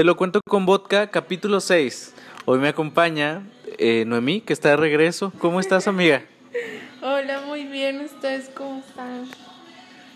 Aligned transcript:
Te 0.00 0.04
lo 0.04 0.16
cuento 0.16 0.40
con 0.48 0.64
vodka, 0.64 1.10
capítulo 1.10 1.60
6. 1.60 2.14
Hoy 2.46 2.58
me 2.58 2.68
acompaña 2.68 3.46
eh, 3.76 4.04
Noemí, 4.06 4.40
que 4.40 4.54
está 4.54 4.70
de 4.70 4.78
regreso. 4.78 5.30
¿Cómo 5.38 5.60
estás, 5.60 5.88
amiga? 5.88 6.22
Hola, 7.02 7.42
muy 7.42 7.66
bien. 7.66 8.00
¿Ustedes 8.00 8.48
cómo 8.48 8.78
están? 8.78 9.28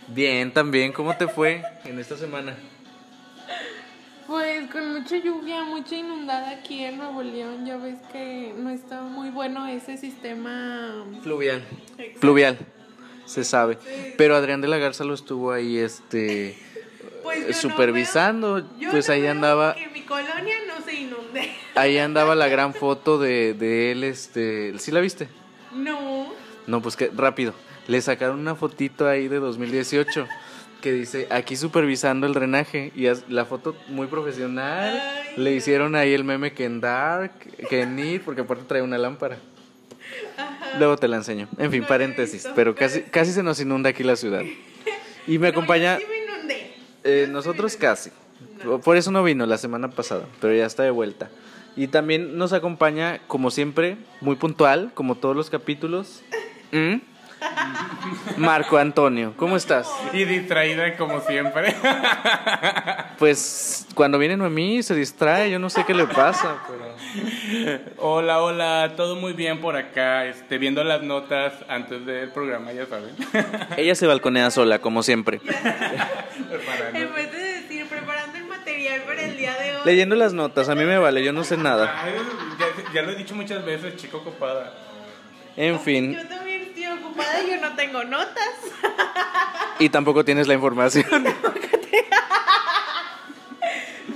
Bien, 0.08 0.54
también. 0.54 0.90
¿Cómo 0.90 1.14
te 1.18 1.28
fue 1.28 1.62
en 1.84 1.98
esta 1.98 2.16
semana? 2.16 2.56
Pues 4.26 4.70
con 4.70 4.90
mucha 4.94 5.18
lluvia, 5.18 5.64
mucha 5.64 5.96
inundada 5.96 6.48
aquí 6.52 6.82
en 6.82 6.96
Nuevo 6.96 7.22
León. 7.22 7.66
Ya 7.66 7.76
ves 7.76 7.98
que 8.10 8.54
no 8.56 8.70
está 8.70 9.02
muy 9.02 9.28
bueno 9.28 9.66
ese 9.66 9.98
sistema. 9.98 11.04
Fluvial. 11.22 11.62
Exacto. 11.98 12.20
Fluvial, 12.20 12.58
se 13.26 13.44
sabe. 13.44 13.76
Pero 14.16 14.34
Adrián 14.34 14.62
de 14.62 14.68
la 14.68 14.78
Garza 14.78 15.04
lo 15.04 15.12
estuvo 15.12 15.52
ahí, 15.52 15.76
este, 15.76 16.56
Pues 17.24 17.46
yo 17.48 17.52
supervisando. 17.54 18.58
yo 18.78 18.90
pues 18.90 19.08
no 19.08 19.14
ahí 19.14 19.22
veo 19.22 19.32
andaba, 19.32 19.74
Que 19.74 19.88
mi 19.88 20.02
colonia 20.02 20.54
no 20.68 20.84
se 20.84 20.94
inunde. 20.94 21.50
ahí 21.74 21.98
andaba 21.98 22.34
la 22.34 22.48
gran 22.48 22.74
foto 22.74 23.18
de, 23.18 23.54
de 23.54 23.90
él, 23.90 24.04
este, 24.04 24.78
¿sí 24.78 24.92
la 24.92 25.00
viste? 25.00 25.28
No. 25.72 26.32
No, 26.66 26.80
pues 26.80 26.96
que 26.96 27.10
rápido. 27.14 27.52
Le 27.88 28.00
sacaron 28.00 28.38
una 28.38 28.54
fotito 28.54 29.08
ahí 29.08 29.28
de 29.28 29.38
2018 29.38 30.26
que 30.80 30.92
dice 30.92 31.26
aquí 31.30 31.56
supervisando 31.56 32.26
el 32.26 32.34
drenaje 32.34 32.92
y 32.94 33.06
la 33.28 33.46
foto 33.46 33.74
muy 33.88 34.06
profesional. 34.06 35.02
Ay, 35.02 35.32
Le 35.36 35.52
hicieron 35.52 35.96
ahí 35.96 36.12
el 36.12 36.24
meme 36.24 36.52
que 36.52 36.66
en 36.66 36.80
Dark, 36.80 37.32
que 37.68 37.80
en 37.82 37.98
It, 37.98 38.22
porque 38.22 38.42
aparte 38.42 38.64
trae 38.64 38.82
una 38.82 38.98
lámpara. 38.98 39.38
Luego 40.78 40.96
te 40.98 41.08
la 41.08 41.16
enseño. 41.16 41.48
En 41.58 41.70
fin, 41.70 41.82
No 41.82 41.88
paréntesis, 41.88 42.34
visto, 42.34 42.52
pero 42.54 42.74
pero 42.74 42.74
casi 42.74 43.02
casi 43.02 43.32
se 43.32 43.42
nos 43.42 43.60
inunda 43.60 43.90
aquí 43.90 44.02
la 44.02 44.16
ciudad. 44.16 44.42
Y 45.26 45.38
me 45.38 45.48
acompaña 45.48 45.94
No, 45.94 46.00
sí. 46.00 46.06
Eh, 47.04 47.28
nosotros 47.30 47.76
casi. 47.76 48.10
Por 48.82 48.96
eso 48.96 49.10
no 49.10 49.22
vino 49.22 49.46
la 49.46 49.58
semana 49.58 49.90
pasada, 49.90 50.26
pero 50.40 50.54
ya 50.54 50.66
está 50.66 50.82
de 50.82 50.90
vuelta. 50.90 51.30
Y 51.76 51.88
también 51.88 52.36
nos 52.38 52.52
acompaña, 52.52 53.20
como 53.26 53.50
siempre, 53.50 53.96
muy 54.20 54.36
puntual, 54.36 54.92
como 54.94 55.16
todos 55.16 55.36
los 55.36 55.50
capítulos. 55.50 56.22
¿Mm? 56.72 56.96
Marco 58.36 58.76
Antonio, 58.78 59.34
¿cómo 59.36 59.56
estás? 59.56 59.90
Y 60.12 60.24
distraída 60.24 60.96
como 60.96 61.20
siempre. 61.20 61.74
Pues 63.18 63.86
cuando 63.94 64.18
viene 64.18 64.36
Noemí 64.36 64.82
se 64.82 64.94
distrae, 64.94 65.48
yo 65.48 65.60
no 65.60 65.70
sé 65.70 65.84
qué 65.84 65.94
le 65.94 66.04
pasa, 66.04 66.56
pero... 66.66 67.80
hola, 67.98 68.40
hola, 68.42 68.94
todo 68.96 69.14
muy 69.14 69.34
bien 69.34 69.60
por 69.60 69.76
acá. 69.76 70.26
Este, 70.26 70.58
viendo 70.58 70.82
las 70.82 71.02
notas 71.02 71.52
antes 71.68 72.04
del 72.04 72.30
programa, 72.32 72.72
ya 72.72 72.86
saben. 72.86 73.14
Ella 73.76 73.94
se 73.94 74.08
balconea 74.08 74.50
sola, 74.50 74.80
como 74.80 75.04
siempre. 75.04 75.38
Vez 75.38 77.32
de 77.32 77.38
decir 77.38 77.86
preparando 77.86 78.36
el 78.36 78.46
material 78.46 79.02
para 79.02 79.22
el 79.22 79.36
día 79.36 79.54
de 79.54 79.76
hoy. 79.76 79.82
Leyendo 79.84 80.16
las 80.16 80.32
notas, 80.32 80.68
a 80.68 80.74
mí 80.74 80.84
me 80.84 80.98
vale, 80.98 81.22
yo 81.22 81.32
no 81.32 81.44
sé 81.44 81.56
nada. 81.56 81.94
Ay, 82.02 82.14
ya, 82.58 82.94
ya 82.94 83.02
lo 83.02 83.12
he 83.12 83.14
dicho 83.14 83.36
muchas 83.36 83.64
veces, 83.64 83.94
chico 83.96 84.18
ocupada. 84.18 84.74
En 85.56 85.78
fin, 85.78 86.14
Yo 86.14 86.26
también 86.26 86.53
estoy 86.74 86.86
ocupada 86.86 87.42
y 87.42 87.50
yo 87.50 87.60
no 87.60 87.74
tengo 87.76 88.04
notas. 88.04 88.54
y 89.78 89.88
tampoco 89.88 90.24
tienes 90.24 90.48
la 90.48 90.54
información. 90.54 91.06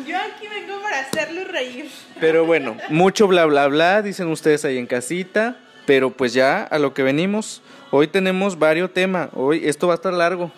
Yo 0.06 0.17
aquí 0.17 0.47
vengo 0.48 0.81
para 0.81 1.01
hacerlo 1.01 1.45
reír. 1.45 1.91
Pero 2.19 2.47
bueno, 2.47 2.77
mucho 2.89 3.27
bla 3.27 3.45
bla 3.45 3.67
bla, 3.69 4.01
dicen 4.01 4.29
ustedes 4.29 4.64
ahí 4.64 4.79
en 4.79 4.86
casita. 4.86 5.59
Pero 5.84 6.11
pues 6.11 6.33
ya 6.33 6.62
a 6.62 6.79
lo 6.79 6.95
que 6.95 7.03
venimos. 7.03 7.62
Hoy 7.91 8.09
tenemos 8.09 8.59
varios 8.59 8.92
temas. 8.92 9.29
Hoy 9.34 9.67
esto 9.67 9.86
va 9.86 9.95
a 9.95 9.97
estar 9.97 10.12
largo. 10.12 10.51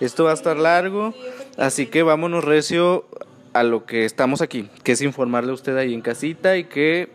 Esto 0.00 0.24
va 0.24 0.32
a 0.32 0.34
estar 0.34 0.56
largo. 0.56 1.14
Así 1.56 1.86
que 1.86 2.02
vámonos 2.02 2.44
recio 2.44 3.06
a 3.54 3.62
lo 3.62 3.86
que 3.86 4.04
estamos 4.04 4.42
aquí, 4.42 4.68
que 4.82 4.92
es 4.92 5.00
informarle 5.02 5.50
a 5.50 5.54
usted 5.54 5.76
ahí 5.76 5.94
en 5.94 6.02
casita 6.02 6.56
y 6.56 6.64
que 6.64 7.10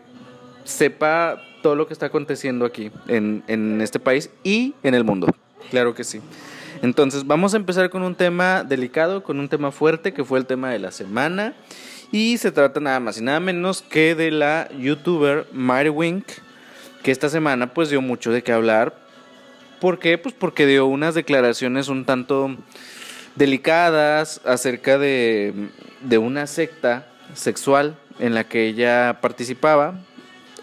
sepa 0.64 1.40
todo 1.62 1.76
lo 1.76 1.86
que 1.86 1.92
está 1.92 2.06
aconteciendo 2.06 2.64
aquí 2.64 2.90
en, 3.08 3.42
en 3.46 3.80
este 3.80 3.98
país 3.98 4.30
y 4.44 4.74
en 4.82 4.94
el 4.94 5.04
mundo. 5.04 5.28
Claro 5.70 5.94
que 5.94 6.04
sí. 6.04 6.20
Entonces 6.82 7.26
vamos 7.26 7.52
a 7.54 7.58
empezar 7.58 7.90
con 7.90 8.02
un 8.02 8.14
tema 8.14 8.64
delicado, 8.64 9.22
con 9.22 9.38
un 9.38 9.48
tema 9.48 9.70
fuerte, 9.70 10.12
que 10.12 10.24
fue 10.24 10.38
el 10.38 10.46
tema 10.46 10.70
de 10.70 10.78
la 10.78 10.90
semana. 10.90 11.54
Y 12.12 12.38
se 12.38 12.50
trata 12.50 12.80
nada 12.80 12.98
más 12.98 13.18
y 13.18 13.22
nada 13.22 13.38
menos 13.38 13.82
que 13.82 14.14
de 14.14 14.30
la 14.30 14.68
youtuber 14.78 15.46
Mary 15.52 15.90
Wink, 15.90 16.24
que 17.02 17.12
esta 17.12 17.28
semana 17.28 17.72
pues 17.72 17.90
dio 17.90 18.00
mucho 18.00 18.32
de 18.32 18.42
qué 18.42 18.52
hablar. 18.52 18.94
¿Por 19.80 19.98
qué? 19.98 20.18
Pues 20.18 20.34
porque 20.34 20.66
dio 20.66 20.86
unas 20.86 21.14
declaraciones 21.14 21.88
un 21.88 22.04
tanto 22.04 22.56
delicadas 23.36 24.40
acerca 24.44 24.98
de, 24.98 25.68
de 26.00 26.18
una 26.18 26.46
secta 26.46 27.06
sexual 27.34 27.96
en 28.18 28.34
la 28.34 28.44
que 28.44 28.66
ella 28.66 29.18
participaba. 29.20 30.00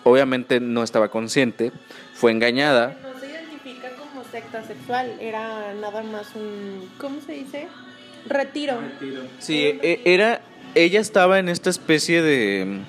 Obviamente 0.08 0.62
no 0.62 0.84
estaba 0.84 1.10
consciente, 1.10 1.74
fue 2.14 2.32
engañada. 2.32 2.98
No 3.04 3.20
se 3.20 3.28
identifica 3.28 3.90
como 3.90 4.24
secta 4.32 4.64
sexual, 4.64 5.12
era 5.20 5.74
nada 5.74 6.02
más 6.02 6.34
un. 6.34 6.90
¿Cómo 6.98 7.20
se 7.20 7.34
dice? 7.34 7.68
Retiro. 8.26 8.78
Sí, 9.40 9.58
e- 9.66 10.02
era, 10.06 10.40
ella 10.76 11.02
estaba 11.02 11.40
en 11.40 11.50
esta 11.50 11.70
especie 11.70 12.22
de, 12.22 12.80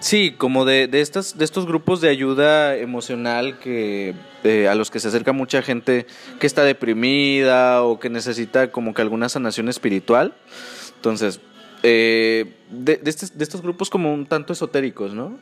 sí, 0.00 0.32
como 0.36 0.64
de, 0.64 0.88
de 0.88 1.02
estas, 1.02 1.38
de 1.38 1.44
estos 1.44 1.66
grupos 1.66 2.00
de 2.00 2.08
ayuda 2.08 2.76
emocional 2.76 3.60
que 3.60 4.16
eh, 4.42 4.66
a 4.66 4.74
los 4.74 4.90
que 4.90 4.98
se 4.98 5.06
acerca 5.08 5.32
mucha 5.32 5.62
gente 5.62 6.06
que 6.40 6.48
está 6.48 6.64
deprimida 6.64 7.84
o 7.84 8.00
que 8.00 8.10
necesita 8.10 8.72
como 8.72 8.92
que 8.92 9.02
alguna 9.02 9.28
sanación 9.28 9.68
espiritual. 9.68 10.34
Entonces, 10.96 11.38
eh, 11.84 12.54
de, 12.70 12.96
de, 12.96 13.08
estos, 13.08 13.38
de 13.38 13.44
estos 13.44 13.62
grupos 13.62 13.88
como 13.88 14.12
un 14.12 14.26
tanto 14.26 14.52
esotéricos, 14.52 15.14
¿no? 15.14 15.38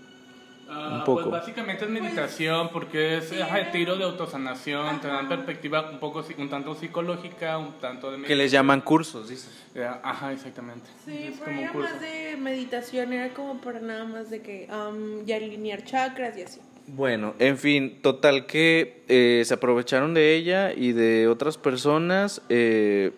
Ah, 0.89 0.99
Un 0.99 1.05
poco. 1.05 1.23
Pues 1.31 1.33
básicamente 1.41 1.85
es 1.85 1.91
meditación 1.91 2.69
porque 2.73 3.19
es 3.19 3.31
retiro 3.51 3.97
de 3.97 4.05
autosanación, 4.05 5.01
te 5.01 5.09
dan 5.09 5.29
perspectiva 5.29 5.91
un 5.91 5.99
poco 5.99 6.25
un 6.39 6.49
tanto 6.49 6.75
psicológica, 6.75 7.59
un 7.59 7.73
tanto 7.81 8.11
de 8.11 8.23
Que 8.23 8.37
les 8.37 8.51
llaman 8.51 8.81
cursos, 8.81 9.29
dice. 9.29 9.49
Eh, 9.75 9.89
Ajá, 10.03 10.33
exactamente. 10.33 10.87
Sí, 11.05 11.13
es 11.29 11.35
pero 11.39 11.45
como 11.45 11.57
un 11.59 11.63
era 11.65 11.73
curso. 11.73 11.91
más 11.93 12.01
de 12.01 12.37
meditación, 12.39 13.13
era 13.13 13.35
como 13.35 13.61
para 13.61 13.81
nada 13.81 14.05
más 14.05 14.31
de 14.31 14.41
que 14.43 14.69
um, 14.71 15.29
y 15.29 15.33
alinear 15.33 15.85
chakras 15.85 16.37
y 16.39 16.43
así. 16.43 16.61
Bueno, 16.89 17.35
en 17.41 17.59
fin, 17.59 17.99
total 18.01 18.47
que 18.47 19.03
eh, 19.09 19.43
se 19.45 19.55
aprovecharon 19.55 20.15
de 20.15 20.37
ella 20.37 20.73
y 20.73 20.93
de 20.93 21.27
otras 21.27 21.59
personas. 21.59 22.43
eh, 22.49 23.11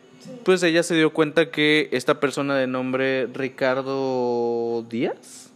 Pues 0.45 0.63
ella 0.63 0.83
se 0.83 0.95
dio 0.97 1.13
cuenta 1.13 1.51
que 1.51 1.89
esta 1.93 2.19
persona 2.19 2.57
de 2.57 2.67
nombre 2.67 3.27
Ricardo 3.27 4.85
Díaz, 4.89 5.48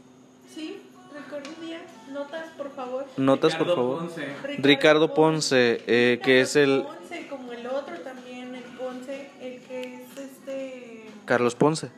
por 2.74 2.84
favor. 2.84 3.04
notas 3.16 3.54
por 3.54 3.66
Ricardo 3.66 3.74
favor. 3.76 3.98
Ponce. 4.08 4.26
Ricardo 4.58 5.14
Ponce, 5.14 5.82
eh, 5.86 6.20
que 6.22 6.40
es 6.40 6.56
el 6.56 6.82
Ponce, 6.82 7.26
como 7.28 7.52
el 7.52 7.66
otro 7.66 7.94
también, 7.98 8.54
el 8.54 8.62
Ponce, 8.62 9.30
el 9.40 9.60
que 9.62 9.94
es 9.94 10.16
este. 10.18 11.04
Carlos 11.24 11.54
Ponce. 11.54 11.88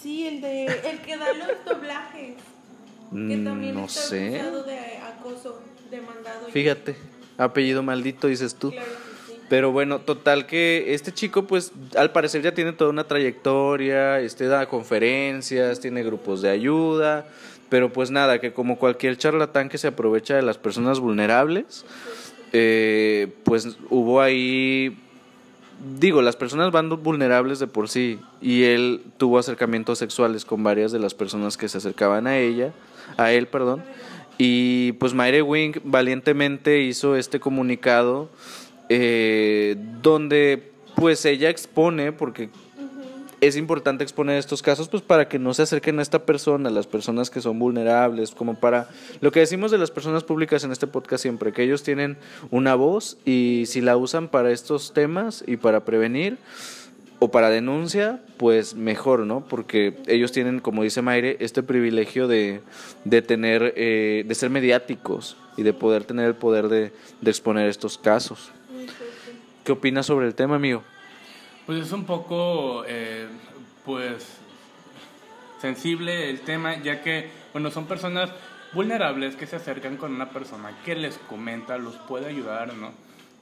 Sí, 0.00 0.26
el 0.26 0.40
de. 0.40 0.64
El 0.66 0.98
que 1.00 1.16
da 1.16 1.26
los 1.32 1.64
doblajes. 1.64 2.34
Que 3.10 3.16
Mm, 3.36 3.44
también 3.44 3.74
No 3.74 3.84
está 3.84 4.00
sé. 4.00 4.26
acusado 4.40 4.62
de 4.64 4.78
acoso, 4.98 5.62
demandado. 5.90 6.48
y- 6.48 6.52
Fíjate, 6.52 6.96
apellido 7.38 7.82
maldito 7.82 8.26
dices 8.26 8.56
tú. 8.56 8.72
Claro 8.72 8.86
que 8.86 9.32
sí. 9.32 9.38
Pero 9.48 9.70
bueno, 9.70 10.00
total 10.00 10.46
que 10.46 10.92
este 10.92 11.12
chico 11.12 11.44
pues 11.46 11.70
al 11.96 12.10
parecer 12.10 12.42
ya 12.42 12.52
tiene 12.52 12.72
toda 12.72 12.90
una 12.90 13.04
trayectoria, 13.04 14.18
este 14.20 14.46
da 14.48 14.66
conferencias, 14.68 15.78
tiene 15.78 16.02
grupos 16.02 16.42
de 16.42 16.50
ayuda, 16.50 17.28
pero 17.68 17.92
pues 17.92 18.10
nada, 18.10 18.40
que 18.40 18.52
como 18.52 18.78
cualquier 18.78 19.16
charlatán 19.16 19.68
que 19.68 19.78
se 19.78 19.88
aprovecha 19.88 20.36
de 20.36 20.42
las 20.42 20.58
personas 20.58 21.00
vulnerables, 21.00 21.84
eh, 22.52 23.28
pues 23.44 23.76
hubo 23.90 24.20
ahí, 24.20 24.96
digo, 25.98 26.22
las 26.22 26.36
personas 26.36 26.70
van 26.70 26.88
vulnerables 26.88 27.58
de 27.58 27.66
por 27.66 27.88
sí 27.88 28.18
y 28.40 28.64
él 28.64 29.02
tuvo 29.16 29.38
acercamientos 29.38 29.98
sexuales 29.98 30.44
con 30.44 30.62
varias 30.62 30.92
de 30.92 30.98
las 30.98 31.14
personas 31.14 31.56
que 31.56 31.68
se 31.68 31.78
acercaban 31.78 32.26
a 32.26 32.38
ella, 32.38 32.72
a 33.16 33.32
él, 33.32 33.46
perdón. 33.48 33.82
Y 34.38 34.92
pues 34.92 35.14
Mayre 35.14 35.42
Wing 35.42 35.80
valientemente 35.82 36.82
hizo 36.82 37.16
este 37.16 37.40
comunicado 37.40 38.28
eh, 38.88 39.76
donde 40.02 40.72
pues 40.94 41.24
ella 41.24 41.50
expone, 41.50 42.12
porque 42.12 42.48
es 43.46 43.56
importante 43.56 44.04
exponer 44.04 44.38
estos 44.38 44.62
casos 44.62 44.88
pues 44.88 45.02
para 45.02 45.28
que 45.28 45.38
no 45.38 45.54
se 45.54 45.62
acerquen 45.62 45.98
a 45.98 46.02
esta 46.02 46.24
persona, 46.24 46.70
las 46.70 46.86
personas 46.86 47.30
que 47.30 47.40
son 47.40 47.58
vulnerables, 47.58 48.32
como 48.32 48.54
para 48.58 48.88
lo 49.20 49.32
que 49.32 49.40
decimos 49.40 49.70
de 49.70 49.78
las 49.78 49.90
personas 49.90 50.24
públicas 50.24 50.64
en 50.64 50.72
este 50.72 50.86
podcast 50.86 51.22
siempre, 51.22 51.52
que 51.52 51.62
ellos 51.62 51.82
tienen 51.82 52.16
una 52.50 52.74
voz 52.74 53.18
y 53.24 53.64
si 53.66 53.80
la 53.80 53.96
usan 53.96 54.28
para 54.28 54.52
estos 54.52 54.92
temas 54.92 55.44
y 55.46 55.56
para 55.56 55.84
prevenir 55.84 56.38
o 57.18 57.30
para 57.30 57.48
denuncia, 57.48 58.20
pues 58.36 58.74
mejor, 58.74 59.20
¿no? 59.20 59.46
Porque 59.46 59.96
ellos 60.06 60.32
tienen, 60.32 60.60
como 60.60 60.82
dice 60.82 61.00
Mayre, 61.00 61.38
este 61.40 61.62
privilegio 61.62 62.28
de, 62.28 62.60
de 63.04 63.22
tener, 63.22 63.72
eh, 63.76 64.24
de 64.26 64.34
ser 64.34 64.50
mediáticos 64.50 65.36
y 65.56 65.62
de 65.62 65.72
poder 65.72 66.04
tener 66.04 66.26
el 66.26 66.34
poder 66.34 66.68
de, 66.68 66.92
de 67.20 67.30
exponer 67.30 67.68
estos 67.68 67.96
casos. 67.96 68.50
¿Qué 69.64 69.72
opinas 69.72 70.06
sobre 70.06 70.26
el 70.26 70.34
tema, 70.34 70.56
amigo? 70.56 70.82
Pues 71.66 71.80
es 71.80 71.90
un 71.90 72.04
poco, 72.04 72.84
eh, 72.86 73.26
pues, 73.84 74.38
sensible 75.60 76.30
el 76.30 76.40
tema, 76.42 76.80
ya 76.80 77.02
que, 77.02 77.28
bueno, 77.52 77.72
son 77.72 77.86
personas 77.86 78.30
vulnerables 78.72 79.34
que 79.34 79.48
se 79.48 79.56
acercan 79.56 79.96
con 79.96 80.14
una 80.14 80.30
persona 80.30 80.70
que 80.84 80.94
les 80.94 81.18
comenta, 81.18 81.76
los 81.76 81.96
puede 81.96 82.26
ayudar, 82.26 82.72
¿no? 82.74 82.92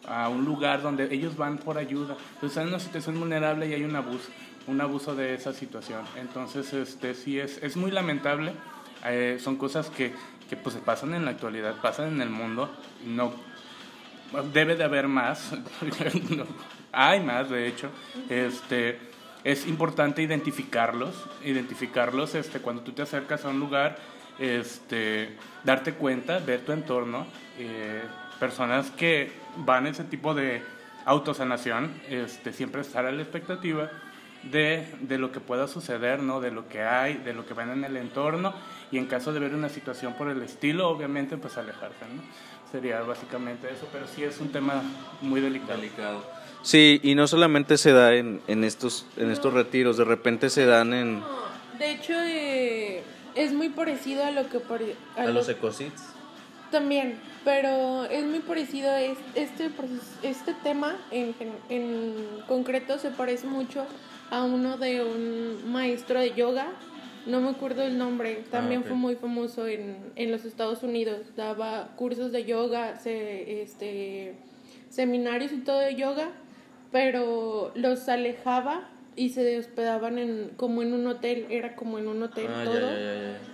A 0.09 0.31
un 0.31 0.47
lugar 0.47 0.81
donde 0.81 1.13
ellos 1.13 1.37
van 1.37 1.59
por 1.59 1.77
ayuda. 1.77 2.17
Entonces, 2.35 2.51
están 2.51 2.63
en 2.63 2.69
una 2.71 2.81
situación 2.81 3.21
vulnerable 3.21 3.69
y 3.69 3.75
hay 3.75 3.85
un 3.85 3.95
abuso, 3.95 4.31
un 4.69 4.81
abuso 4.81 5.15
de 5.15 5.35
esa 5.35 5.53
situación. 5.53 6.01
Entonces, 6.17 6.73
este 6.73 7.15
sí 7.15 7.39
es, 7.39 7.63
es 7.63 7.77
muy 7.77 7.91
lamentable. 7.91 8.53
Eh, 9.05 9.39
son 9.39 9.57
cosas 9.57 9.91
que, 9.91 10.15
que 10.49 10.57
pues 10.57 10.75
pasan 10.77 11.13
en 11.13 11.27
la 11.27 11.33
actualidad, 11.33 11.75
pasan 11.83 12.15
en 12.15 12.23
el 12.23 12.31
mundo. 12.31 12.71
No 13.07 13.35
debe 14.55 14.77
de 14.77 14.85
haber 14.85 15.09
más. 15.09 15.53
hay 16.95 17.21
más, 17.21 17.51
de 17.51 17.67
hecho. 17.67 17.91
Este 18.29 18.99
es 19.45 19.67
importante 19.67 20.23
identificarlos, 20.23 21.15
identificarlos 21.45 22.35
este, 22.35 22.61
cuando 22.61 22.83
tú 22.83 22.93
te 22.93 23.03
acercas 23.03 23.45
a 23.45 23.51
un 23.51 23.61
lugar 23.61 23.97
este, 24.39 25.37
darte 25.63 25.95
cuenta, 25.95 26.39
ver 26.39 26.61
tu 26.61 26.73
entorno, 26.73 27.27
eh, 27.59 28.03
personas 28.41 28.91
que 28.91 29.31
van 29.57 29.87
a 29.87 29.91
ese 29.91 30.05
tipo 30.05 30.35
de 30.35 30.63
autosanación, 31.05 31.93
este, 32.09 32.53
siempre 32.53 32.81
estar 32.81 33.05
a 33.05 33.13
la 33.13 33.23
expectativa 33.23 33.91
de, 34.45 34.87
de, 35.01 35.19
lo 35.19 35.31
que 35.31 35.41
pueda 35.41 35.69
suceder, 35.69 36.23
¿no? 36.23 36.41
de 36.41 36.51
lo 36.51 36.67
que 36.69 36.83
hay, 36.83 37.15
de 37.15 37.35
lo 37.35 37.47
que 37.47 37.55
ven 37.55 37.71
en 37.71 37.85
el 37.85 37.97
entorno 37.97 38.55
y 38.91 38.99
en 38.99 39.07
caso 39.07 39.33
de 39.33 39.41
ver 39.41 39.55
una 39.55 39.69
situación 39.69 40.15
por 40.15 40.29
el 40.29 40.43
estilo, 40.43 40.89
obviamente 40.89 41.37
pues 41.37 41.57
alejarse. 41.59 42.05
¿no? 42.15 42.23
Sería 42.73 43.01
básicamente 43.03 43.71
eso, 43.71 43.89
pero 43.93 44.07
sí 44.07 44.25
es 44.25 44.41
un 44.41 44.51
tema 44.51 44.83
muy 45.21 45.41
delicado. 45.41 45.81
delicado. 45.81 46.44
Sí, 46.65 46.99
y 47.03 47.15
no 47.15 47.29
solamente 47.29 47.77
se 47.77 47.93
da 47.93 48.15
en, 48.15 48.41
en 48.49 48.65
estos, 48.65 49.07
en 49.19 49.31
estos 49.31 49.53
retiros, 49.53 49.99
de 49.99 50.05
repente 50.05 50.49
se 50.49 50.65
dan 50.65 50.95
en... 50.95 51.23
De 51.79 51.93
hecho, 51.93 52.15
eh, 52.15 53.03
es 53.35 53.53
muy 53.53 53.69
parecido 53.69 54.25
a 54.25 54.31
lo 54.31 54.49
que... 54.49 54.61
A, 55.17 55.23
a 55.23 55.27
los 55.27 55.47
ecosits. 55.51 56.03
También, 56.71 57.21
pero 57.45 58.07
es 58.07 58.25
muy 58.25 58.39
parecido. 58.41 58.97
Este, 58.97 59.71
este 60.23 60.55
tema 60.65 60.97
en, 61.11 61.35
en 61.69 62.15
concreto 62.49 62.99
se 62.99 63.11
parece 63.11 63.47
mucho 63.47 63.85
a 64.31 64.43
uno 64.43 64.79
de 64.79 65.05
un 65.05 65.71
maestro 65.71 66.19
de 66.19 66.33
yoga. 66.33 66.69
No 67.27 67.43
me 67.43 67.51
acuerdo 67.51 67.83
el 67.83 67.99
nombre. 67.99 68.43
También 68.51 68.81
ah, 68.85 68.89
fue 68.89 68.97
muy 68.97 69.17
famoso 69.17 69.67
en, 69.67 69.99
en 70.17 70.33
los 70.33 70.47
Estados 70.47 70.83
Unidos. 70.83 71.21
Daba 71.37 71.91
cursos 71.97 72.33
de 72.33 72.45
yoga, 72.45 72.99
se, 72.99 73.63
este, 73.63 74.35
seminarios 74.89 75.53
y 75.53 75.59
todo 75.59 75.79
de 75.79 75.95
yoga, 75.97 76.31
pero 76.95 77.73
los 77.75 78.09
alejaba 78.09 78.89
y 79.17 79.31
se 79.31 79.59
hospedaban 79.59 80.17
en 80.17 80.53
como 80.57 80.81
en 80.81 80.95
un 80.95 81.09
hotel, 81.09 81.47
era 81.51 81.75
como 81.75 81.99
en 81.99 82.07
un 82.07 82.23
hotel 82.23 82.47
ah, 82.49 82.63
todo. 82.65 82.89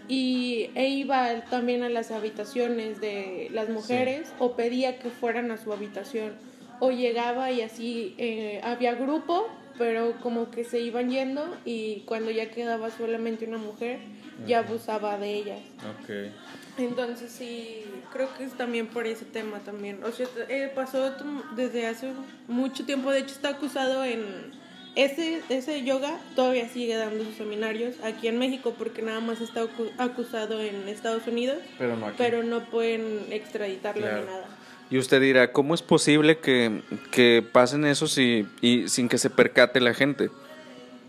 y 0.09 0.69
e 0.75 0.89
iba 0.91 1.41
también 1.49 1.83
a 1.83 1.89
las 1.89 2.11
habitaciones 2.11 3.01
de 3.01 3.49
las 3.51 3.71
mujeres 3.71 4.31
o 4.39 4.57
pedía 4.57 4.99
que 4.99 5.09
fueran 5.09 5.51
a 5.53 5.57
su 5.57 5.73
habitación 5.73 6.35
o 6.81 6.91
llegaba 6.91 7.51
y 7.51 7.63
así 7.63 8.15
eh, 8.19 8.61
había 8.63 8.95
grupo, 8.95 9.49
pero 9.79 10.21
como 10.21 10.51
que 10.51 10.63
se 10.63 10.81
iban 10.81 11.09
yendo 11.09 11.57
y 11.65 12.01
cuando 12.01 12.31
ya 12.31 12.51
quedaba 12.51 12.91
solamente 12.91 13.47
una 13.47 13.57
mujer 13.57 14.01
ya 14.47 14.59
abusaba 14.59 15.17
de 15.17 15.33
ellas. 15.33 15.61
Okay. 16.03 16.31
Entonces 16.79 17.31
sí, 17.31 17.85
creo 18.13 18.29
que 18.37 18.45
es 18.45 18.53
también 18.53 18.87
por 18.87 19.07
ese 19.07 19.25
tema 19.25 19.59
también. 19.61 20.03
O 20.05 20.13
sea, 20.13 20.27
eh, 20.49 20.71
pasó 20.75 21.15
desde 21.55 21.87
hace 21.87 22.13
mucho 22.49 22.85
tiempo, 22.85 23.11
de 23.11 23.21
hecho 23.21 23.35
está 23.35 23.51
acusado 23.51 24.05
en 24.05 24.53
ese, 24.97 25.41
ese 25.49 25.85
yoga 25.85 26.19
todavía 26.35 26.69
sigue 26.69 26.97
dando 26.97 27.25
sus 27.25 27.37
seminarios 27.37 27.95
aquí 28.03 28.27
en 28.27 28.39
México 28.39 28.75
porque 28.77 29.03
nada 29.03 29.21
más 29.21 29.41
está 29.41 29.67
acusado 29.99 30.61
en 30.61 30.89
Estados 30.89 31.27
Unidos, 31.27 31.59
pero 31.79 31.97
no, 31.97 32.13
pero 32.17 32.43
no 32.43 32.65
pueden 32.65 33.27
extraditarlo 33.31 34.05
ni 34.05 34.27
nada. 34.27 34.47
Y 34.91 34.99
usted 34.99 35.21
dirá, 35.21 35.53
¿cómo 35.53 35.75
es 35.75 35.83
posible 35.83 36.39
que, 36.39 36.83
que 37.13 37.45
pasen 37.53 37.85
eso 37.85 38.09
si, 38.09 38.47
y 38.61 38.89
sin 38.89 39.09
que 39.09 39.19
se 39.19 39.31
percate 39.31 39.81
la 39.81 39.95
gente 39.95 40.31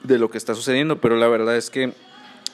de 0.03 0.19
lo 0.19 0.29
que 0.29 0.37
está 0.37 0.53
sucediendo? 0.53 1.01
Pero 1.01 1.15
la 1.17 1.27
verdad 1.27 1.57
es 1.57 1.71
que 1.71 1.93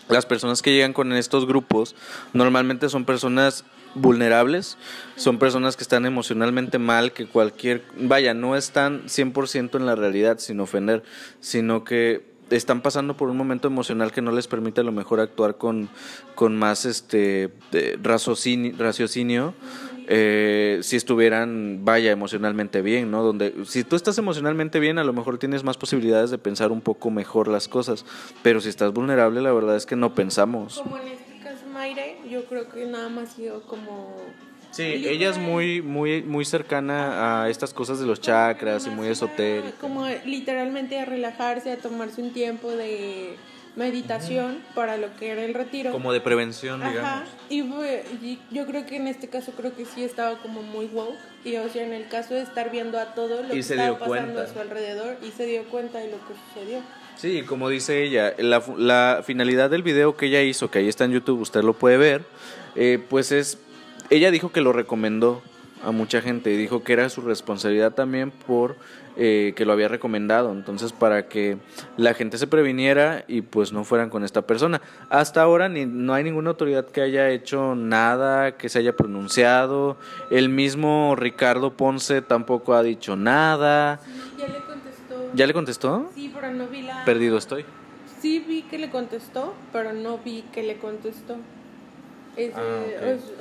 las 0.10 0.26
personas 0.26 0.62
que 0.62 0.74
llegan 0.74 0.94
con 0.94 1.12
estos 1.14 1.46
grupos 1.46 1.96
normalmente 2.34 2.90
son 2.90 3.06
personas 3.06 3.66
vulnerables, 3.96 4.78
son 5.16 5.40
personas 5.40 5.76
que 5.76 5.84
están 5.84 6.06
emocionalmente 6.06 6.78
mal, 6.78 7.12
que 7.12 7.26
cualquier, 7.26 7.84
vaya, 7.98 8.34
no 8.34 8.56
están 8.56 9.04
100% 9.06 9.76
en 9.76 9.86
la 9.86 9.96
realidad 9.96 10.40
sin 10.40 10.60
ofender, 10.60 11.04
sino 11.40 11.84
que 11.84 12.24
están 12.50 12.82
pasando 12.82 13.18
por 13.18 13.30
un 13.30 13.38
momento 13.38 13.68
emocional 13.68 14.12
que 14.12 14.22
no 14.22 14.32
les 14.32 14.48
permite 14.48 14.82
a 14.82 14.84
lo 14.84 14.92
mejor 14.92 15.20
actuar 15.20 15.58
con, 15.58 15.90
con 16.36 16.56
más 16.56 16.86
este 16.86 17.52
raciocinio, 18.02 19.54
eh, 20.08 20.80
si 20.82 20.96
estuvieran, 20.96 21.82
vaya, 21.84 22.12
emocionalmente 22.12 22.82
bien, 22.82 23.12
¿no? 23.12 23.24
Donde 23.24 23.54
si 23.66 23.84
tú 23.84 23.96
estás 23.96 24.18
emocionalmente 24.18 24.80
bien, 24.80 24.98
a 25.00 25.04
lo 25.04 25.14
mejor 25.14 25.38
tienes 25.38 25.64
más 25.64 25.78
posibilidades 25.78 26.32
de 26.32 26.38
pensar 26.38 26.72
un 26.72 26.82
poco 26.82 27.12
mejor 27.12 27.48
las 27.48 27.68
cosas, 27.68 28.06
pero 28.42 28.62
si 28.62 28.70
estás 28.70 28.94
vulnerable, 28.94 29.42
la 29.42 29.52
verdad 29.52 29.76
es 29.76 29.86
que 29.86 29.96
no 29.96 30.16
pensamos. 30.16 30.82
Como 30.82 30.98
en 30.98 31.08
este 31.10 31.40
caso 31.44 31.66
Mayre, 31.74 32.18
yo 32.30 32.46
creo 32.46 32.70
que 32.70 32.86
nada 32.86 33.10
más 33.10 33.34
sido 33.34 33.62
como 33.64 34.16
Sí, 34.72 34.84
ella 34.84 35.30
es 35.30 35.38
muy, 35.38 35.82
muy, 35.82 36.22
muy 36.22 36.46
cercana 36.46 37.42
a 37.42 37.50
estas 37.50 37.74
cosas 37.74 38.00
de 38.00 38.06
los 38.06 38.22
chakras 38.22 38.86
y 38.86 38.90
muy 38.90 39.08
esotérica. 39.08 39.74
Como 39.80 40.06
literalmente 40.26 41.00
a 41.00 41.06
relajarse, 41.06 41.72
a 41.72 41.78
tomarse 41.78 42.22
un 42.22 42.32
tiempo 42.32 42.70
de 42.70 43.36
meditación 43.78 44.58
para 44.76 44.98
lo 44.98 45.16
que 45.16 45.30
era 45.30 45.46
el 45.46 45.54
retiro. 45.54 45.92
Como 45.92 46.12
de 46.12 46.20
prevención, 46.20 46.82
digamos. 46.84 47.30
Y, 47.50 47.62
y, 47.62 48.40
yo 48.52 48.66
creo 48.66 48.86
que 48.86 48.98
en 48.98 49.08
este 49.08 49.30
caso 49.30 49.54
creo 49.56 49.74
que 49.76 49.86
sí 49.86 50.04
estaba 50.04 50.40
como 50.40 50.64
muy 50.64 50.88
woke. 50.88 51.16
Y 51.46 51.56
o 51.56 51.70
sea, 51.70 51.86
en 51.86 51.94
el 51.94 52.10
caso 52.10 52.34
de 52.34 52.42
estar 52.42 52.72
viendo 52.72 53.00
a 53.00 53.14
todo 53.14 53.44
lo 53.44 53.50
que 53.50 53.60
estaba 53.60 53.98
pasando 53.98 54.42
a 54.42 54.48
su 54.48 54.60
alrededor 54.60 55.18
y 55.26 55.32
se 55.32 55.46
dio 55.46 55.64
cuenta 55.66 56.00
de 56.00 56.08
lo 56.08 56.18
que 56.18 56.34
sucedió. 56.48 56.82
Sí, 57.16 57.44
como 57.44 57.70
dice 57.70 58.04
ella, 58.04 58.34
la, 58.38 58.64
la 58.78 59.24
finalidad 59.26 59.70
del 59.70 59.84
video 59.84 60.18
que 60.18 60.28
ella 60.28 60.42
hizo, 60.42 60.70
que 60.70 60.80
ahí 60.80 60.88
está 60.88 61.06
en 61.06 61.12
YouTube, 61.12 61.40
usted 61.40 61.64
lo 61.64 61.74
puede 61.74 61.98
ver, 61.98 62.26
eh, 62.76 63.04
pues 63.10 63.32
es, 63.32 63.58
ella 64.10 64.30
dijo 64.30 64.52
que 64.52 64.62
lo 64.62 64.72
recomendó 64.74 65.42
a 65.84 65.92
mucha 65.92 66.22
gente 66.22 66.52
y 66.52 66.58
dijo 66.58 66.84
que 66.84 66.94
era 66.94 67.10
su 67.10 67.22
responsabilidad 67.22 67.94
también 67.94 68.32
por 68.32 68.76
eh, 69.20 69.54
que 69.56 69.66
lo 69.66 69.74
había 69.74 69.88
recomendado. 69.88 70.52
Entonces, 70.52 70.94
para 70.94 71.28
que 71.28 71.58
la 71.98 72.14
gente 72.14 72.38
se 72.38 72.46
previniera 72.46 73.26
y 73.28 73.42
pues 73.42 73.74
no 73.74 73.84
fueran 73.84 74.10
con 74.10 74.24
esta 74.24 74.44
persona. 74.44 74.82
Hasta 75.10 75.42
ahora 75.42 75.70
ni, 75.70 75.86
no 75.86 76.14
hay 76.14 76.24
ninguna 76.24 76.52
autoridad 76.52 76.86
que 76.86 77.02
haya 77.02 77.30
hecho 77.30 77.74
nada, 77.76 78.58
que 78.58 78.70
se 78.70 78.80
haya 78.80 78.96
pronunciado. 78.96 79.98
El 80.30 80.50
mismo 80.50 81.16
Ricardo 81.16 81.74
Ponce 81.74 82.22
tampoco 82.22 82.76
ha 82.76 82.84
dicho 82.84 83.16
nada. 83.16 84.00
ya 84.38 84.48
le 84.48 84.60
contestó. 84.60 85.32
¿Ya 85.34 85.48
le 85.48 85.54
contestó? 85.54 86.12
Sí, 86.14 86.32
pero 86.34 86.54
no 86.54 86.68
vi 86.68 86.84
la... 86.84 87.04
Perdido 87.06 87.38
estoy. 87.38 87.66
Sí 88.22 88.44
vi 88.48 88.64
que 88.64 88.78
le 88.78 88.90
contestó, 88.90 89.54
pero 89.72 89.94
no 89.94 90.18
vi 90.20 90.44
que 90.54 90.64
le 90.64 90.78
contestó. 90.78 91.38
Ah, 92.56 92.84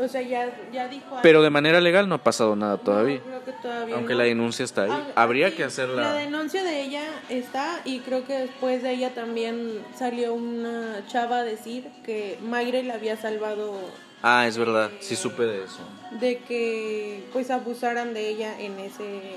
o, 0.01 0.09
sea, 0.09 0.23
ya, 0.23 0.51
ya 0.73 0.89
dijo. 0.89 1.19
Pero 1.23 1.43
de 1.43 1.51
manera 1.51 1.81
legal 1.81 2.09
no 2.09 2.15
ha 2.15 2.23
pasado 2.23 2.57
nada 2.57 2.79
todavía. 2.79 3.21
creo 3.21 3.45
que 3.45 3.53
todavía 3.53 3.95
Aunque 3.95 4.15
la 4.15 4.25
denuncia 4.25 4.65
está 4.65 4.85
ahí. 4.85 4.91
Ah, 4.91 5.23
Habría 5.23 5.55
que 5.55 5.65
hacerla. 5.65 6.03
La 6.03 6.13
denuncia 6.15 6.65
de 6.65 6.83
ella 6.83 7.03
está 7.29 7.81
y 7.85 8.01
creo 8.01 8.25
que 8.25 8.39
después 8.39 8.83
de 8.83 8.93
ella 8.93 9.15
también 9.15 9.83
salió 9.97 10.35
una 10.35 11.05
chava 11.09 11.39
a 11.39 11.45
decir 11.45 11.89
que 12.05 12.39
Mayre 12.43 12.83
le 12.83 12.93
había 12.93 13.17
salvado. 13.17 13.75
Ah, 14.23 14.47
es 14.47 14.57
verdad, 14.57 14.91
sí 15.01 15.15
supe 15.15 15.43
de 15.45 15.65
eso. 15.65 15.81
De 16.19 16.39
que 16.39 17.25
pues 17.33 17.51
abusaran 17.51 18.15
de 18.15 18.29
ella 18.29 18.59
en 18.59 18.79
ese 18.81 19.37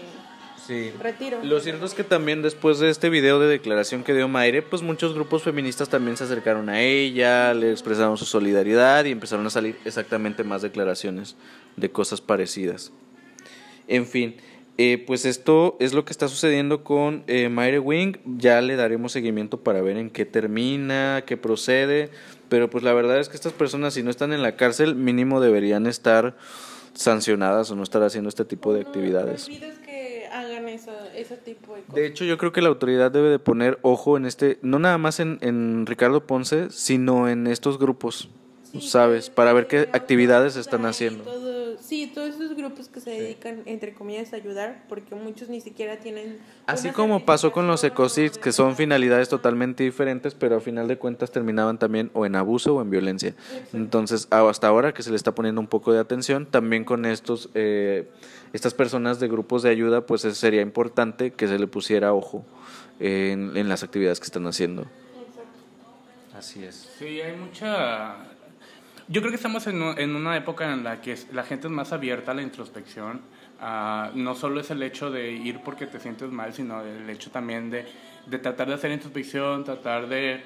Sí. 0.70 0.94
Retiro. 1.02 1.40
Lo 1.44 1.60
cierto 1.62 1.88
es 1.88 1.96
que 1.96 2.04
también 2.04 2.44
después 2.44 2.78
de 2.78 2.92
este 2.92 3.10
video 3.10 3.40
de 3.40 3.48
declaración 3.48 4.04
que 4.04 4.14
dio 4.14 4.28
Mayre, 4.28 4.62
pues 4.62 4.84
muchos 4.84 5.16
grupos 5.16 5.42
feministas 5.42 5.90
también 5.90 6.16
se 6.16 6.26
acercaron 6.26 6.70
a 6.70 6.80
ella, 6.84 7.56
le 7.56 7.72
expresaron 7.72 8.18
su 8.18 8.26
solidaridad 8.26 9.04
y 9.06 9.10
empezaron 9.10 9.48
a 9.48 9.50
salir 9.50 9.78
exactamente 9.84 10.44
más 10.44 10.62
declaraciones 10.62 11.36
de 11.76 11.90
cosas 11.90 12.22
parecidas. 12.22 12.92
En 13.88 14.06
fin, 14.06 14.36
eh, 14.78 15.04
pues 15.08 15.26
esto 15.26 15.76
es 15.80 15.94
lo 15.94 16.06
que 16.06 16.12
está 16.12 16.28
sucediendo 16.28 16.84
con 16.84 17.24
eh, 17.26 17.50
Mayre 17.50 17.80
Wing. 17.80 18.18
Ya 18.38 18.62
le 18.62 18.76
daremos 18.76 19.12
seguimiento 19.12 19.62
para 19.62 19.82
ver 19.82 19.98
en 19.98 20.12
qué 20.12 20.26
termina, 20.26 21.24
qué 21.26 21.36
procede. 21.36 22.12
Pero 22.48 22.70
pues 22.70 22.84
la 22.84 22.94
verdad 22.94 23.20
es 23.20 23.28
que 23.28 23.38
estas 23.38 23.54
personas, 23.54 23.96
si 23.96 24.04
no 24.04 24.12
están 24.12 24.34
en 24.34 24.44
la 24.44 24.56
cárcel, 24.56 24.94
mínimo 24.94 25.42
deberían 25.42 25.88
estar 25.88 26.38
sancionadas 26.94 27.72
o 27.72 27.76
no 27.76 27.82
estar 27.82 28.04
haciendo 28.04 28.30
este 28.30 28.46
tipo 28.46 28.72
de 28.72 28.82
actividades 28.82 29.50
ese 30.68 31.38
tipo 31.38 31.76
de 31.76 31.82
cosas. 31.82 31.96
De 31.96 32.06
hecho, 32.06 32.26
yo 32.26 32.38
creo 32.38 32.52
que 32.52 32.62
la 32.62 32.70
autoridad 32.70 33.12
debe 33.12 33.30
de 33.30 33.40
poner 33.40 33.80
ojo 33.82 34.18
en 34.18 34.26
este, 34.26 34.60
no 34.62 34.80
nada 34.80 34.98
más 34.98 35.20
en, 35.20 35.38
en 35.42 35.86
Ricardo 35.86 36.26
Ponce, 36.26 36.70
sino 36.70 37.30
en 37.30 37.48
estos 37.48 37.80
grupos, 37.80 38.30
¿sabes? 38.80 39.30
Para 39.30 39.54
ver 39.54 39.68
qué 39.68 39.90
actividades 39.94 40.56
están 40.56 40.86
haciendo. 40.86 41.24
Sí, 41.90 42.12
todos 42.14 42.36
esos 42.36 42.56
grupos 42.56 42.88
que 42.88 43.02
se 43.02 43.10
dedican, 43.10 43.64
entre 43.66 43.94
comillas, 43.96 44.32
a 44.34 44.36
ayudar, 44.36 44.84
porque 44.88 45.16
muchos 45.16 45.50
ni 45.50 45.60
siquiera 45.60 45.98
tienen... 45.98 46.38
Así 46.68 46.92
como 46.92 47.26
pasó 47.26 47.52
con 47.52 47.66
los 47.68 47.84
ecosids, 47.84 48.38
que 48.38 48.52
son 48.52 48.76
finalidades 48.76 49.28
totalmente 49.28 49.84
diferentes, 49.84 50.36
pero 50.36 50.58
a 50.58 50.60
final 50.62 50.88
de 50.88 50.98
cuentas 50.98 51.32
terminaban 51.32 51.80
también 51.80 52.12
o 52.14 52.28
en 52.28 52.36
abuso 52.36 52.76
o 52.76 52.82
en 52.84 52.92
violencia. 52.92 53.34
Entonces, 53.74 54.28
hasta 54.30 54.68
ahora 54.68 54.94
que 54.94 55.02
se 55.02 55.10
le 55.10 55.16
está 55.16 55.34
poniendo 55.34 55.60
un 55.60 55.68
poco 55.68 55.92
de 55.92 56.00
atención, 56.00 56.46
también 56.46 56.86
con 56.86 57.06
estos, 57.06 57.50
eh, 57.56 58.08
estas 58.54 58.76
personas 58.76 59.20
de 59.20 59.28
grupos 59.28 59.64
de 59.64 59.70
ayuda, 59.72 60.02
pues 60.06 60.24
es- 60.26 60.38
sería 60.38 60.62
importante 60.62 61.32
que 61.32 61.48
se 61.48 61.58
le 61.58 61.66
pusiera 61.66 62.14
ojo 62.14 62.46
en, 63.00 63.58
en 63.58 63.68
las 63.68 63.82
actividades 63.82 64.20
que 64.20 64.26
están 64.26 64.46
haciendo. 64.46 64.86
Así 66.38 66.64
es. 66.64 66.88
Sí, 67.00 67.20
hay 67.20 67.36
mucha... 67.36 68.16
Yo 69.12 69.22
creo 69.22 69.32
que 69.32 69.38
estamos 69.38 69.66
en, 69.66 69.82
en 69.98 70.16
una 70.16 70.38
época 70.38 70.72
en 70.72 70.84
la 70.84 71.02
que 71.02 71.18
la 71.34 71.44
gente 71.44 71.66
es 71.68 71.74
más 71.74 71.92
abierta 71.94 72.32
a 72.32 72.36
la 72.36 72.44
introspección. 72.44 73.22
Ah, 73.60 74.12
no 74.14 74.36
solo 74.36 74.60
es 74.62 74.70
el 74.70 74.84
hecho 74.84 75.10
de 75.10 75.32
ir 75.32 75.62
porque 75.66 75.88
te 75.88 76.00
sientes 76.00 76.32
mal, 76.32 76.54
sino 76.54 76.82
el 76.84 77.10
hecho 77.10 77.32
también 77.32 77.72
de, 77.72 77.86
de 78.28 78.38
tratar 78.38 78.68
de 78.68 78.76
hacer 78.76 78.92
introspección, 78.92 79.64
tratar 79.64 80.08
de, 80.08 80.42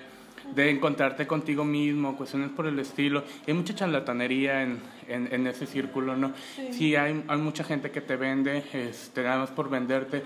de 0.56 0.70
encontrarte 0.70 1.28
contigo 1.28 1.66
mismo, 1.66 2.16
cuestiones 2.16 2.52
por 2.52 2.66
el 2.66 2.80
estilo. 2.80 3.26
Hay 3.46 3.54
mucha 3.54 3.76
charlatanería 3.76 4.64
en, 4.64 4.80
en, 5.10 5.28
en 5.34 5.46
ese 5.46 5.68
círculo, 5.68 6.16
¿no? 6.16 6.32
Sí, 6.72 6.96
hay, 6.96 7.22
hay 7.28 7.38
mucha 7.40 7.66
gente 7.66 7.92
que 7.92 8.00
te 8.00 8.16
vende, 8.16 8.64
este, 8.72 9.24
nada 9.24 9.40
más 9.40 9.52
por 9.52 9.70
venderte 9.70 10.24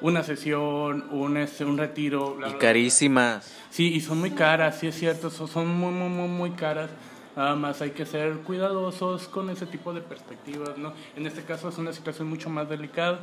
una 0.00 0.24
sesión, 0.24 1.06
un, 1.12 1.36
este, 1.36 1.64
un 1.64 1.78
retiro. 1.78 2.34
bla, 2.34 2.48
Y 2.48 2.50
bla, 2.50 2.58
bla. 2.58 2.58
carísimas. 2.58 3.56
Sí, 3.70 3.94
y 3.94 4.00
son 4.00 4.18
muy 4.18 4.32
caras, 4.32 4.80
sí 4.80 4.88
es 4.88 4.98
cierto, 4.98 5.30
son, 5.30 5.46
son 5.46 5.68
muy, 5.68 5.92
muy, 5.92 6.08
muy, 6.10 6.28
muy 6.28 6.50
caras. 6.50 6.90
Nada 7.36 7.54
más 7.54 7.82
hay 7.82 7.90
que 7.90 8.06
ser 8.06 8.38
cuidadosos 8.38 9.28
con 9.28 9.50
ese 9.50 9.66
tipo 9.66 9.92
de 9.92 10.00
perspectivas, 10.00 10.78
¿no? 10.78 10.94
En 11.16 11.26
este 11.26 11.42
caso 11.42 11.68
es 11.68 11.76
una 11.76 11.92
situación 11.92 12.28
mucho 12.28 12.48
más 12.48 12.66
delicada, 12.68 13.20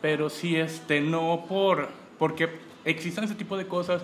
pero 0.00 0.28
sí, 0.28 0.56
este, 0.56 1.00
no 1.00 1.44
por, 1.48 1.88
porque 2.18 2.48
existan 2.84 3.22
ese 3.24 3.36
tipo 3.36 3.56
de 3.56 3.68
cosas, 3.68 4.02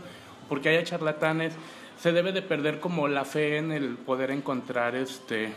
porque 0.49 0.69
haya 0.69 0.85
charlatanes, 0.85 1.55
se 2.01 2.13
debe 2.13 2.31
de 2.31 2.41
perder 2.43 2.79
como 2.79 3.09
la 3.09 3.25
fe 3.25 3.57
en 3.57 3.73
el 3.73 3.97
poder 3.97 4.31
encontrar, 4.31 4.95
este, 4.95 5.53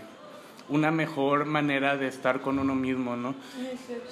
una 0.68 0.90
mejor 0.90 1.46
manera 1.46 1.96
de 1.96 2.08
estar 2.08 2.42
con 2.42 2.58
uno 2.58 2.74
mismo, 2.74 3.16
¿no? 3.16 3.36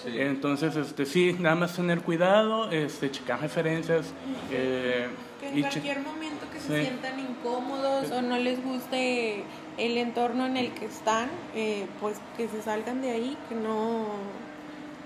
Entonces, 0.05 0.75
este, 0.75 1.07
sí, 1.07 1.35
nada 1.39 1.55
más 1.55 1.75
tener 1.75 2.01
cuidado, 2.01 2.69
este, 2.69 3.09
checar 3.09 3.41
referencias. 3.41 4.13
eh, 4.51 5.07
Que 5.39 5.47
en 5.49 5.57
y 5.57 5.61
cualquier 5.61 5.99
momento 6.01 6.45
que 6.51 6.59
se 6.59 6.67
Sí. 6.81 6.85
sientan 6.87 7.17
incómodos 7.17 8.11
o 8.11 8.21
no 8.21 8.37
les 8.37 8.61
guste 8.61 9.45
el 9.79 9.97
entorno 9.97 10.45
en 10.45 10.57
el 10.57 10.71
que 10.73 10.85
están, 10.85 11.29
eh, 11.55 11.87
pues 11.99 12.17
que 12.37 12.47
se 12.47 12.61
salgan 12.61 13.01
de 13.01 13.11
ahí, 13.11 13.37
que 13.47 13.55
no, 13.55 14.05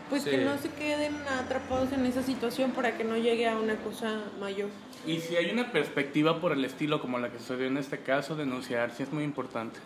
pues 0.10 0.26
que 0.26 0.38
no 0.38 0.58
se 0.58 0.70
queden 0.70 1.16
atrapados 1.40 1.92
en 1.92 2.06
esa 2.06 2.24
situación 2.24 2.72
para 2.72 2.98
que 2.98 3.04
no 3.04 3.18
llegue 3.18 3.48
a 3.48 3.58
una 3.58 3.76
cosa 3.78 4.22
mayor. 4.40 4.70
Y 5.06 5.20
si 5.20 5.36
hay 5.36 5.52
una 5.52 5.72
perspectiva 5.72 6.40
por 6.40 6.54
el 6.54 6.64
estilo 6.66 7.02
como 7.02 7.20
la 7.20 7.32
que 7.32 7.40
sucedió 7.40 7.68
en 7.68 7.78
este 7.78 8.00
caso, 8.00 8.36
denunciar 8.36 8.92
sí 8.92 9.04
es 9.04 9.12
muy 9.12 9.24
importante. 9.24 9.80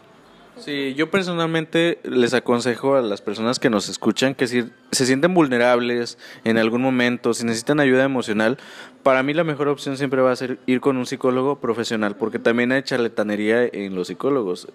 Sí, 0.60 0.96
yo 0.96 1.10
personalmente 1.12 2.00
les 2.04 2.34
aconsejo 2.34 2.96
a 2.96 3.02
las 3.02 3.22
personas 3.22 3.60
que 3.60 3.70
nos 3.70 3.90
escuchan 3.90 4.36
que 4.36 4.48
si 4.48 4.66
se 4.92 5.06
sienten 5.06 5.34
vulnerables 5.34 6.18
en 6.44 6.58
algún 6.58 6.82
momento, 6.82 7.34
si 7.34 7.46
necesitan 7.46 7.80
ayuda 7.80 8.04
emocional, 8.04 8.58
para 9.04 9.24
mí 9.24 9.34
la 9.34 9.44
mejor 9.44 9.68
opción 9.68 9.98
siempre 9.98 10.22
va 10.22 10.32
a 10.32 10.36
ser 10.36 10.60
ir 10.66 10.82
con 10.82 10.98
un 10.98 11.06
psicólogo 11.06 11.60
profesional, 11.60 12.16
porque 12.16 12.40
también 12.40 12.72
hay 12.72 12.84
charlatanería 12.84 13.66
en 13.66 13.96
los 13.96 14.08
psicólogos. 14.08 14.68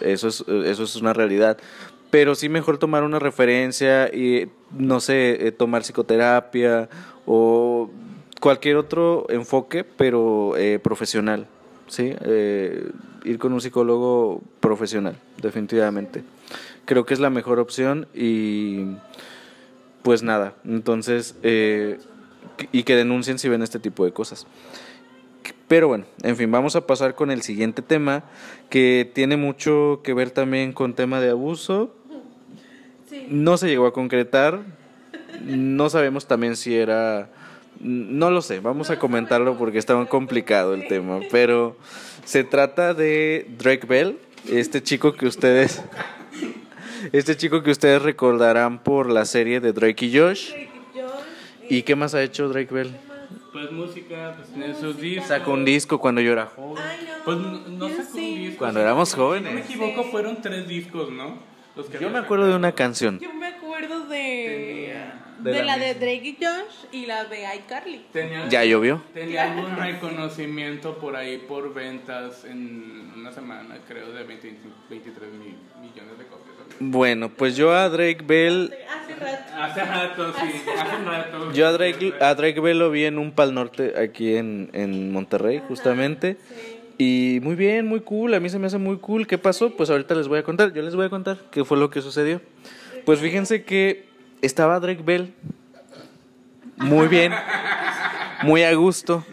Eso 0.00 0.28
es 0.28 0.44
eso 0.48 0.82
es 0.82 0.96
una 0.96 1.12
realidad. 1.12 1.58
Pero 2.10 2.34
sí 2.34 2.48
mejor 2.48 2.78
tomar 2.78 3.02
una 3.04 3.18
referencia 3.18 4.08
y 4.08 4.48
no 4.72 5.00
sé, 5.00 5.46
eh, 5.46 5.52
tomar 5.52 5.82
psicoterapia 5.82 6.88
o 7.26 7.90
cualquier 8.40 8.76
otro 8.76 9.26
enfoque, 9.28 9.84
pero 9.84 10.56
eh, 10.56 10.78
profesional. 10.78 11.46
Sí, 11.86 12.12
eh, 12.20 12.90
ir 13.28 13.38
con 13.38 13.52
un 13.52 13.60
psicólogo 13.60 14.40
profesional, 14.60 15.16
definitivamente. 15.40 16.22
Creo 16.84 17.04
que 17.04 17.14
es 17.14 17.20
la 17.20 17.30
mejor 17.30 17.58
opción 17.58 18.08
y 18.14 18.96
pues 20.02 20.22
nada, 20.22 20.54
entonces, 20.64 21.36
eh, 21.42 21.98
y 22.72 22.84
que 22.84 22.96
denuncien 22.96 23.38
si 23.38 23.48
ven 23.48 23.62
este 23.62 23.78
tipo 23.78 24.04
de 24.04 24.12
cosas. 24.12 24.46
Pero 25.66 25.88
bueno, 25.88 26.06
en 26.22 26.36
fin, 26.36 26.50
vamos 26.50 26.76
a 26.76 26.86
pasar 26.86 27.14
con 27.14 27.30
el 27.30 27.42
siguiente 27.42 27.82
tema 27.82 28.24
que 28.70 29.10
tiene 29.14 29.36
mucho 29.36 30.00
que 30.02 30.14
ver 30.14 30.30
también 30.30 30.72
con 30.72 30.94
tema 30.94 31.20
de 31.20 31.30
abuso. 31.30 31.94
Sí. 33.10 33.26
No 33.28 33.58
se 33.58 33.68
llegó 33.68 33.86
a 33.86 33.92
concretar, 33.92 34.62
no 35.44 35.90
sabemos 35.90 36.26
también 36.26 36.56
si 36.56 36.74
era... 36.74 37.30
No 37.80 38.30
lo 38.30 38.42
sé, 38.42 38.60
vamos 38.60 38.90
a 38.90 38.98
comentarlo 38.98 39.56
porque 39.56 39.78
está 39.78 39.96
muy 39.96 40.06
complicado 40.06 40.74
el 40.74 40.88
tema, 40.88 41.20
pero 41.30 41.76
se 42.24 42.42
trata 42.44 42.92
de 42.94 43.46
Drake 43.58 43.86
Bell, 43.86 44.18
este 44.50 44.82
chico 44.82 45.12
que 45.12 45.26
ustedes 45.26 45.82
este 47.12 47.36
chico 47.36 47.62
que 47.62 47.70
ustedes 47.70 48.02
recordarán 48.02 48.82
por 48.82 49.08
la 49.10 49.24
serie 49.24 49.60
de 49.60 49.72
Drake 49.72 50.06
y 50.06 50.18
Josh. 50.18 50.52
¿Y 51.70 51.82
qué 51.82 51.94
más 51.94 52.14
ha 52.14 52.22
hecho 52.22 52.48
Drake 52.48 52.72
Bell? 52.72 52.90
Pues 53.52 53.70
música, 53.70 54.34
pues 54.36 54.48
tiene 54.48 54.74
sus 54.74 55.00
discos. 55.00 55.28
Sacó 55.28 55.52
un 55.52 55.64
disco 55.64 55.98
cuando 55.98 56.20
yo 56.20 56.32
era 56.32 56.46
joven. 56.46 56.82
Ay, 56.82 57.06
no. 57.06 57.24
Pues 57.24 57.38
no, 57.38 57.88
sacó 57.88 58.18
un 58.18 58.34
disco. 58.38 58.58
Cuando 58.58 58.80
éramos 58.80 59.08
Si 59.10 59.16
no 59.16 59.22
me 59.22 59.26
jóvenes. 59.28 59.64
equivoco, 59.64 60.04
fueron 60.04 60.40
tres 60.42 60.66
discos, 60.66 61.10
¿no? 61.10 61.38
Los 61.78 61.86
que 61.88 61.98
Yo 61.98 62.10
me 62.10 62.18
acuerdo 62.18 62.46
de 62.48 62.54
una 62.56 62.72
canción. 62.72 63.18
Yo 63.20 63.32
me 63.32 63.46
acuerdo 63.46 64.06
de, 64.08 64.94
De 65.38 65.50
de, 65.52 65.62
la 65.62 65.76
la, 65.76 65.78
de. 65.78 65.94
Drake 65.94 66.22
y 66.24 66.36
Josh 66.44 66.86
y 66.92 67.06
la 67.06 67.24
de 67.24 67.44
iCarly. 67.56 68.06
Tenía, 68.12 68.48
Ya 68.48 68.64
llovió. 68.64 69.00
tenía 69.14 69.44
algún 69.52 69.76
reconocimiento 69.76 70.98
por 70.98 71.14
ahí 71.16 71.38
por 71.38 71.72
ventas 71.72 72.44
en 72.44 73.12
una 73.16 73.30
semana, 73.32 73.78
creo, 73.86 74.10
de 74.12 74.24
20 74.24 74.56
23 74.90 75.32
mil 75.34 75.56
millones 75.80 76.18
de 76.18 76.24
copias. 76.26 76.56
¿no? 76.80 76.90
Bueno, 76.90 77.28
pues 77.30 77.56
yo 77.56 77.72
a 77.72 77.88
Drake 77.88 78.22
Bell, 78.26 78.74
Hace 78.88 79.14
rato. 79.14 79.52
Hace 79.56 79.84
rato, 79.84 80.32
sí, 80.34 80.62
hace 80.78 81.04
rato. 81.04 81.52
yo 81.52 81.66
a 81.68 81.72
Drake, 81.72 82.14
a 82.20 82.34
Drake 82.34 82.60
Bell 82.60 82.78
lo 82.78 82.90
vi 82.90 83.04
en 83.04 83.18
un 83.18 83.32
Pal 83.32 83.54
Norte 83.54 83.94
aquí 83.98 84.34
en, 84.36 84.70
en 84.72 85.12
Monterrey, 85.12 85.62
justamente. 85.68 86.36
Y 86.98 87.38
muy 87.42 87.54
bien, 87.54 87.86
muy 87.86 88.00
cool, 88.00 88.34
a 88.34 88.40
mí 88.40 88.50
se 88.50 88.58
me 88.58 88.66
hace 88.66 88.78
muy 88.78 88.98
cool. 88.98 89.28
¿Qué 89.28 89.38
pasó? 89.38 89.70
Pues 89.76 89.88
ahorita 89.88 90.16
les 90.16 90.26
voy 90.26 90.40
a 90.40 90.42
contar, 90.42 90.72
yo 90.72 90.82
les 90.82 90.96
voy 90.96 91.06
a 91.06 91.10
contar 91.10 91.38
qué 91.52 91.64
fue 91.64 91.78
lo 91.78 91.90
que 91.90 92.02
sucedió. 92.02 92.40
Pues 93.04 93.20
fíjense 93.20 93.62
que 93.62 94.08
estaba 94.42 94.80
Drake 94.80 95.02
Bell 95.04 95.32
muy 96.76 97.08
bien, 97.08 97.32
muy 98.42 98.62
a 98.62 98.74
gusto. 98.74 99.24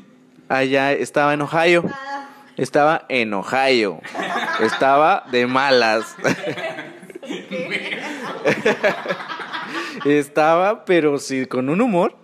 Allá 0.48 0.94
estaba 0.94 1.34
en 1.34 1.42
Ohio. 1.42 1.84
Estaba 2.58 3.06
en 3.10 3.34
Ohio. 3.34 4.00
Estaba 4.62 5.26
de 5.32 5.48
malas. 5.48 6.16
Estaba, 10.06 10.86
pero 10.86 11.18
sí, 11.18 11.46
con 11.46 11.70
un 11.70 11.82
humor. 11.82 12.16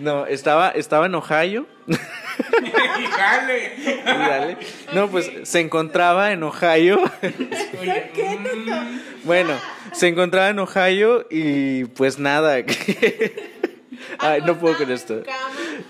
No, 0.00 0.26
estaba, 0.26 0.70
estaba 0.70 1.06
en 1.06 1.14
Ohio. 1.14 1.66
y 1.86 1.94
jale. 3.06 3.74
Y 3.76 3.84
dale. 4.04 4.56
No, 4.94 5.08
pues 5.08 5.30
se 5.44 5.60
encontraba 5.60 6.32
en 6.32 6.42
Ohio. 6.42 7.00
Mm, 7.22 8.98
Bueno, 9.24 9.52
se 9.92 10.08
encontraba 10.08 10.48
en 10.48 10.58
Ohio 10.58 11.26
y 11.30 11.84
pues 11.84 12.18
nada. 12.18 12.56
Ay, 14.18 14.40
no 14.46 14.58
puedo 14.58 14.76
con 14.78 14.90
esto. 14.90 15.22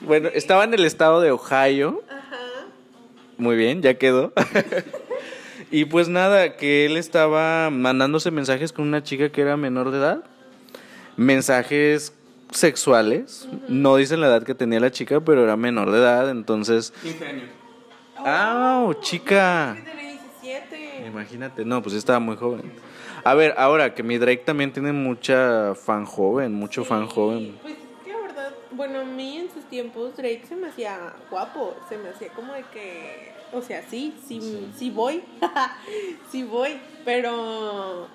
Bueno, 0.02 0.28
estaba 0.34 0.64
en 0.64 0.74
el 0.74 0.84
estado 0.84 1.20
de 1.20 1.30
Ohio. 1.30 2.02
Muy 3.38 3.56
bien, 3.56 3.80
ya 3.80 3.94
quedó. 3.94 4.32
Y 5.70 5.84
pues 5.84 6.08
nada, 6.08 6.56
que 6.56 6.84
él 6.86 6.96
estaba 6.96 7.70
mandándose 7.70 8.30
mensajes 8.32 8.72
con 8.72 8.86
una 8.88 9.02
chica 9.04 9.30
que 9.30 9.40
era 9.40 9.56
menor 9.56 9.92
de 9.92 9.98
edad. 9.98 10.24
Mensajes 11.16 12.12
sexuales. 12.52 13.48
No 13.68 13.96
dicen 13.96 14.20
la 14.20 14.28
edad 14.28 14.42
que 14.42 14.54
tenía 14.54 14.80
la 14.80 14.90
chica, 14.90 15.20
pero 15.20 15.44
era 15.44 15.56
menor 15.56 15.90
de 15.90 15.98
edad. 15.98 16.30
Entonces, 16.30 16.92
15 17.02 17.26
años. 17.26 17.48
¡ah, 18.18 18.90
chica! 19.00 19.76
Tiene 19.84 20.18
17. 20.42 21.06
Imagínate, 21.06 21.64
no, 21.64 21.82
pues 21.82 21.94
estaba 21.94 22.18
muy 22.18 22.36
joven. 22.36 22.72
A 23.24 23.34
ver, 23.34 23.54
ahora 23.58 23.94
que 23.94 24.02
mi 24.02 24.18
Drake 24.18 24.42
también 24.44 24.72
tiene 24.72 24.92
mucha 24.92 25.74
fan 25.74 26.06
joven, 26.06 26.54
mucho 26.54 26.84
fan 26.84 27.06
joven. 27.06 27.58
Pues 27.60 27.74
es 27.74 28.04
que 28.04 28.12
la 28.12 28.20
verdad, 28.20 28.54
bueno, 28.72 29.00
a 29.00 29.04
mí 29.04 29.38
en 29.38 29.50
sus 29.50 29.64
tiempos 29.64 30.16
Drake 30.16 30.44
se 30.48 30.56
me 30.56 30.68
hacía 30.68 31.12
guapo, 31.30 31.76
se 31.88 31.98
me 31.98 32.08
hacía 32.08 32.28
como 32.28 32.54
de 32.54 32.62
que, 32.72 33.32
o 33.52 33.60
sea, 33.60 33.82
sí, 33.88 34.14
sí, 34.26 34.70
sí, 34.74 34.90
voy, 34.90 35.22
sí 36.30 36.44
voy, 36.44 36.80
pero... 37.04 38.08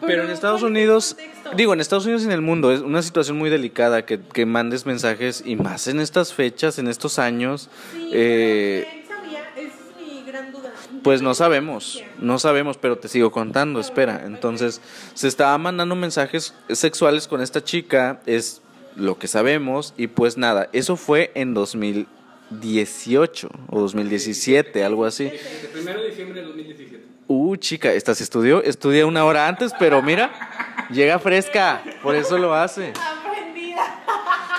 Pero 0.00 0.24
en 0.24 0.30
Estados 0.30 0.60
¿cuál 0.60 0.76
es 0.76 0.82
el 0.82 0.88
Unidos, 0.88 1.16
digo, 1.56 1.72
en 1.72 1.80
Estados 1.80 2.04
Unidos 2.04 2.22
y 2.22 2.26
en 2.26 2.32
el 2.32 2.40
mundo 2.40 2.72
es 2.72 2.80
una 2.80 3.02
situación 3.02 3.38
muy 3.38 3.50
delicada 3.50 4.04
que, 4.04 4.20
que 4.20 4.46
mandes 4.46 4.86
mensajes 4.86 5.42
y 5.44 5.56
más 5.56 5.86
en 5.88 6.00
estas 6.00 6.32
fechas, 6.32 6.78
en 6.78 6.88
estos 6.88 7.18
años. 7.18 7.68
Sí, 7.92 8.10
eh, 8.12 8.86
pero 8.86 8.98
él 8.98 9.06
sabía, 9.08 9.40
esa 9.56 9.68
es 9.68 9.74
mi 10.06 10.22
gran 10.24 10.52
duda. 10.52 10.72
Pues 11.02 11.22
no 11.22 11.34
sabemos, 11.34 12.02
no 12.18 12.38
sabemos, 12.38 12.78
pero 12.78 12.98
te 12.98 13.08
sigo 13.08 13.30
contando, 13.30 13.80
espera. 13.80 14.22
Entonces, 14.24 14.80
se 15.14 15.28
estaba 15.28 15.56
mandando 15.58 15.94
mensajes 15.96 16.54
sexuales 16.70 17.28
con 17.28 17.40
esta 17.40 17.62
chica, 17.62 18.20
es 18.26 18.62
lo 18.96 19.18
que 19.18 19.28
sabemos, 19.28 19.94
y 19.96 20.06
pues 20.06 20.36
nada, 20.36 20.68
eso 20.72 20.96
fue 20.96 21.32
en 21.34 21.54
2018 21.54 23.48
o 23.68 23.80
2017, 23.80 24.84
algo 24.84 25.04
así. 25.04 25.24
El 25.24 25.68
primero 25.72 26.00
de 26.00 26.08
diciembre 26.08 26.40
de 26.40 26.46
2017. 26.46 26.93
Uh, 27.26 27.56
chica, 27.56 27.92
esta 27.92 28.14
se 28.14 28.22
estudió, 28.22 28.62
estudia 28.62 29.06
una 29.06 29.24
hora 29.24 29.48
antes, 29.48 29.72
pero 29.78 30.02
mira, 30.02 30.30
llega 30.90 31.18
fresca, 31.18 31.82
por 32.02 32.14
eso 32.14 32.36
lo 32.36 32.54
hace. 32.54 32.92
Aprendida. 32.92 34.04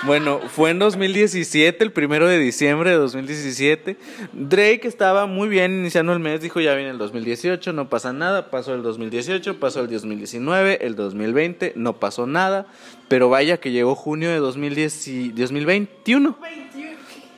Bueno, 0.04 0.40
fue 0.48 0.70
en 0.70 0.78
2017, 0.78 1.82
el 1.82 1.92
primero 1.92 2.28
de 2.28 2.38
diciembre 2.38 2.90
de 2.90 2.96
2017. 2.96 3.96
Drake 4.32 4.82
estaba 4.84 5.26
muy 5.26 5.48
bien 5.48 5.72
iniciando 5.72 6.12
el 6.12 6.18
mes, 6.18 6.40
dijo 6.40 6.60
ya 6.60 6.74
viene 6.74 6.90
el 6.90 6.98
2018, 6.98 7.72
no 7.72 7.88
pasa 7.88 8.12
nada. 8.12 8.50
Pasó 8.50 8.74
el 8.74 8.82
2018, 8.82 9.58
pasó 9.58 9.80
el 9.80 9.88
2019, 9.88 10.86
el 10.86 10.96
2020, 10.96 11.72
no 11.76 11.98
pasó 11.98 12.26
nada. 12.26 12.66
Pero 13.08 13.28
vaya 13.28 13.58
que 13.58 13.70
llegó 13.70 13.94
junio 13.94 14.30
de 14.30 14.38
2010 14.38 15.08
y 15.08 15.28
2021. 15.30 16.36
21. 16.40 16.65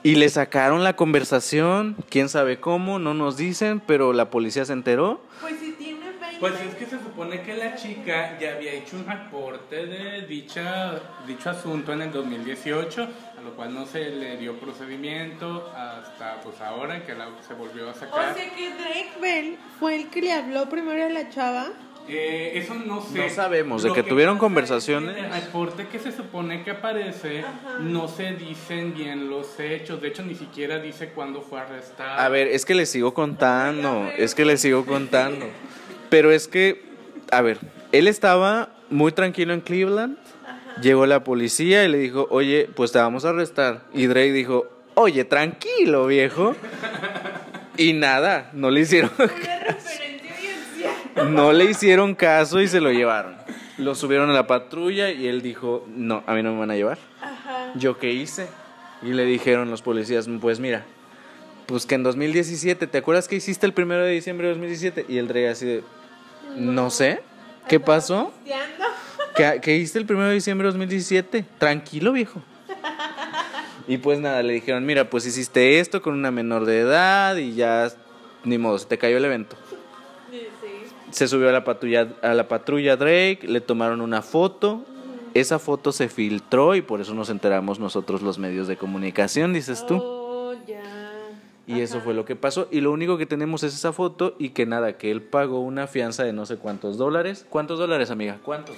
Y 0.02 0.14
le 0.14 0.28
sacaron 0.28 0.84
la 0.84 0.94
conversación, 0.94 1.96
quién 2.08 2.28
sabe 2.28 2.60
cómo, 2.60 2.98
no 2.98 3.14
nos 3.14 3.36
dicen, 3.36 3.80
pero 3.84 4.12
la 4.12 4.30
policía 4.30 4.64
se 4.64 4.72
enteró. 4.72 5.20
Pues 5.40 5.58
si 5.58 5.72
tiene 5.72 6.12
20. 6.20 6.38
Pues 6.38 6.54
es 6.60 6.74
que 6.76 6.86
se 6.86 6.98
supone 6.98 7.42
que 7.42 7.54
la 7.54 7.74
chica 7.74 8.38
ya 8.38 8.54
había 8.54 8.72
hecho 8.72 8.96
un 8.96 9.06
reporte 9.06 9.86
de 9.86 10.26
dicha, 10.26 11.00
dicho 11.26 11.50
asunto 11.50 11.92
en 11.92 12.02
el 12.02 12.12
2018, 12.12 13.08
a 13.38 13.42
lo 13.42 13.54
cual 13.56 13.74
no 13.74 13.86
se 13.86 14.10
le 14.10 14.36
dio 14.36 14.58
procedimiento 14.58 15.72
hasta 15.76 16.40
pues 16.42 16.60
ahora 16.60 17.04
que 17.04 17.14
la, 17.14 17.28
se 17.46 17.54
volvió 17.54 17.88
a 17.88 17.92
o 17.92 17.94
sacar. 17.94 18.34
sea 18.34 18.54
que 18.54 18.70
Drake 18.70 19.12
Bell 19.20 19.58
fue 19.80 19.96
el 19.96 20.10
que 20.10 20.22
le 20.22 20.32
habló 20.32 20.68
primero 20.68 21.04
a 21.04 21.08
la 21.08 21.28
chava. 21.28 21.70
Eh, 22.08 22.52
eso 22.54 22.74
no 22.74 23.02
sé. 23.02 23.18
No 23.18 23.28
sabemos, 23.28 23.82
de 23.82 23.92
que 23.92 24.02
tuvieron 24.02 24.38
conversaciones. 24.38 25.16
En 25.16 25.24
el 25.26 25.32
reporte 25.32 25.86
que 25.88 25.98
se 25.98 26.12
supone 26.12 26.62
que 26.62 26.70
aparece, 26.70 27.44
no 27.80 28.08
se 28.08 28.32
dicen 28.32 28.94
bien 28.94 29.28
los 29.28 29.60
hechos. 29.60 30.00
De 30.00 30.08
hecho, 30.08 30.22
ni 30.22 30.34
siquiera 30.34 30.78
dice 30.78 31.10
cuándo 31.10 31.42
fue 31.42 31.60
arrestado. 31.60 32.18
A 32.18 32.28
ver, 32.28 32.48
es 32.48 32.64
que 32.64 32.74
les 32.74 32.90
sigo 32.90 33.14
contando, 33.14 34.10
es 34.16 34.34
que 34.34 34.44
les 34.44 34.60
sigo 34.60 34.86
contando. 34.86 35.46
Pero 36.08 36.30
es 36.32 36.48
que, 36.48 36.82
a 37.30 37.42
ver, 37.42 37.58
él 37.92 38.08
estaba 38.08 38.70
muy 38.90 39.12
tranquilo 39.12 39.52
en 39.52 39.60
Cleveland, 39.60 40.16
llegó 40.80 41.06
la 41.06 41.24
policía 41.24 41.84
y 41.84 41.88
le 41.88 41.98
dijo, 41.98 42.26
oye, 42.30 42.68
pues 42.74 42.92
te 42.92 42.98
vamos 42.98 43.24
a 43.24 43.30
arrestar. 43.30 43.82
Y 43.92 44.06
Drake 44.06 44.32
dijo, 44.32 44.66
oye, 44.94 45.24
tranquilo, 45.24 46.06
viejo. 46.06 46.56
Y 47.76 47.92
nada, 47.92 48.50
no 48.54 48.70
le 48.70 48.80
hicieron, 48.80 49.12
no 51.24 51.52
le 51.52 51.64
hicieron 51.64 52.14
caso 52.14 52.60
y 52.60 52.68
se 52.68 52.80
lo 52.80 52.90
llevaron. 52.90 53.36
Lo 53.76 53.94
subieron 53.94 54.30
a 54.30 54.32
la 54.32 54.46
patrulla 54.46 55.10
y 55.10 55.26
él 55.26 55.42
dijo, 55.42 55.86
no, 55.88 56.22
a 56.26 56.34
mí 56.34 56.42
no 56.42 56.52
me 56.52 56.60
van 56.60 56.70
a 56.70 56.76
llevar. 56.76 56.98
Ajá. 57.20 57.72
¿Yo 57.76 57.98
qué 57.98 58.12
hice? 58.12 58.48
Y 59.02 59.12
le 59.12 59.24
dijeron 59.24 59.70
los 59.70 59.82
policías, 59.82 60.28
pues 60.40 60.58
mira, 60.58 60.84
pues 61.66 61.86
que 61.86 61.94
en 61.94 62.02
2017, 62.02 62.86
¿te 62.86 62.98
acuerdas 62.98 63.28
que 63.28 63.36
hiciste 63.36 63.66
el 63.66 63.72
primero 63.72 64.02
de 64.02 64.12
diciembre 64.12 64.48
de 64.48 64.54
2017? 64.54 65.06
Y 65.08 65.18
el 65.18 65.28
Drake 65.28 65.48
así 65.48 65.66
de, 65.66 65.84
no 66.56 66.90
sé, 66.90 67.20
¿qué 67.68 67.78
pasó? 67.78 68.32
¿Qué, 69.36 69.60
qué 69.62 69.76
hiciste 69.76 69.98
el 69.98 70.06
primero 70.06 70.28
de 70.28 70.34
diciembre 70.34 70.66
de 70.66 70.72
2017? 70.72 71.44
Tranquilo, 71.58 72.12
viejo. 72.12 72.42
Y 73.86 73.96
pues 73.96 74.20
nada, 74.20 74.42
le 74.42 74.52
dijeron, 74.52 74.84
mira, 74.84 75.08
pues 75.08 75.24
hiciste 75.24 75.80
esto 75.80 76.02
con 76.02 76.12
una 76.12 76.30
menor 76.30 76.66
de 76.66 76.80
edad 76.80 77.36
y 77.36 77.54
ya, 77.54 77.88
ni 78.44 78.58
modo, 78.58 78.78
se 78.78 78.86
te 78.86 78.98
cayó 78.98 79.16
el 79.16 79.24
evento. 79.24 79.56
Se 81.10 81.28
subió 81.28 81.48
a 81.48 81.52
la 81.52 81.64
patrulla, 81.64 82.08
a 82.22 82.34
la 82.34 82.48
patrulla 82.48 82.96
Drake, 82.96 83.40
le 83.42 83.60
tomaron 83.60 84.00
una 84.00 84.22
foto. 84.22 84.84
Esa 85.34 85.58
foto 85.58 85.92
se 85.92 86.08
filtró 86.08 86.74
y 86.74 86.82
por 86.82 87.00
eso 87.00 87.14
nos 87.14 87.30
enteramos 87.30 87.78
nosotros 87.78 88.22
los 88.22 88.38
medios 88.38 88.66
de 88.66 88.76
comunicación, 88.76 89.52
dices 89.52 89.86
tú. 89.86 89.96
Oh, 90.02 90.54
ya. 90.66 90.82
Y 91.66 91.80
eso 91.80 92.00
fue 92.00 92.14
lo 92.14 92.24
que 92.24 92.34
pasó. 92.34 92.66
Y 92.70 92.80
lo 92.80 92.92
único 92.92 93.18
que 93.18 93.26
tenemos 93.26 93.62
es 93.62 93.74
esa 93.74 93.92
foto 93.92 94.34
y 94.38 94.50
que 94.50 94.64
nada, 94.64 94.96
que 94.96 95.10
él 95.10 95.22
pagó 95.22 95.60
una 95.60 95.86
fianza 95.86 96.24
de 96.24 96.32
no 96.32 96.46
sé 96.46 96.56
cuántos 96.56 96.96
dólares. 96.96 97.46
¿Cuántos 97.50 97.78
dólares, 97.78 98.10
amiga? 98.10 98.38
¿Cuántos? 98.42 98.74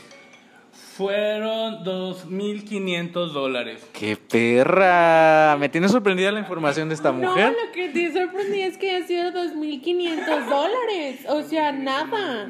Fueron 1.00 1.82
2.500 1.82 3.32
dólares. 3.32 3.88
¡Qué 3.94 4.18
perra! 4.18 5.56
Me 5.58 5.70
tiene 5.70 5.88
sorprendida 5.88 6.30
la 6.30 6.40
información 6.40 6.90
de 6.90 6.94
esta 6.94 7.10
mujer. 7.10 7.52
No, 7.58 7.66
lo 7.66 7.72
que 7.72 7.88
te 7.88 8.12
sorprendí 8.12 8.60
es 8.60 8.76
que 8.76 8.96
ha 8.96 9.06
sido 9.06 9.30
2.500 9.32 10.44
dólares. 10.46 11.20
O 11.30 11.40
sea, 11.42 11.72
nada. 11.72 12.46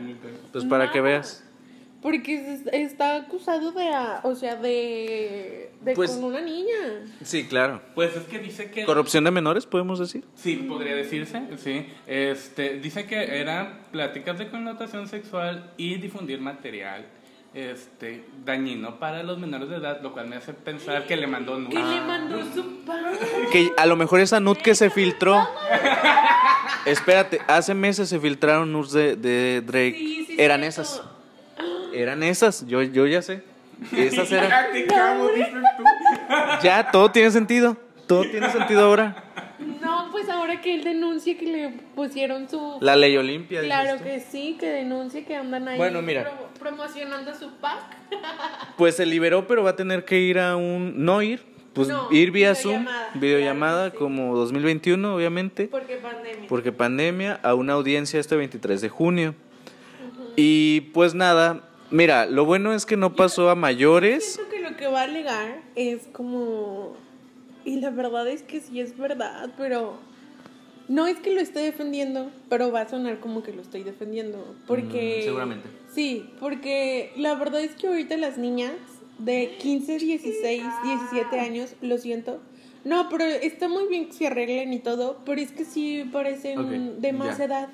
Pues 0.51 0.65
para 0.65 0.91
que 0.91 1.01
veas. 1.01 1.45
Porque 2.03 2.35
es- 2.55 2.67
está 2.73 3.15
acusado 3.15 3.71
de, 3.71 3.89
o 4.25 4.35
sea, 4.35 4.57
de, 4.57 5.71
de 5.83 5.95
Pues- 5.95 6.11
con 6.11 6.25
una 6.25 6.41
niña. 6.41 7.05
Sí, 7.23 7.45
claro. 7.47 7.81
Pues 7.95 8.17
es 8.17 8.25
que 8.25 8.41
dice 8.41 8.73
que... 8.73 8.85
Corrupción 8.85 9.23
de 9.23 9.31
menores, 9.31 9.65
podemos 9.65 10.01
decir. 10.01 10.25
Sí, 10.35 10.57
podría 10.57 10.97
decirse, 10.97 11.41
sí. 11.59 11.87
Este, 12.09 12.81
dice 12.81 13.07
que 13.07 13.39
eran 13.41 13.83
pláticas 13.93 14.39
de 14.39 14.49
connotación 14.49 15.07
sexual 15.07 15.73
y 15.77 15.99
difundir 15.99 16.41
material 16.41 17.05
este, 17.55 18.25
dañino 18.45 18.99
para 19.01 19.23
los 19.23 19.39
menores 19.39 19.69
de 19.69 19.77
edad, 19.77 20.01
lo 20.03 20.13
cual 20.13 20.29
me 20.29 20.37
hace 20.37 20.53
pensar 20.55 21.07
que 21.07 21.17
le 21.17 21.27
mandó 21.27 21.55
Que 21.69 21.79
nudes. 21.79 21.95
le 21.95 22.01
mandó 22.03 22.39
su 22.55 22.85
padre. 22.85 23.19
Que 23.53 23.73
a 23.77 23.87
lo 23.87 23.97
mejor 23.97 24.21
esa 24.21 24.39
nud 24.41 24.57
que 24.57 24.75
se 24.75 24.89
filtró. 24.91 25.47
Espérate, 26.87 27.41
hace 27.47 27.75
meses 27.75 28.09
se 28.09 28.19
filtraron 28.21 28.73
nudes 28.73 28.93
de, 28.93 29.17
de 29.17 29.61
Drake. 29.63 29.97
Sí, 29.99 30.25
sí, 30.27 30.37
eran 30.39 30.61
cierto. 30.61 30.83
esas. 30.83 31.03
Eran 31.93 32.23
esas, 32.23 32.67
yo, 32.67 32.83
yo 32.83 33.07
ya 33.07 33.21
sé. 33.21 33.43
Esas 33.97 34.31
eran. 34.33 34.51
Ya, 36.63 36.91
todo 36.91 37.11
tiene 37.11 37.31
sentido. 37.31 37.77
Todo 38.07 38.23
tiene 38.23 38.51
sentido 38.51 38.85
ahora. 38.87 39.25
Que 40.61 40.75
él 40.75 40.85
denuncie 40.85 41.37
que 41.37 41.47
le 41.47 41.69
pusieron 41.95 42.49
su... 42.49 42.79
La 42.81 42.97
ley 42.97 43.17
Olimpia. 43.17 43.61
Claro 43.63 44.03
que 44.03 44.21
sí, 44.21 44.57
que 44.59 44.67
denuncie 44.69 45.25
que 45.25 45.37
andan 45.37 45.69
ahí 45.69 45.79
Bueno, 45.79 46.03
mira. 46.03 46.25
pro- 46.25 46.49
promocionando 46.59 47.35
su 47.35 47.51
pack. 47.57 47.97
Pues 48.77 48.97
se 48.97 49.07
liberó, 49.07 49.47
pero 49.47 49.63
va 49.63 49.71
a 49.71 49.77
tener 49.77 50.05
que 50.05 50.19
ir 50.21 50.39
a 50.39 50.57
un. 50.57 51.05
No 51.05 51.23
ir, 51.23 51.43
pues 51.75 51.89
No, 51.89 52.11
ir 52.13 52.31
vía 52.31 52.55
Zoom, 52.55 52.81
videollamada. 52.85 53.11
videollamada, 53.15 53.91
Claro, 53.91 53.93
sí. 53.93 53.99
como 53.99 54.37
2021, 54.37 55.15
obviamente. 55.15 55.69
Porque 55.69 55.97
pandemia. 55.97 56.49
porque 56.49 56.73
pandemia, 56.73 57.41
a 57.43 57.55
una 57.55 57.75
audiencia 57.75 58.19
este 58.21 58.37
23 58.37 58.81
de 58.81 58.89
junio. 58.89 59.35
Y 60.37 60.83
pues 60.93 61.15
nada, 61.15 61.69
mira, 61.91 62.27
lo 62.27 62.45
bueno 62.45 62.73
es 62.75 62.87
que 62.87 62.97
no 62.97 63.15
pasó 63.15 63.51
a 63.51 63.55
mayores. 63.55 64.35
Siento 64.35 64.51
que 64.55 64.61
lo 64.61 64.77
que 64.77 64.87
va 64.87 65.01
a 65.01 65.05
alegar 65.05 65.61
es 65.77 66.07
como... 66.13 66.97
Y 67.65 67.81
la 67.81 67.91
verdad 67.91 68.27
es 68.29 68.43
que 68.43 68.61
sí 68.61 68.81
es 68.81 68.97
verdad, 68.97 69.51
pero... 69.59 69.99
No 70.91 71.07
es 71.07 71.21
que 71.21 71.33
lo 71.33 71.41
esté 71.41 71.61
defendiendo, 71.61 72.33
pero 72.49 72.73
va 72.73 72.81
a 72.81 72.89
sonar 72.89 73.21
como 73.21 73.45
que 73.45 73.53
lo 73.53 73.63
estoy 73.63 73.85
defendiendo. 73.85 74.57
Porque... 74.67 75.21
Mm, 75.21 75.25
seguramente. 75.25 75.69
Sí, 75.95 76.29
porque 76.41 77.13
la 77.17 77.37
verdad 77.37 77.61
es 77.61 77.77
que 77.77 77.87
ahorita 77.87 78.17
las 78.17 78.39
niñas 78.39 78.73
de 79.19 79.55
15, 79.61 79.99
16, 79.99 80.63
17 80.83 81.39
años, 81.39 81.77
lo 81.81 81.97
siento. 81.97 82.41
No, 82.85 83.09
pero 83.09 83.23
está 83.25 83.69
muy 83.69 83.87
bien 83.87 84.07
que 84.07 84.15
se 84.15 84.27
arreglen 84.27 84.73
y 84.73 84.81
todo, 84.81 85.21
pero 85.25 85.41
es 85.41 85.53
que 85.53 85.65
sí 85.65 86.09
parecen 86.13 87.01
de 87.01 87.13
más 87.13 87.39
ya. 87.39 87.45
edad. 87.45 87.69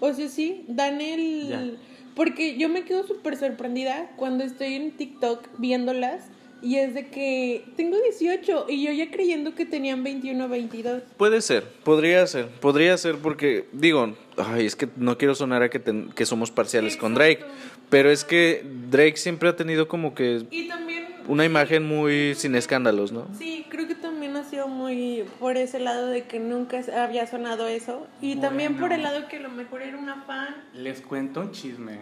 O 0.00 0.12
sea, 0.12 0.28
sí, 0.28 0.64
dan 0.66 1.00
el... 1.00 1.48
Ya. 1.48 1.70
Porque 2.16 2.56
yo 2.58 2.68
me 2.68 2.82
quedo 2.82 3.06
súper 3.06 3.36
sorprendida 3.36 4.10
cuando 4.16 4.42
estoy 4.42 4.74
en 4.74 4.90
TikTok 4.90 5.50
viéndolas 5.58 6.30
y 6.66 6.76
es 6.78 6.94
de 6.94 7.06
que 7.06 7.64
tengo 7.76 7.96
18 8.02 8.66
y 8.68 8.84
yo 8.84 8.92
ya 8.92 9.10
creyendo 9.10 9.54
que 9.54 9.64
tenían 9.66 10.02
21 10.02 10.44
o 10.44 10.48
22. 10.48 11.02
Puede 11.16 11.40
ser, 11.40 11.62
podría 11.84 12.26
ser, 12.26 12.48
podría 12.48 12.96
ser 12.98 13.16
porque, 13.18 13.66
digo, 13.72 14.14
ay, 14.36 14.66
es 14.66 14.74
que 14.74 14.88
no 14.96 15.16
quiero 15.16 15.34
sonar 15.34 15.62
a 15.62 15.70
que, 15.70 15.78
ten- 15.78 16.10
que 16.14 16.26
somos 16.26 16.50
parciales 16.50 16.96
con 16.96 17.14
Drake, 17.14 17.44
pero 17.88 18.10
es 18.10 18.24
que 18.24 18.64
Drake 18.90 19.16
siempre 19.16 19.48
ha 19.48 19.54
tenido 19.56 19.86
como 19.86 20.14
que 20.14 20.44
Y 20.50 20.66
también... 20.68 21.06
una 21.28 21.44
imagen 21.44 21.84
muy 21.86 22.34
sin 22.34 22.56
escándalos, 22.56 23.12
¿no? 23.12 23.28
Sí, 23.38 23.64
creo 23.68 23.86
que 23.86 23.94
también 23.94 24.34
ha 24.36 24.42
sido 24.42 24.66
muy 24.66 25.24
por 25.38 25.56
ese 25.56 25.78
lado 25.78 26.08
de 26.08 26.24
que 26.24 26.40
nunca 26.40 26.80
había 27.04 27.26
sonado 27.28 27.68
eso. 27.68 28.06
Y 28.20 28.36
también 28.36 28.76
por 28.76 28.92
el 28.92 29.02
lado 29.02 29.28
que 29.28 29.36
a 29.36 29.40
lo 29.40 29.50
mejor 29.50 29.82
era 29.82 29.96
una 29.98 30.22
fan. 30.22 30.56
Les 30.74 31.00
cuento 31.00 31.40
un 31.42 31.52
chisme. 31.52 32.00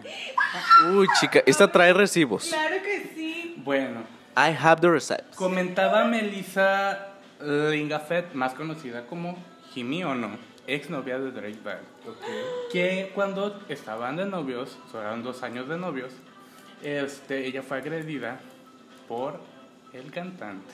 Uy, 0.95 1.07
chica, 1.19 1.43
esta 1.45 1.71
trae 1.71 1.93
recibos. 1.93 2.47
Claro 2.49 2.75
que 2.83 3.11
sí. 3.15 3.53
Bueno, 3.57 4.03
I 4.37 4.51
have 4.51 4.81
the 4.81 4.89
receipts. 4.89 5.35
comentaba 5.37 6.05
Melissa 6.05 7.07
Lingafet, 7.41 8.33
más 8.33 8.53
conocida 8.53 9.05
como 9.07 9.37
Jimmy 9.73 10.03
Ono, 10.03 10.37
ex 10.67 10.89
novia 10.89 11.19
de 11.19 11.31
Drake 11.31 11.59
Bell, 11.63 11.77
que 12.71 13.11
cuando 13.15 13.61
estaban 13.69 14.15
de 14.17 14.25
novios, 14.25 14.77
eran 14.93 15.23
dos 15.23 15.43
años 15.43 15.67
de 15.69 15.77
novios, 15.77 16.11
este, 16.83 17.45
ella 17.47 17.61
fue 17.63 17.77
agredida 17.77 18.39
por 19.07 19.39
el 19.93 20.11
cantante. 20.11 20.73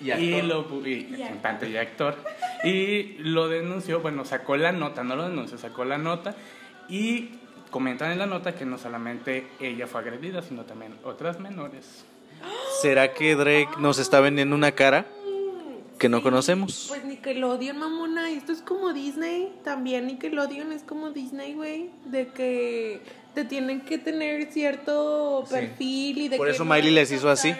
Y 0.00 0.10
actor. 0.10 0.44
lo 0.44 0.68
pu- 0.68 0.86
y- 0.86 0.90
Y 1.10 1.22
actor. 1.22 1.28
cantante 1.28 1.70
y 1.70 1.76
actor. 1.76 2.14
Y 2.64 3.14
lo 3.20 3.48
denunció, 3.48 4.00
bueno, 4.00 4.24
sacó 4.24 4.56
la 4.56 4.72
nota, 4.72 5.02
no 5.04 5.16
lo 5.16 5.28
denunció, 5.28 5.56
sacó 5.58 5.84
la 5.84 5.96
nota 5.96 6.34
y 6.88 7.30
comentan 7.70 8.12
en 8.12 8.18
la 8.18 8.26
nota 8.26 8.54
que 8.54 8.66
no 8.66 8.76
solamente 8.78 9.46
ella 9.60 9.86
fue 9.86 10.00
agredida, 10.00 10.42
sino 10.42 10.64
también 10.64 10.94
otras 11.04 11.40
menores. 11.40 12.04
¿Será 12.82 13.12
que 13.14 13.34
Drake 13.34 13.70
nos 13.78 13.98
está 13.98 14.20
vendiendo 14.20 14.54
una 14.54 14.72
cara 14.72 15.06
que 15.98 16.08
no 16.08 16.22
conocemos? 16.22 16.86
Pues 16.88 17.04
Nickelodeon, 17.04 17.78
mamona, 17.78 18.30
esto 18.30 18.52
es 18.52 18.60
como 18.60 18.92
Disney. 18.92 19.52
También 19.64 20.06
Nickelodeon 20.06 20.72
es 20.72 20.82
como 20.82 21.10
Disney, 21.10 21.54
güey. 21.54 21.90
De 22.04 22.28
que 22.28 23.00
te 23.34 23.44
tienen 23.44 23.80
que 23.80 23.98
tener 23.98 24.50
cierto 24.52 25.44
Sí. 25.46 25.54
perfil 25.54 26.18
y 26.18 26.28
de 26.28 26.36
Por 26.36 26.46
que 26.48 26.52
eso 26.54 26.64
no 26.64 26.74
Miley 26.74 26.90
les 26.92 27.10
hizo 27.12 27.28
así. 27.30 27.54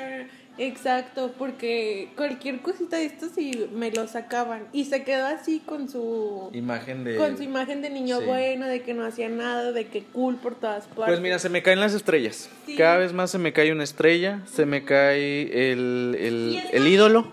Exacto, 0.58 1.32
porque 1.38 2.08
cualquier 2.16 2.60
cosita 2.60 2.96
de 2.96 3.04
esto 3.06 3.26
sí 3.34 3.68
me 3.74 3.90
lo 3.90 4.08
sacaban. 4.08 4.66
Y 4.72 4.86
se 4.86 5.02
quedó 5.04 5.26
así 5.26 5.60
con 5.60 5.88
su. 5.88 6.50
Imagen 6.52 7.04
de... 7.04 7.16
Con 7.16 7.36
su 7.36 7.42
imagen 7.42 7.82
de 7.82 7.90
niño 7.90 8.18
Sí. 8.20 8.24
bueno, 8.24 8.66
de 8.66 8.82
que 8.82 8.94
no 8.94 9.04
hacía 9.04 9.28
nada, 9.28 9.72
de 9.72 9.88
que 9.88 10.04
cool 10.04 10.36
por 10.36 10.54
todas 10.54 10.86
partes. 10.86 11.06
Pues 11.06 11.20
mira, 11.20 11.38
se 11.38 11.48
me 11.48 11.62
caen 11.62 11.80
las 11.80 11.92
estrellas. 11.94 12.48
Sí. 12.64 12.76
Cada 12.76 12.96
vez 12.96 13.12
más 13.12 13.30
se 13.30 13.38
me 13.38 13.52
cae 13.52 13.70
una 13.72 13.84
estrella, 13.84 14.40
se 14.46 14.64
me 14.66 14.84
cae 14.84 15.72
el, 15.72 16.16
el, 16.18 16.62
el 16.72 16.86
ídolo. 16.88 17.32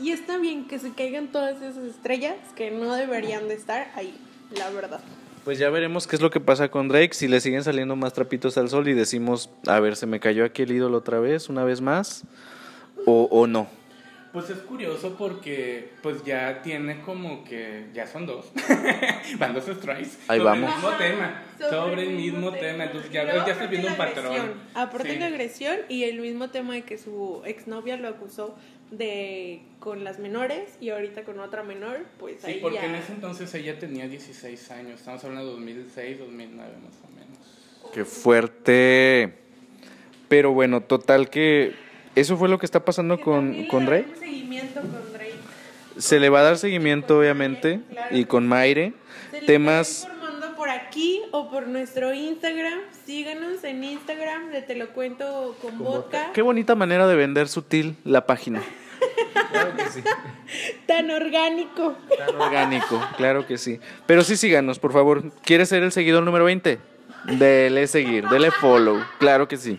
Y 0.00 0.10
está 0.12 0.36
bien 0.38 0.68
que 0.68 0.78
se 0.78 0.92
caigan 0.92 1.28
todas 1.28 1.56
esas 1.62 1.82
estrellas 1.84 2.36
que 2.54 2.70
no 2.70 2.94
deberían 2.94 3.48
de 3.48 3.54
estar 3.54 3.90
ahí, 3.96 4.14
la 4.56 4.68
verdad. 4.70 5.00
Pues 5.46 5.60
ya 5.60 5.70
veremos 5.70 6.08
qué 6.08 6.16
es 6.16 6.22
lo 6.22 6.30
que 6.30 6.40
pasa 6.40 6.72
con 6.72 6.88
Drake, 6.88 7.14
si 7.14 7.28
le 7.28 7.40
siguen 7.40 7.62
saliendo 7.62 7.94
más 7.94 8.12
trapitos 8.12 8.58
al 8.58 8.68
sol 8.68 8.88
y 8.88 8.94
decimos, 8.94 9.48
a 9.68 9.78
ver, 9.78 9.94
se 9.94 10.04
me 10.06 10.18
cayó 10.18 10.44
aquí 10.44 10.62
el 10.62 10.72
ídolo 10.72 10.98
otra 10.98 11.20
vez, 11.20 11.48
una 11.48 11.62
vez 11.62 11.80
más, 11.80 12.24
o, 13.06 13.28
o 13.30 13.46
no. 13.46 13.68
Pues 14.32 14.50
es 14.50 14.58
curioso 14.58 15.14
porque 15.16 15.92
pues 16.02 16.24
ya 16.24 16.60
tiene 16.62 17.00
como 17.02 17.44
que 17.44 17.86
ya 17.94 18.08
son 18.08 18.26
dos. 18.26 18.50
Van 19.38 19.54
dos 19.54 19.64
strikes. 19.64 20.10
Ahí 20.28 20.40
sobre 20.40 20.44
vamos. 20.44 20.68
el 20.68 20.74
mismo 20.74 20.88
Ajá, 20.88 20.98
tema. 20.98 21.42
Sobre, 21.70 22.02
el 22.02 22.10
mismo 22.16 22.50
tema. 22.52 22.84
Entonces 22.84 23.10
ya, 23.12 23.24
ya 23.24 23.52
estoy 23.52 23.68
viendo 23.68 23.88
un 23.88 23.94
patrón. 23.96 24.26
agresión, 24.26 24.52
Aparte 24.74 25.12
Sí. 25.12 25.18
la 25.20 25.26
agresión 25.28 25.76
y 25.88 26.04
el 26.04 26.20
mismo 26.20 26.50
tema 26.50 26.74
de 26.74 26.82
que 26.82 26.98
su 26.98 27.40
exnovia 27.46 27.96
lo 27.96 28.08
acusó 28.08 28.54
de 28.90 29.60
con 29.80 30.04
las 30.04 30.18
menores 30.18 30.76
y 30.80 30.90
ahorita 30.90 31.22
con 31.24 31.40
otra 31.40 31.62
menor, 31.62 32.04
pues 32.18 32.36
Sí, 32.40 32.52
ahí 32.52 32.58
porque 32.60 32.76
ya... 32.78 32.86
en 32.86 32.94
ese 32.96 33.12
entonces 33.12 33.52
ella 33.54 33.78
tenía 33.78 34.08
16 34.08 34.70
años. 34.70 35.00
Estamos 35.00 35.24
hablando 35.24 35.46
de 35.48 35.52
2006, 35.56 36.18
2009 36.20 36.70
más 36.84 36.94
o 37.04 37.14
menos. 37.14 37.92
Qué 37.92 38.04
fuerte. 38.04 39.34
Pero 40.28 40.52
bueno, 40.52 40.80
total 40.82 41.30
que 41.30 41.74
eso 42.14 42.36
fue 42.36 42.48
lo 42.48 42.58
que 42.58 42.66
está 42.66 42.84
pasando 42.84 43.16
Que 43.16 43.22
con, 43.24 43.66
con 43.66 43.84
le 43.84 43.90
Drake. 43.90 44.08
seguimiento 44.18 44.80
con 44.80 45.12
Drake. 45.12 45.34
Se 45.98 46.18
le 46.20 46.28
va 46.28 46.40
a 46.40 46.42
dar 46.42 46.58
seguimiento, 46.58 47.18
obviamente, 47.18 47.80
y 48.10 48.24
con 48.24 48.46
Maire. 48.46 48.92
Temas... 49.46 50.08
aquí 50.96 51.20
o 51.30 51.50
por 51.50 51.66
nuestro 51.66 52.14
Instagram. 52.14 52.78
Síganos 53.04 53.62
en 53.64 53.84
Instagram 53.84 54.50
de 54.50 54.62
Te 54.62 54.74
lo 54.76 54.88
cuento 54.88 55.54
con, 55.60 55.78
vodka. 55.78 56.30
Qué 56.32 56.40
bonita 56.40 56.74
manera 56.74 57.06
de 57.06 57.14
vender 57.14 57.48
sutil 57.48 57.96
la 58.04 58.24
página. 58.24 58.62
Tan 60.86 61.10
orgánico. 61.10 61.96
Tan 62.16 62.40
orgánico, 62.40 63.06
claro 63.18 63.46
que 63.46 63.58
sí. 63.58 63.78
Pero 64.06 64.24
sí 64.24 64.38
síganos, 64.38 64.78
por 64.78 64.94
favor. 64.94 65.30
¿Quieres 65.44 65.68
ser 65.68 65.82
el 65.82 65.92
seguidor 65.92 66.22
número 66.22 66.46
20? 66.46 66.78
Dele 67.38 67.86
seguir, 67.88 68.26
dele 68.28 68.50
follow, 68.50 69.04
claro 69.18 69.48
que 69.48 69.58
sí. 69.58 69.78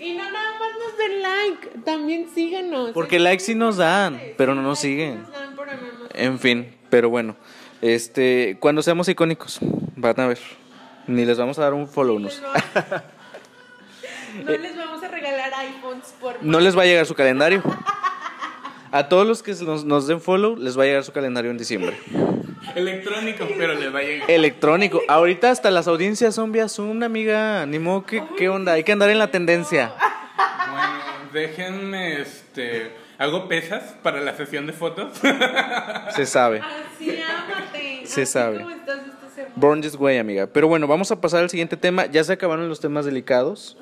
Y 0.00 0.14
no 0.14 0.24
nada 0.32 0.50
más 0.58 0.70
nos 0.80 0.98
den 0.98 1.22
like, 1.22 1.68
también 1.84 2.28
síganos. 2.34 2.90
Porque 2.90 3.20
likes 3.20 3.44
sí 3.44 3.54
nos 3.54 3.76
dan, 3.76 4.20
pero 4.36 4.54
no 4.54 4.62
nos 4.62 4.80
Sí, 4.80 4.88
siguen. 4.88 5.24
En 6.14 6.40
fin, 6.40 6.74
pero 6.90 7.08
bueno. 7.08 7.36
Este, 7.84 8.56
cuando 8.60 8.80
seamos 8.82 9.10
icónicos, 9.10 9.58
van 9.94 10.18
a 10.18 10.26
ver. 10.26 10.38
Ni 11.06 11.26
les 11.26 11.36
vamos 11.36 11.58
a 11.58 11.62
dar 11.64 11.74
un 11.74 11.86
follow. 11.86 12.14
vamos- 12.14 12.40
No 14.42 14.50
les 14.52 14.74
vamos 14.74 15.02
a 15.04 15.08
regalar 15.08 15.52
iPhones 15.60 16.14
por 16.18 16.42
No 16.42 16.60
les 16.60 16.76
va 16.76 16.82
a 16.82 16.86
llegar 16.86 17.04
su 17.04 17.14
calendario. 17.14 17.62
A 18.90 19.08
todos 19.08 19.26
los 19.26 19.42
que 19.42 19.52
nos, 19.66 19.84
nos 19.84 20.06
den 20.06 20.18
follow, 20.20 20.56
les 20.56 20.78
va 20.78 20.84
a 20.84 20.86
llegar 20.86 21.04
su 21.04 21.12
calendario 21.12 21.50
en 21.50 21.58
diciembre. 21.58 21.98
Electrónico, 22.74 23.46
pero 23.58 23.74
les 23.74 23.94
va 23.94 23.98
a 23.98 24.02
llegar. 24.02 24.30
Electrónico. 24.30 25.02
Ahorita 25.06 25.50
hasta 25.50 25.70
las 25.70 25.86
audiencias 25.86 26.34
son 26.36 26.52
vía 26.52 26.68
Zoom, 26.70 27.02
amiga. 27.02 27.66
Ni 27.66 27.78
modo, 27.78 28.06
¿qué, 28.06 28.22
qué 28.38 28.48
onda? 28.48 28.72
Hay 28.72 28.84
que 28.84 28.92
andar 28.92 29.10
en 29.10 29.18
la 29.18 29.30
tendencia. 29.30 29.92
Bueno, 30.70 31.30
déjenme, 31.34 32.20
este... 32.22 33.04
Hago 33.16 33.46
pesas 33.46 33.94
para 34.02 34.20
la 34.20 34.36
sesión 34.36 34.66
de 34.66 34.72
fotos. 34.72 35.16
Se 36.16 36.26
sabe. 36.26 36.60
Así 36.60 37.20
ámate. 37.20 37.53
Se 38.14 38.26
sabe. 38.26 38.58
como 38.58 38.70
estás. 38.70 38.98
Born 39.56 39.80
this 39.80 39.94
way, 39.96 40.18
amiga. 40.18 40.46
Pero 40.48 40.68
bueno, 40.68 40.86
vamos 40.86 41.10
a 41.12 41.20
pasar 41.20 41.42
al 41.42 41.50
siguiente 41.50 41.76
tema. 41.76 42.06
Ya 42.06 42.24
se 42.24 42.32
acabaron 42.32 42.68
los 42.68 42.80
temas 42.80 43.04
delicados. 43.04 43.76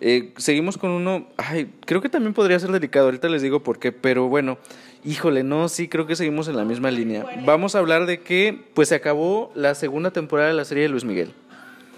Eh, 0.00 0.32
seguimos 0.36 0.78
con 0.78 0.90
uno. 0.90 1.26
Ay, 1.36 1.72
creo 1.86 2.00
que 2.00 2.08
también 2.08 2.34
podría 2.34 2.58
ser 2.60 2.70
delicado. 2.70 3.06
Ahorita 3.06 3.28
les 3.28 3.42
digo 3.42 3.62
por 3.62 3.78
qué. 3.80 3.90
Pero 3.90 4.28
bueno, 4.28 4.58
híjole, 5.04 5.42
no, 5.42 5.68
sí, 5.68 5.88
creo 5.88 6.06
que 6.06 6.14
seguimos 6.14 6.46
en 6.48 6.56
la 6.56 6.64
misma 6.64 6.90
línea. 6.92 7.24
Vamos 7.44 7.74
a 7.74 7.78
hablar 7.80 8.06
de 8.06 8.20
que, 8.20 8.60
pues 8.74 8.88
se 8.90 8.94
acabó 8.94 9.50
la 9.56 9.74
segunda 9.74 10.12
temporada 10.12 10.48
de 10.48 10.54
la 10.54 10.64
serie 10.64 10.84
de 10.84 10.88
Luis 10.90 11.04
Miguel. 11.04 11.32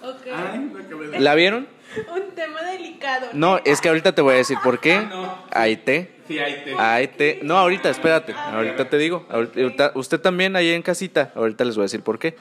Ok. 0.02 0.16
Ay, 0.34 0.70
lo 0.72 0.78
acabé 0.80 1.08
de- 1.08 1.20
¿La 1.20 1.34
vieron? 1.34 1.66
Un 2.14 2.34
tema 2.34 2.62
delicado. 2.62 3.28
No, 3.32 3.58
es 3.64 3.80
que 3.80 3.88
ahorita 3.88 4.14
te 4.14 4.22
voy 4.22 4.34
a 4.34 4.36
decir 4.38 4.58
por 4.62 4.80
qué. 4.80 5.00
No. 5.00 5.38
Ahí 5.50 5.76
te. 5.76 6.12
Sí, 6.28 6.38
ahí 6.38 6.62
te... 6.64 6.74
Ahí 6.78 7.08
te. 7.08 7.40
No, 7.42 7.56
ahorita, 7.58 7.90
espérate. 7.90 8.32
Ahorita 8.34 8.88
te 8.88 8.98
digo. 8.98 9.26
Ahorita- 9.30 9.60
ahorita- 9.60 9.92
usted 9.94 10.20
también 10.20 10.54
ahí 10.56 10.70
en 10.70 10.82
casita. 10.82 11.32
Ahorita 11.34 11.64
les 11.64 11.74
voy 11.76 11.82
a 11.82 11.86
decir 11.86 12.02
por 12.02 12.18
qué. 12.18 12.36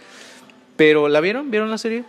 Pero, 0.76 1.08
¿la 1.10 1.20
vieron? 1.22 1.50
¿Vieron 1.52 1.70
la 1.72 1.78
serie? 1.78 2.04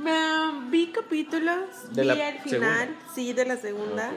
Me- 0.00 0.68
vi 0.70 0.88
capítulos, 0.88 1.58
De 1.92 2.02
vi 2.02 2.08
la 2.08 2.12
al 2.14 2.38
final, 2.40 2.40
segunda. 2.88 2.88
sí, 3.14 3.32
de 3.32 3.44
la 3.44 3.56
segunda. 3.56 4.10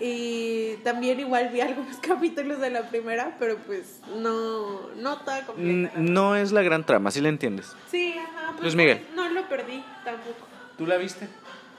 Y 0.00 0.74
también 0.84 1.18
igual 1.18 1.48
vi 1.52 1.60
algunos 1.60 1.96
capítulos 2.06 2.60
de 2.60 2.70
la 2.70 2.88
primera, 2.88 3.36
pero 3.38 3.56
pues 3.66 4.00
no, 4.16 4.88
no 4.96 5.18
toda 5.18 5.44
completa. 5.44 5.92
No 5.96 6.36
es 6.36 6.52
la 6.52 6.62
gran 6.62 6.84
trama, 6.84 7.10
¿sí 7.10 7.20
la 7.20 7.30
entiendes? 7.30 7.74
Sí, 7.90 8.14
ajá. 8.16 8.50
pues, 8.52 8.62
Luis 8.62 8.74
Miguel. 8.76 9.00
No 9.16 9.28
lo 9.28 9.48
perdí 9.48 9.82
tampoco. 10.04 10.46
¿Tú 10.76 10.86
la 10.86 10.96
viste? 10.98 11.26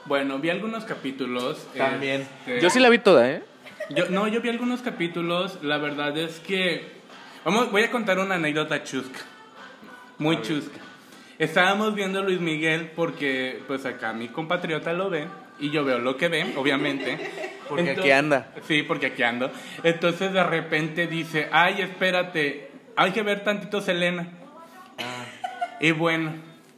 Bueno, 0.06 0.38
vi 0.38 0.50
algunos 0.50 0.84
capítulos. 0.84 1.66
este, 1.74 2.60
Yo 2.60 2.70
sí 2.70 2.80
la 2.80 2.88
vi 2.88 2.98
toda, 2.98 3.30
¿eh? 3.30 3.42
Yo, 3.90 4.08
no, 4.08 4.28
yo 4.28 4.40
vi 4.40 4.48
algunos 4.48 4.80
capítulos. 4.82 5.58
La 5.62 5.78
verdad 5.78 6.16
es 6.16 6.40
que. 6.40 7.00
Vamos, 7.44 7.70
voy 7.70 7.82
a 7.82 7.90
contar 7.90 8.18
una 8.18 8.36
anécdota 8.36 8.82
chusca. 8.82 9.20
Muy 10.18 10.42
chusca. 10.42 10.78
Estábamos 11.38 11.94
viendo 11.94 12.18
a 12.18 12.22
Luis 12.22 12.40
Miguel 12.40 12.90
porque, 12.94 13.62
pues 13.66 13.86
acá 13.86 14.12
mi 14.12 14.28
compatriota 14.28 14.92
lo 14.92 15.08
ve 15.08 15.26
y 15.58 15.70
yo 15.70 15.84
veo 15.84 15.98
lo 15.98 16.16
que 16.16 16.28
ve, 16.28 16.54
obviamente. 16.56 17.18
Porque 17.70 17.90
aquí 17.90 18.10
anda. 18.10 18.52
Sí, 18.66 18.82
porque 18.82 19.06
aquí 19.06 19.22
ando. 19.22 19.48
Entonces 19.84 20.32
de 20.32 20.42
repente 20.42 21.06
dice: 21.06 21.48
Ay, 21.52 21.82
espérate, 21.82 22.68
hay 22.96 23.12
que 23.12 23.22
ver 23.22 23.44
tantito 23.44 23.80
Selena. 23.80 24.26
Ah. 24.98 25.24
Y 25.78 25.92
bueno, 25.92 26.32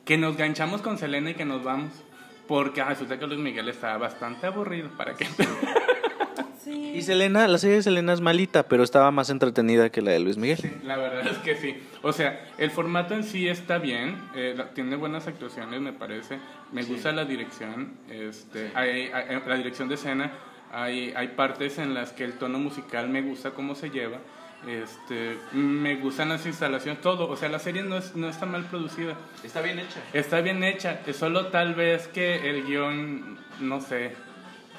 que 0.04 0.18
nos 0.18 0.36
ganchamos 0.36 0.82
con 0.82 0.98
Selena 0.98 1.30
y 1.30 1.34
que 1.34 1.46
nos 1.46 1.64
vamos. 1.64 2.01
Porque 2.52 2.84
resulta 2.84 3.18
que 3.18 3.26
Luis 3.26 3.40
Miguel 3.40 3.66
estaba 3.70 3.96
bastante 3.96 4.46
aburrido. 4.46 4.90
¿Para 4.90 5.14
qué? 5.14 5.26
Sí. 6.62 6.92
Y 6.94 7.02
Selena, 7.02 7.48
la 7.48 7.58
serie 7.58 7.76
de 7.76 7.82
Selena 7.82 8.12
es 8.12 8.20
malita, 8.20 8.62
pero 8.62 8.84
estaba 8.84 9.10
más 9.10 9.30
entretenida 9.30 9.90
que 9.90 10.00
la 10.00 10.12
de 10.12 10.20
Luis 10.20 10.36
Miguel. 10.36 10.60
La 10.84 10.96
verdad 10.96 11.26
es 11.26 11.38
que 11.38 11.56
sí. 11.56 11.76
O 12.02 12.12
sea, 12.12 12.46
el 12.56 12.70
formato 12.70 13.14
en 13.14 13.24
sí 13.24 13.48
está 13.48 13.78
bien, 13.78 14.16
eh, 14.36 14.54
tiene 14.72 14.94
buenas 14.94 15.26
actuaciones, 15.26 15.80
me 15.80 15.92
parece. 15.92 16.38
Me 16.70 16.84
gusta 16.84 17.10
la 17.10 17.24
dirección, 17.24 17.94
este, 18.08 18.70
hay, 18.76 19.10
hay- 19.12 19.42
la 19.44 19.56
dirección 19.56 19.88
de 19.88 19.96
escena. 19.96 20.30
Hay, 20.70 21.12
hay 21.16 21.28
partes 21.28 21.78
en 21.78 21.94
las 21.94 22.12
que 22.12 22.22
el 22.22 22.34
tono 22.34 22.60
musical 22.60 23.08
me 23.08 23.22
gusta 23.22 23.50
cómo 23.50 23.74
se 23.74 23.90
lleva. 23.90 24.18
Este, 24.66 25.38
me 25.52 25.96
gustan 25.96 26.28
las 26.28 26.46
instalaciones, 26.46 27.00
todo. 27.00 27.28
O 27.28 27.36
sea, 27.36 27.48
la 27.48 27.58
serie 27.58 27.82
no, 27.82 27.96
es, 27.96 28.14
no 28.14 28.28
está 28.28 28.46
mal 28.46 28.64
producida. 28.64 29.16
Está 29.42 29.60
bien 29.60 29.78
hecha. 29.78 30.00
Está 30.12 30.40
bien 30.40 30.62
hecha. 30.62 31.00
Es 31.06 31.16
solo 31.16 31.46
tal 31.46 31.74
vez 31.74 32.06
que 32.08 32.48
el 32.48 32.64
guion, 32.64 33.38
no 33.60 33.80
sé, 33.80 34.12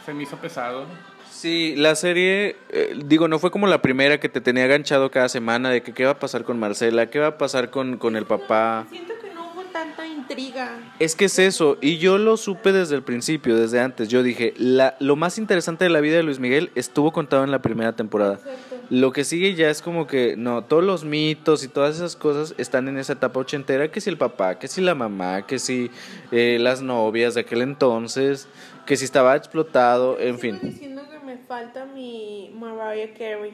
se 0.06 0.13
me 0.13 0.24
hizo 0.24 0.38
pesado. 0.38 0.86
Sí, 1.30 1.76
la 1.76 1.96
serie, 1.96 2.56
eh, 2.69 2.96
digo, 3.06 3.28
no 3.28 3.39
fue 3.39 3.52
como 3.52 3.67
la 3.67 3.82
primera 3.82 4.19
que 4.19 4.30
te 4.30 4.39
tenía 4.39 4.67
ganchado 4.67 5.12
cada 5.12 5.28
semana 5.28 5.69
de 5.69 5.82
que 5.82 5.93
qué 5.93 6.06
va 6.06 6.12
a 6.12 6.19
pasar 6.19 6.43
con 6.43 6.60
Marcela, 6.60 7.10
qué 7.10 7.19
va 7.19 7.28
a 7.28 7.38
pasar 7.38 7.69
con, 7.69 7.98
con 7.98 8.15
el 8.15 8.26
papá. 8.26 8.86
Siento 8.89 9.13
que 9.19 9.34
no 9.34 9.52
hubo 9.52 9.63
tanta 9.63 10.06
intriga. 10.08 10.78
Es 11.00 11.15
que 11.15 11.26
es 11.26 11.39
eso, 11.39 11.78
y 11.82 11.98
yo 11.98 12.17
lo 12.17 12.38
supe 12.38 12.72
desde 12.72 12.96
el 12.96 13.04
principio, 13.04 13.58
desde 13.58 13.82
antes. 13.82 14.08
Yo 14.08 14.24
dije, 14.24 14.54
la, 14.58 14.96
lo 15.00 15.15
más 15.15 15.38
interesante 15.38 15.84
de 15.84 15.89
la 15.89 16.00
vida 16.02 16.17
de 16.17 16.24
Luis 16.24 16.39
Miguel 16.39 16.72
estuvo 16.76 17.12
contado 17.12 17.43
en 17.43 17.52
la 17.52 17.62
primera 17.62 17.93
temporada. 17.93 18.36
Exacto. 18.36 18.73
Lo 18.93 19.12
que 19.12 19.23
sigue 19.23 19.56
ya 19.56 19.71
es 19.71 19.82
como 19.82 20.06
que, 20.06 20.36
no, 20.38 20.65
todos 20.65 20.84
los 20.84 21.03
mitos 21.03 21.63
y 21.63 21.67
todas 21.67 21.95
esas 21.95 22.15
cosas 22.15 22.53
están 22.60 22.88
en 22.88 22.99
esa 22.99 23.13
etapa 23.13 23.39
ochentera, 23.39 23.91
que 23.91 23.99
si 23.99 24.12
el 24.12 24.19
papá, 24.19 24.60
que 24.60 24.67
si 24.67 24.82
la 24.82 24.93
mamá, 24.93 25.47
que 25.47 25.58
si 25.58 25.89
eh, 26.32 26.60
las 26.62 26.84
novias 26.84 27.34
de 27.34 27.41
aquel 27.41 27.63
entonces, 27.63 28.47
que 28.86 28.95
si 28.95 29.03
estaba 29.03 29.36
explotado, 29.36 30.19
en 30.19 30.38
Sigo 30.38 30.60
fin. 30.60 30.60
diciendo 30.62 31.01
que 31.10 31.17
me 31.25 31.38
falta 31.38 31.86
mi 31.86 32.51
Mariah 32.53 33.15
Carey. 33.17 33.53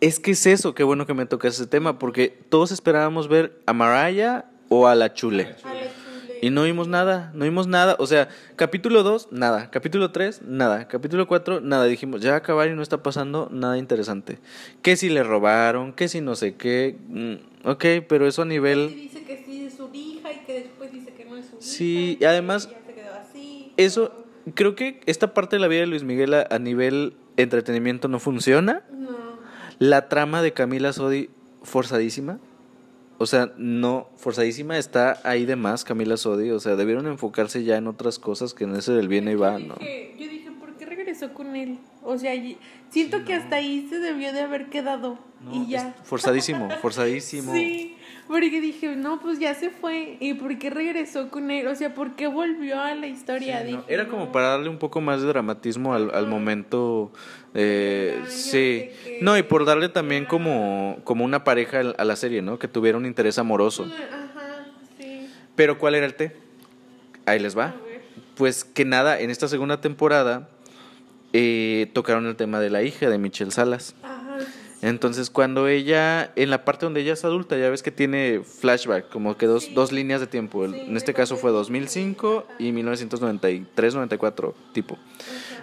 Es 0.00 0.18
que 0.18 0.30
es 0.30 0.46
eso, 0.46 0.74
qué 0.74 0.84
bueno 0.84 1.06
que 1.06 1.12
me 1.12 1.26
tocas 1.26 1.52
ese 1.52 1.66
tema, 1.66 1.98
porque 1.98 2.34
todos 2.48 2.72
esperábamos 2.72 3.28
ver 3.28 3.60
a 3.66 3.74
Mariah 3.74 4.46
o 4.70 4.86
a 4.86 4.94
la 4.94 5.12
Chule. 5.12 5.42
A 5.42 5.48
la 5.48 5.56
chule. 5.56 6.01
Y 6.42 6.50
no 6.50 6.64
vimos 6.64 6.88
nada, 6.88 7.30
no 7.34 7.44
vimos 7.44 7.68
nada. 7.68 7.94
O 8.00 8.06
sea, 8.08 8.28
capítulo 8.56 9.04
2, 9.04 9.28
nada. 9.30 9.70
Capítulo 9.70 10.10
3, 10.10 10.42
nada. 10.42 10.88
Capítulo 10.88 11.28
4, 11.28 11.60
nada. 11.60 11.84
Dijimos, 11.84 12.20
ya 12.20 12.30
va 12.30 12.34
a 12.34 12.38
acabar 12.40 12.68
y 12.68 12.74
no 12.74 12.82
está 12.82 13.00
pasando 13.00 13.48
nada 13.52 13.78
interesante. 13.78 14.40
Que 14.82 14.96
si 14.96 15.08
le 15.08 15.22
robaron, 15.22 15.92
que 15.92 16.08
si 16.08 16.20
no 16.20 16.34
sé 16.34 16.56
qué. 16.56 16.96
Mm, 17.06 17.68
ok, 17.68 17.84
pero 18.08 18.26
eso 18.26 18.42
a 18.42 18.44
nivel... 18.44 18.88
dice 18.92 19.22
que 19.22 19.44
sí 19.46 19.66
es 19.66 19.74
su 19.74 19.88
hija 19.94 20.32
y 20.32 20.38
que 20.44 20.54
después 20.64 20.90
dice 20.92 21.12
que 21.14 21.24
no 21.26 21.36
es 21.36 21.46
su 21.46 21.52
hija. 21.52 21.62
Sí, 21.64 22.18
y 22.20 22.24
además- 22.24 22.64
se 22.64 22.92
quedó 22.92 23.14
así. 23.14 23.72
Eso, 23.76 24.12
creo 24.54 24.74
que 24.74 25.00
esta 25.06 25.34
parte 25.34 25.54
de 25.54 25.60
la 25.60 25.68
vida 25.68 25.82
de 25.82 25.86
Luis 25.86 26.02
Miguel 26.02 26.34
a, 26.34 26.44
a 26.50 26.58
nivel 26.58 27.14
entretenimiento 27.36 28.08
no 28.08 28.18
funciona. 28.18 28.82
No. 28.92 29.10
La 29.78 30.08
trama 30.08 30.42
de 30.42 30.52
Camila 30.52 30.92
Sodi, 30.92 31.30
forzadísima. 31.62 32.40
O 33.22 33.26
sea, 33.26 33.52
no, 33.56 34.08
forzadísima 34.16 34.76
está 34.78 35.20
ahí 35.22 35.46
de 35.46 35.54
más 35.54 35.84
Camila 35.84 36.16
Sodi. 36.16 36.50
O 36.50 36.58
sea, 36.58 36.74
debieron 36.74 37.06
enfocarse 37.06 37.62
ya 37.62 37.76
en 37.76 37.86
otras 37.86 38.18
cosas 38.18 38.52
que 38.52 38.64
en 38.64 38.74
ese 38.74 38.90
del 38.92 39.06
bien 39.06 39.28
y 39.28 39.36
va, 39.36 39.60
¿no? 39.60 39.76
dije, 39.76 40.16
yo 40.18 40.28
dije, 40.28 40.50
¿por 40.58 40.74
qué 40.74 40.86
regresó 40.86 41.32
con 41.32 41.54
él? 41.54 41.78
O 42.02 42.18
sea, 42.18 42.32
siento 42.90 43.24
que 43.24 43.34
hasta 43.34 43.56
ahí 43.56 43.86
se 43.88 44.00
debió 44.00 44.32
de 44.32 44.40
haber 44.40 44.70
quedado. 44.70 45.20
y 45.52 45.68
ya. 45.68 45.94
es 46.00 46.08
forzadísimo, 46.08 46.68
forzadísimo. 46.82 47.52
Sí, 47.52 47.94
porque 48.28 48.60
dije, 48.60 48.96
no, 48.96 49.20
pues 49.20 49.38
ya 49.38 49.54
se 49.54 49.70
fue. 49.70 50.16
¿Y 50.20 50.34
por 50.34 50.56
qué 50.58 50.70
regresó 50.70 51.28
con 51.28 51.50
él? 51.50 51.66
O 51.66 51.74
sea, 51.74 51.94
¿por 51.94 52.14
qué 52.16 52.26
volvió 52.26 52.80
a 52.80 52.94
la 52.94 53.06
historia? 53.06 53.58
Sí, 53.64 53.72
no, 53.72 53.78
Dije, 53.82 53.92
Era 53.94 54.08
como 54.08 54.32
para 54.32 54.48
darle 54.48 54.68
un 54.68 54.78
poco 54.78 55.00
más 55.00 55.20
de 55.20 55.28
dramatismo 55.28 55.94
al, 55.94 56.10
al 56.14 56.26
momento. 56.26 57.12
eh, 57.54 58.18
Ay, 58.24 58.30
sí. 58.30 58.50
que- 59.04 59.18
No, 59.20 59.36
y 59.36 59.42
por 59.42 59.64
darle 59.64 59.88
también 59.90 60.24
como, 60.24 60.98
como 61.04 61.24
una 61.24 61.44
pareja 61.44 61.80
a 61.98 62.04
la 62.04 62.16
serie, 62.16 62.40
¿no? 62.42 62.58
Que 62.58 62.68
tuviera 62.68 62.96
un 62.96 63.04
interés 63.06 63.38
amoroso. 63.38 63.84
Ajá, 63.84 64.66
sí. 64.98 65.28
Pero 65.54 65.78
¿cuál 65.78 65.94
era 65.94 66.06
el 66.06 66.14
té? 66.14 66.34
Ahí 67.26 67.38
les 67.38 67.56
va. 67.56 67.74
Pues 68.36 68.64
que 68.64 68.84
nada, 68.86 69.20
en 69.20 69.28
esta 69.30 69.46
segunda 69.48 69.80
temporada 69.80 70.48
eh, 71.34 71.90
tocaron 71.92 72.26
el 72.26 72.36
tema 72.36 72.60
de 72.60 72.70
la 72.70 72.82
hija 72.82 73.08
de 73.10 73.18
Michelle 73.18 73.50
Salas. 73.50 73.94
Ajá. 74.02 74.11
Entonces, 74.82 75.30
cuando 75.30 75.68
ella, 75.68 76.32
en 76.34 76.50
la 76.50 76.64
parte 76.64 76.86
donde 76.86 77.00
ella 77.02 77.12
es 77.12 77.24
adulta, 77.24 77.56
ya 77.56 77.70
ves 77.70 77.84
que 77.84 77.92
tiene 77.92 78.42
flashback, 78.44 79.08
como 79.10 79.36
que 79.36 79.46
dos, 79.46 79.64
Sí. 79.66 79.72
dos 79.74 79.92
líneas 79.92 80.20
de 80.20 80.26
tiempo. 80.26 80.66
Sí, 80.68 80.74
en 80.88 80.96
este 80.96 81.14
caso 81.14 81.36
fue 81.36 81.50
ella- 81.50 81.58
2005 81.58 82.46
y 82.58 82.64
Ajá. 82.66 82.72
1993, 82.74 83.94
94, 83.94 84.54
tipo. 84.72 84.98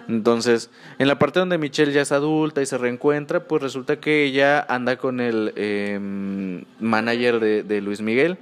Entonces, 0.08 0.70
en 0.98 1.06
la 1.06 1.18
parte 1.18 1.38
donde 1.38 1.58
Michelle 1.58 1.92
ya 1.92 2.00
es 2.00 2.12
adulta 2.12 2.62
y 2.62 2.66
se 2.66 2.78
reencuentra, 2.78 3.46
pues 3.46 3.62
resulta 3.62 4.00
que 4.00 4.24
ella 4.24 4.64
anda 4.68 4.96
con 4.96 5.20
el 5.20 5.52
em, 5.56 6.64
manager 6.80 7.40
de, 7.40 7.62
de 7.62 7.80
Luis 7.82 8.00
Miguel 8.00 8.38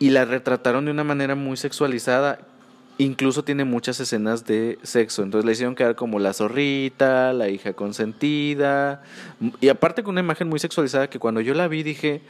y 0.00 0.10
la 0.10 0.24
retrataron 0.24 0.84
de 0.86 0.90
una 0.90 1.04
manera 1.04 1.36
muy 1.36 1.56
sexualizada. 1.56 2.40
Incluso 3.00 3.42
tiene 3.44 3.64
muchas 3.64 3.98
escenas 3.98 4.44
de 4.44 4.78
sexo. 4.82 5.22
Entonces 5.22 5.46
le 5.46 5.52
hicieron 5.52 5.74
quedar 5.74 5.96
como 5.96 6.18
la 6.18 6.34
zorrita, 6.34 7.32
la 7.32 7.48
hija 7.48 7.72
consentida. 7.72 9.02
Y 9.62 9.68
aparte 9.68 10.02
con 10.02 10.12
una 10.12 10.20
imagen 10.20 10.48
muy 10.50 10.58
sexualizada 10.58 11.08
que 11.08 11.18
cuando 11.18 11.40
yo 11.40 11.54
la 11.54 11.66
vi 11.66 11.82
dije 11.82 12.20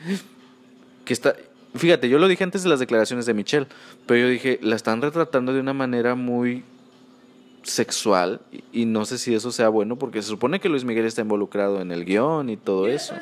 que 1.05 1.13
está... 1.13 1.35
Fíjate, 1.75 2.09
yo 2.09 2.21
lo 2.21 2.29
dije 2.29 2.45
antes 2.45 2.63
de 2.63 2.69
las 2.69 2.79
declaraciones 2.79 3.27
de 3.27 3.35
Michelle, 3.35 3.67
pero 4.07 4.21
yo 4.21 4.29
dije, 4.29 4.61
la 4.63 4.77
están 4.77 5.03
retratando 5.03 5.53
de 5.53 5.59
una 5.59 5.73
manera 5.73 6.15
muy 6.15 6.63
sexual 7.63 8.41
y, 8.73 8.85
no 8.85 9.05
sé 9.05 9.19
si 9.19 9.35
eso 9.35 9.51
sea 9.53 9.69
bueno 9.69 9.97
porque 9.97 10.23
se 10.23 10.29
supone 10.29 10.61
que 10.61 10.69
Luis 10.69 10.85
Miguel 10.85 11.05
está 11.05 11.23
involucrado 11.23 11.81
en 11.81 11.91
el 11.91 12.05
guion 12.05 12.49
y 12.49 12.57
todo 12.57 12.87
eso. 12.87 13.15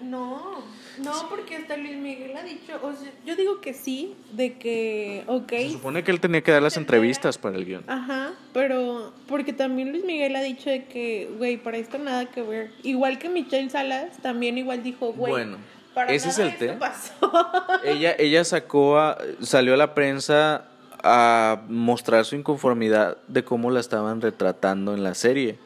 no, 0.00 0.62
no, 1.04 1.12
porque 1.30 1.56
hasta 1.56 1.76
Luis 1.76 1.96
Miguel 1.96 2.36
ha 2.36 2.42
dicho, 2.42 2.72
o 2.82 2.92
sea, 2.92 3.10
yo 3.26 3.36
digo 3.36 3.60
que 3.60 3.74
sí, 3.74 4.14
de 4.32 4.54
que, 4.58 5.24
ok. 5.26 5.50
Se 5.50 5.70
supone 5.70 6.02
que 6.04 6.10
él 6.10 6.20
tenía 6.20 6.42
que 6.42 6.52
dar 6.52 6.62
las 6.62 6.76
entrevistas 6.76 7.38
para 7.38 7.56
el 7.56 7.64
guion. 7.64 7.84
Ajá, 7.86 8.32
pero 8.52 9.12
porque 9.28 9.52
también 9.52 9.90
Luis 9.92 10.04
Miguel 10.04 10.34
ha 10.36 10.42
dicho 10.42 10.70
de 10.70 10.84
que, 10.84 11.30
güey, 11.38 11.56
para 11.56 11.76
esto 11.78 11.98
nada 11.98 12.26
que 12.26 12.42
ver. 12.42 12.70
Igual 12.82 13.18
que 13.18 13.28
Michelle 13.28 13.70
Salas, 13.70 14.18
también 14.22 14.58
igual 14.58 14.82
dijo, 14.82 15.12
güey, 15.12 15.32
Bueno, 15.32 15.56
para 15.94 16.12
ese 16.12 16.28
es 16.30 16.38
nada 16.38 16.50
el 16.50 16.58
té. 16.58 16.66
esto 16.66 16.78
pasó. 16.78 17.82
Ella, 17.84 18.14
ella 18.18 18.44
sacó, 18.44 18.98
a- 18.98 19.18
salió 19.40 19.74
a 19.74 19.76
la 19.76 19.94
prensa 19.94 20.66
a 21.04 21.62
mostrar 21.68 22.24
su 22.24 22.36
inconformidad 22.36 23.16
de 23.26 23.42
cómo 23.44 23.70
la 23.72 23.80
estaban 23.80 24.20
retratando 24.20 24.94
en 24.94 25.02
la 25.02 25.14
serie. 25.14 25.58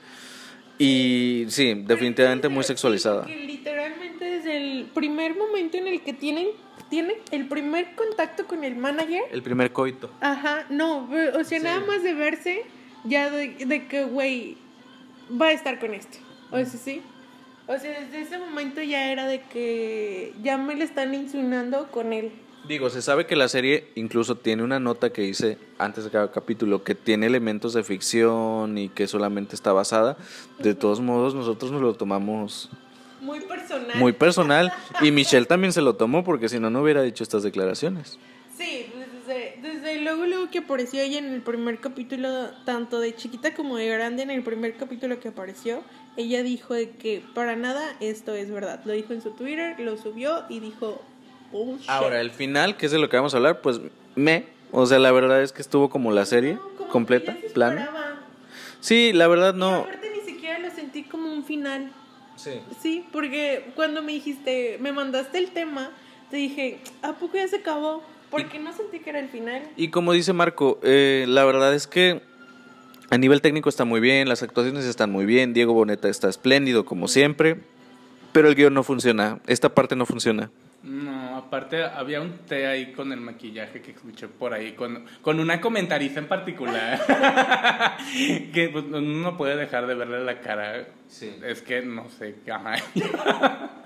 Y 0.78 1.46
sí, 1.48 1.74
definitivamente 1.86 2.48
muy 2.48 2.64
sexualizada. 2.64 3.22
porque 3.22 3.36
literalmente 3.36 4.24
desde 4.24 4.56
el 4.56 4.84
primer 4.86 5.34
momento 5.36 5.78
en 5.78 5.86
el 5.86 6.02
que 6.02 6.12
tienen, 6.12 6.48
tiene 6.90 7.14
el 7.30 7.48
primer 7.48 7.94
contacto 7.94 8.46
con 8.46 8.62
el 8.62 8.76
manager, 8.76 9.22
El 9.32 9.42
primer 9.42 9.72
coito. 9.72 10.10
Ajá, 10.20 10.66
no, 10.68 11.08
o 11.34 11.44
sea, 11.44 11.58
Sí. 11.58 11.64
nada 11.64 11.80
más 11.80 12.02
de 12.02 12.14
verse, 12.14 12.62
ya 13.04 13.30
de, 13.30 13.48
de 13.64 13.86
que, 13.86 14.04
güey, 14.04 14.56
va 15.40 15.46
a 15.48 15.52
estar 15.52 15.78
con 15.78 15.94
este. 15.94 16.18
O 16.50 16.56
sea, 16.56 16.66
sí. 16.66 17.00
O 17.66 17.76
sea, 17.78 17.98
desde 18.00 18.20
ese 18.20 18.38
momento 18.38 18.80
ya 18.82 19.10
era 19.10 19.26
de 19.26 19.40
que 19.42 20.32
ya 20.42 20.56
me 20.58 20.76
le 20.76 20.84
están 20.84 21.12
insinuando 21.14 21.90
con 21.90 22.12
él. 22.12 22.30
Digo, 22.68 22.90
se 22.90 23.00
sabe 23.00 23.26
que 23.26 23.36
la 23.36 23.48
serie 23.48 23.88
incluso 23.94 24.36
tiene 24.36 24.64
una 24.64 24.80
nota 24.80 25.10
que 25.10 25.22
dice 25.22 25.56
antes 25.78 26.04
de 26.04 26.10
cada 26.10 26.32
capítulo 26.32 26.82
que 26.82 26.96
tiene 26.96 27.26
elementos 27.26 27.74
de 27.74 27.84
ficción 27.84 28.76
y 28.76 28.88
que 28.88 29.06
solamente 29.06 29.54
está 29.54 29.72
basada. 29.72 30.16
De 30.58 30.74
todos 30.74 31.00
modos, 31.00 31.34
nosotros 31.34 31.70
nos 31.70 31.80
lo 31.80 31.94
tomamos 31.94 32.70
Muy 33.20 33.40
personal. 33.40 33.96
muy 33.98 34.12
personal 34.12 34.72
y 35.00 35.12
Michelle 35.12 35.46
también 35.46 35.72
se 35.72 35.80
lo 35.80 35.94
tomó 35.94 36.24
porque 36.24 36.48
si 36.48 36.58
no, 36.58 36.68
no 36.70 36.82
hubiera 36.82 37.02
dicho 37.02 37.22
estas 37.22 37.44
declaraciones. 37.44 38.18
Sí, 38.56 38.86
desde, 39.26 39.58
desde 39.62 40.00
luego, 40.00 40.26
luego 40.26 40.50
que 40.50 40.58
apareció 40.58 41.00
ella 41.00 41.18
en 41.18 41.26
el 41.26 41.42
primer 41.42 41.78
capítulo, 41.78 42.50
tanto 42.64 42.98
de 42.98 43.14
chiquita 43.14 43.54
como 43.54 43.76
de 43.76 43.86
grande, 43.86 44.22
en 44.22 44.30
el 44.30 44.42
primer 44.42 44.76
capítulo 44.76 45.20
que 45.20 45.28
apareció, 45.28 45.82
ella 46.16 46.42
dijo 46.42 46.74
de 46.74 46.90
que 46.90 47.22
para 47.34 47.54
nada 47.54 47.96
esto 48.00 48.34
es 48.34 48.50
verdad. 48.50 48.80
Lo 48.86 48.92
dijo 48.94 49.12
en 49.12 49.20
su 49.22 49.32
Twitter, 49.32 49.78
lo 49.78 49.96
subió 49.98 50.44
y 50.48 50.60
dijo, 50.60 51.02
bullshit. 51.64 51.88
Ahora, 51.90 52.20
el 52.20 52.30
final, 52.30 52.76
que 52.76 52.86
es 52.86 52.92
de 52.92 52.98
lo 52.98 53.08
que 53.08 53.16
vamos 53.16 53.34
a 53.34 53.38
hablar, 53.38 53.60
pues 53.60 53.80
me, 54.14 54.44
o 54.72 54.86
sea, 54.86 54.98
la 54.98 55.12
verdad 55.12 55.42
es 55.42 55.52
que 55.52 55.62
estuvo 55.62 55.88
como 55.90 56.12
la 56.12 56.26
serie 56.26 56.54
No, 56.54 56.60
como 56.76 56.90
completa, 56.90 57.36
plana. 57.54 57.90
Sí, 58.80 59.12
la 59.12 59.26
verdad 59.28 59.54
Y 59.54 59.58
no. 59.58 59.74
aparte 59.80 60.10
ni 60.10 60.20
siquiera 60.32 60.58
lo 60.58 60.70
sentí 60.70 61.02
como 61.04 61.32
un 61.32 61.44
final. 61.44 61.90
Sí. 62.36 62.60
Sí, 62.80 63.04
porque 63.12 63.70
cuando 63.74 64.02
me 64.02 64.12
dijiste, 64.12 64.78
me 64.80 64.92
mandaste 64.92 65.38
el 65.38 65.50
tema, 65.50 65.90
te 66.30 66.36
dije, 66.36 66.78
¿a 67.02 67.14
poco 67.14 67.36
ya 67.36 67.48
se 67.48 67.56
acabó? 67.56 68.02
Porque 68.30 68.58
no 68.58 68.72
sentí 68.74 68.98
que 69.00 69.10
era 69.10 69.20
el 69.20 69.28
final. 69.28 69.62
Y 69.76 69.88
como 69.88 70.12
dice 70.12 70.32
Marco, 70.32 70.78
eh, 70.82 71.24
la 71.28 71.44
verdad 71.44 71.74
es 71.74 71.86
que 71.86 72.20
a 73.08 73.18
nivel 73.18 73.40
técnico 73.40 73.68
está 73.68 73.84
muy 73.84 74.00
bien, 74.00 74.28
las 74.28 74.42
actuaciones 74.42 74.84
están 74.84 75.10
muy 75.12 75.24
bien, 75.26 75.54
Diego 75.54 75.72
Boneta 75.72 76.08
está 76.08 76.28
espléndido 76.28 76.84
como 76.84 77.06
siempre, 77.08 77.60
pero 78.32 78.48
el 78.48 78.54
guion 78.56 78.74
no 78.74 78.82
funciona, 78.82 79.38
esta 79.46 79.68
parte 79.74 79.94
no 79.96 80.06
funciona. 80.06 80.50
No, 80.82 81.25
aparte 81.36 81.84
había 81.84 82.20
un 82.20 82.38
té 82.38 82.66
ahí 82.66 82.92
con 82.92 83.12
el 83.12 83.20
maquillaje 83.20 83.80
que 83.82 83.92
escuché 83.92 84.28
por 84.28 84.54
ahí, 84.54 84.72
con, 84.72 85.04
con 85.22 85.38
una 85.38 85.60
comentarista 85.60 86.20
en 86.20 86.28
particular, 86.28 87.00
que 88.52 88.68
pues, 88.72 88.84
uno 88.86 89.00
no 89.00 89.36
puede 89.36 89.56
dejar 89.56 89.86
de 89.86 89.94
verle 89.94 90.24
la 90.24 90.40
cara. 90.40 90.86
Sí. 91.08 91.32
Es 91.44 91.62
que 91.62 91.82
no 91.82 92.08
sé, 92.10 92.36
ajá. 92.50 92.76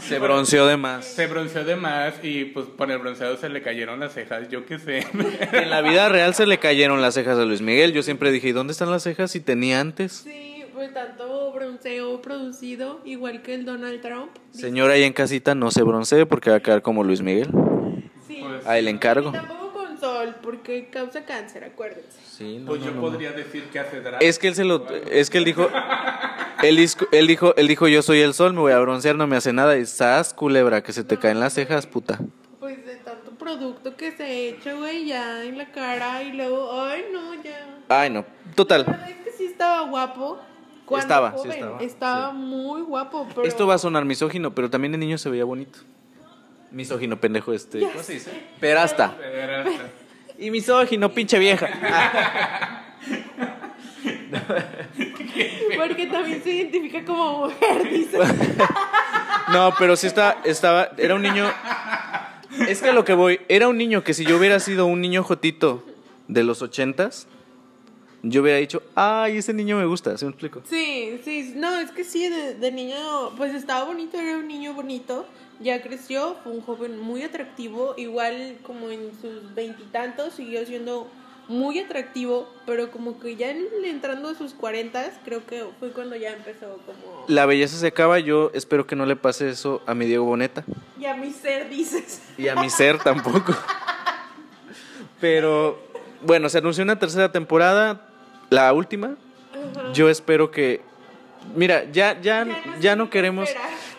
Se 0.00 0.18
bronceó 0.18 0.66
de 0.66 0.76
más. 0.76 1.04
se 1.06 1.26
bronceó 1.26 1.64
de 1.64 1.76
más 1.76 2.14
y 2.22 2.44
pues 2.46 2.66
por 2.66 2.90
el 2.90 2.98
bronceado 2.98 3.36
se 3.36 3.48
le 3.48 3.62
cayeron 3.62 4.00
las 4.00 4.12
cejas, 4.12 4.48
yo 4.48 4.66
qué 4.66 4.78
sé. 4.78 5.06
En 5.52 5.70
la 5.70 5.80
vida 5.80 6.08
real 6.08 6.34
se 6.34 6.46
le 6.46 6.58
cayeron 6.58 7.00
las 7.00 7.14
cejas 7.14 7.38
a 7.38 7.44
Luis 7.44 7.62
Miguel, 7.62 7.92
yo 7.92 8.02
siempre 8.02 8.30
dije, 8.30 8.48
¿y 8.48 8.52
dónde 8.52 8.72
están 8.72 8.90
las 8.90 9.02
cejas 9.02 9.30
si 9.30 9.40
tenía 9.40 9.80
antes? 9.80 10.24
Sí, 10.24 10.51
pues 10.82 10.94
tanto 10.94 11.52
bronceo 11.52 12.20
producido, 12.20 13.00
igual 13.04 13.40
que 13.42 13.54
el 13.54 13.64
Donald 13.64 14.00
Trump. 14.00 14.30
Señora 14.50 14.94
ahí 14.94 15.04
en 15.04 15.12
casita, 15.12 15.54
no 15.54 15.70
se 15.70 15.84
broncee 15.84 16.26
porque 16.26 16.50
va 16.50 16.56
a 16.56 16.60
quedar 16.60 16.82
como 16.82 17.04
Luis 17.04 17.22
Miguel. 17.22 17.48
Sí. 18.26 18.40
Pues- 18.42 18.66
Ahí 18.66 18.82
le 18.82 18.90
encargo. 18.90 19.28
Y 19.28 19.32
tampoco 19.32 19.72
con 19.72 19.96
sol, 20.00 20.34
porque 20.42 20.88
causa 20.90 21.24
cáncer, 21.24 21.62
acuérdense. 21.62 22.18
Sí, 22.26 22.58
no, 22.58 22.66
Pues 22.66 22.80
no, 22.80 22.86
yo 22.86 22.90
no, 22.92 23.00
no. 23.00 23.02
podría 23.12 23.30
decir 23.30 23.68
que 23.70 23.78
hace 23.78 24.00
drag. 24.00 24.20
Es 24.20 24.40
que 24.40 24.48
él 24.48 24.56
se 24.56 24.64
lo, 24.64 24.84
es 25.08 25.30
que 25.30 25.38
él 25.38 25.44
dijo, 25.44 25.68
él, 26.64 26.76
disco- 26.76 27.06
él 27.12 27.28
dijo, 27.28 27.54
él 27.56 27.68
dijo, 27.68 27.86
yo 27.86 28.02
soy 28.02 28.18
el 28.20 28.34
sol, 28.34 28.52
me 28.52 28.58
voy 28.60 28.72
a 28.72 28.80
broncear, 28.80 29.14
no 29.14 29.28
me 29.28 29.36
hace 29.36 29.52
nada. 29.52 29.78
Y 29.78 29.86
sas, 29.86 30.34
culebra, 30.34 30.82
que 30.82 30.92
se 30.92 31.04
te 31.04 31.16
caen 31.16 31.38
las 31.38 31.52
cejas, 31.54 31.86
puta. 31.86 32.18
Pues 32.58 32.84
de 32.84 32.96
tanto 32.96 33.30
producto 33.38 33.96
que 33.96 34.10
se 34.10 34.48
echa, 34.48 34.72
güey, 34.74 35.06
ya 35.06 35.44
en 35.44 35.58
la 35.58 35.70
cara 35.70 36.24
y 36.24 36.32
luego, 36.32 36.72
ay, 36.82 37.04
no, 37.12 37.40
ya. 37.40 37.68
Ay, 37.88 38.10
no, 38.10 38.24
total. 38.56 38.82
La 38.84 38.92
verdad 38.94 39.10
es 39.10 39.16
que 39.24 39.30
sí 39.30 39.44
estaba 39.44 39.88
guapo. 39.88 40.40
Cuando 40.84 41.02
Estaba, 41.04 41.34
sí 41.42 41.48
estaba, 41.48 41.80
Estaba 41.80 42.30
sí. 42.32 42.36
muy 42.38 42.82
guapo, 42.82 43.26
pero... 43.34 43.44
Esto 43.46 43.66
va 43.66 43.74
a 43.74 43.78
sonar 43.78 44.04
misógino, 44.04 44.54
pero 44.54 44.68
también 44.68 44.92
de 44.92 44.98
niño 44.98 45.16
se 45.18 45.30
veía 45.30 45.44
bonito. 45.44 45.78
Misógino, 46.70 47.18
pendejo 47.20 47.52
este. 47.52 47.80
¿Cómo 47.80 48.02
se 48.02 48.14
dice? 48.14 48.30
Perasta. 48.60 49.14
Pero- 49.18 49.64
Y 50.38 50.50
misógino, 50.50 51.10
pinche 51.12 51.38
vieja. 51.38 51.68
Porque 55.76 56.06
también 56.06 56.42
se 56.42 56.50
identifica 56.52 57.04
como 57.04 57.46
mujer, 57.46 57.88
dice. 57.90 58.18
No, 59.52 59.74
pero 59.78 59.96
sí 59.96 60.06
estaba, 60.06 60.36
estaba, 60.44 60.90
era 60.96 61.14
un 61.16 61.22
niño. 61.22 61.50
Es 62.68 62.80
que 62.80 62.90
a 62.90 62.92
lo 62.92 63.04
que 63.04 63.12
voy, 63.12 63.40
era 63.48 63.68
un 63.68 63.76
niño 63.76 64.02
que 64.04 64.14
si 64.14 64.24
yo 64.24 64.36
hubiera 64.38 64.60
sido 64.60 64.86
un 64.86 65.00
niño 65.00 65.22
jotito 65.24 65.84
de 66.28 66.44
los 66.44 66.62
ochentas, 66.62 67.26
yo 68.22 68.42
hubiera 68.42 68.58
dicho, 68.58 68.82
ay, 68.94 69.38
ese 69.38 69.52
niño 69.52 69.76
me 69.78 69.84
gusta, 69.86 70.16
¿sí 70.16 70.24
me 70.24 70.30
explico? 70.30 70.62
Sí, 70.68 71.20
sí, 71.24 71.52
no, 71.56 71.78
es 71.78 71.90
que 71.90 72.04
sí, 72.04 72.28
de, 72.28 72.54
de 72.54 72.70
niño, 72.72 72.96
pues 73.36 73.54
estaba 73.54 73.84
bonito, 73.84 74.18
era 74.18 74.38
un 74.38 74.46
niño 74.48 74.74
bonito, 74.74 75.26
ya 75.60 75.82
creció, 75.82 76.36
fue 76.42 76.52
un 76.52 76.60
joven 76.62 76.98
muy 77.00 77.22
atractivo, 77.22 77.94
igual 77.96 78.58
como 78.62 78.90
en 78.90 79.10
sus 79.20 79.54
veintitantos 79.54 80.34
siguió 80.34 80.64
siendo 80.66 81.08
muy 81.48 81.80
atractivo, 81.80 82.48
pero 82.66 82.90
como 82.92 83.18
que 83.18 83.34
ya 83.34 83.50
en- 83.50 83.66
entrando 83.84 84.28
a 84.28 84.34
sus 84.36 84.54
cuarentas, 84.54 85.10
creo 85.24 85.44
que 85.44 85.64
fue 85.80 85.90
cuando 85.90 86.14
ya 86.16 86.30
empezó 86.32 86.78
como... 86.86 87.24
La 87.26 87.46
belleza 87.46 87.76
se 87.76 87.88
acaba, 87.88 88.20
yo 88.20 88.50
espero 88.54 88.86
que 88.86 88.94
no 88.94 89.04
le 89.06 89.16
pase 89.16 89.50
eso 89.50 89.82
a 89.86 89.94
mi 89.94 90.06
Diego 90.06 90.24
Boneta. 90.24 90.64
Y 90.98 91.04
a 91.06 91.14
mi 91.14 91.32
ser 91.32 91.68
dices. 91.68 92.22
Y 92.38 92.46
a 92.46 92.54
mi 92.54 92.70
ser 92.70 92.98
tampoco. 92.98 93.54
Pero 95.20 95.78
bueno, 96.22 96.48
se 96.48 96.58
anunció 96.58 96.84
una 96.84 96.98
tercera 96.98 97.30
temporada, 97.32 98.08
la 98.52 98.72
última. 98.72 99.16
Yo 99.92 100.08
espero 100.08 100.50
que. 100.50 100.80
Mira, 101.56 101.90
ya, 101.90 102.20
ya, 102.20 102.46
Ya 102.80 102.96
no 102.96 103.04
ya 103.04 103.10
queremos. 103.10 103.48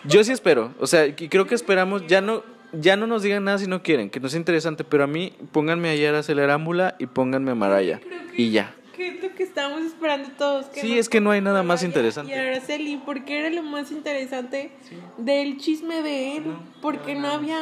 Yo 0.04 0.24
sí 0.24 0.32
espero. 0.32 0.72
O 0.80 0.86
sea, 0.86 1.06
y 1.06 1.12
creo 1.12 1.46
que 1.46 1.54
esperamos. 1.54 2.06
Ya 2.06 2.20
no, 2.20 2.42
ya 2.72 2.96
no 2.96 3.06
nos 3.06 3.22
digan 3.22 3.44
nada 3.44 3.58
si 3.58 3.66
no 3.66 3.82
quieren, 3.82 4.10
que 4.10 4.20
no 4.20 4.26
es 4.26 4.34
interesante. 4.34 4.84
Pero 4.84 5.04
a 5.04 5.06
mí, 5.06 5.32
pónganme 5.52 5.90
a 5.90 5.94
Yara 5.94 6.22
Celerámbula 6.22 6.96
y 6.98 7.06
pónganme 7.06 7.52
a 7.52 7.54
Maraya. 7.54 8.00
Y 8.36 8.50
ya. 8.50 8.74
Que 8.96 9.08
es 9.08 9.22
lo 9.22 9.34
que 9.34 9.42
estamos 9.42 9.82
esperando 9.82 10.30
todos. 10.38 10.66
Sí, 10.72 10.98
es 10.98 11.08
que 11.08 11.20
no 11.20 11.30
hay 11.32 11.40
nada 11.40 11.62
más 11.62 11.82
interesante. 11.82 12.30
Y 12.30 12.34
Araceli, 12.34 12.96
porque 13.04 13.38
era 13.40 13.50
lo 13.50 13.62
más 13.62 13.90
interesante 13.90 14.70
del 15.18 15.58
chisme 15.58 16.02
de 16.02 16.36
él, 16.36 16.44
porque 16.80 17.14
no 17.16 17.28
había, 17.28 17.58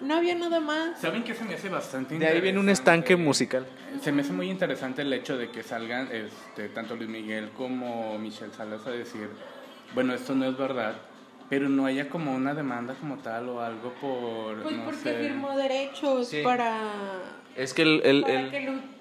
no 0.00 0.14
había 0.14 0.34
nada 0.34 0.58
más. 0.60 1.00
¿Saben 1.00 1.22
qué 1.22 1.34
se 1.34 1.44
me 1.44 1.54
hace 1.54 1.68
bastante 1.68 2.18
De 2.18 2.26
ahí 2.26 2.40
viene 2.40 2.58
un 2.58 2.64
interesante? 2.66 2.72
estanque 3.02 3.16
musical. 3.16 3.66
Se 4.02 4.10
me 4.12 4.22
hace 4.22 4.32
muy 4.32 4.50
interesante 4.50 5.02
el 5.02 5.12
hecho 5.12 5.36
de 5.38 5.50
que 5.50 5.62
salgan 5.62 6.08
este, 6.12 6.68
tanto 6.70 6.96
Luis 6.96 7.08
Miguel 7.08 7.50
como 7.56 8.18
Michelle 8.18 8.52
Salas 8.52 8.84
a 8.86 8.90
decir, 8.90 9.28
bueno, 9.94 10.14
esto 10.14 10.34
no 10.34 10.46
es 10.46 10.56
verdad, 10.58 10.96
pero 11.48 11.68
no 11.68 11.86
haya 11.86 12.08
como 12.08 12.34
una 12.34 12.54
demanda 12.54 12.94
como 12.94 13.18
tal 13.18 13.48
o 13.50 13.60
algo 13.60 13.92
por, 14.00 14.62
Pues 14.64 14.76
no 14.76 14.84
porque 14.86 14.98
sé. 15.00 15.14
firmó 15.20 15.56
derechos 15.56 16.28
Sí. 16.28 16.42
para, 16.42 16.76
Es 17.54 17.72
que 17.72 17.82
el. 17.82 18.02
el- 18.04 18.22
para 18.22 18.40
el- 18.40 18.50
que 18.50 18.56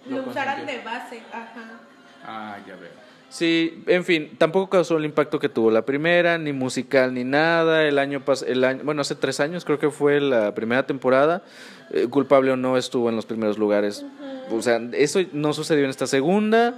lo, 0.10 0.18
lo 0.18 0.30
usaran 0.30 0.66
de 0.66 0.80
base. 0.80 1.22
Ajá. 1.32 1.80
Ah, 2.24 2.58
ya 2.68 2.76
veo. 2.76 3.06
Sí, 3.30 3.84
en 3.88 4.06
fin, 4.06 4.32
tampoco 4.38 4.70
causó 4.70 4.98
el 4.98 5.06
impacto 5.06 5.40
que 5.40 5.50
tuvo 5.50 5.70
la 5.70 5.84
primera, 5.84 6.38
ni 6.38 6.54
musical 6.54 7.14
ni 7.14 7.24
nada. 7.24 7.84
El 7.84 8.00
año 8.00 8.24
pas 8.24 8.44
el 8.44 8.64
año, 8.64 8.84
bueno, 8.84 9.02
hace 9.02 9.16
tres 9.16 9.40
años 9.40 9.66
creo 9.66 9.78
que 9.80 9.90
fue 9.90 10.22
la 10.22 10.56
primera 10.56 10.86
temporada. 10.86 11.44
Eh, 11.92 12.08
culpable 12.08 12.52
o 12.52 12.56
no 12.56 12.78
estuvo 12.78 13.10
en 13.10 13.16
los 13.16 13.26
primeros 13.26 13.58
lugares. 13.58 14.06
O 14.52 14.62
sea, 14.62 14.82
eso 14.94 15.20
no 15.34 15.54
sucedió 15.54 15.84
en 15.84 15.90
esta 15.90 16.08
segunda. 16.08 16.76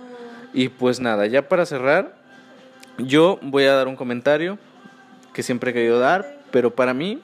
Y 0.53 0.69
pues 0.69 0.99
nada, 0.99 1.27
ya 1.27 1.47
para 1.47 1.65
cerrar, 1.65 2.15
yo 2.97 3.37
voy 3.41 3.65
a 3.65 3.73
dar 3.73 3.87
un 3.87 3.95
comentario 3.95 4.57
que 5.33 5.43
siempre 5.43 5.71
he 5.71 5.73
querido 5.73 5.99
dar, 5.99 6.39
pero 6.51 6.73
para 6.73 6.93
mí 6.93 7.21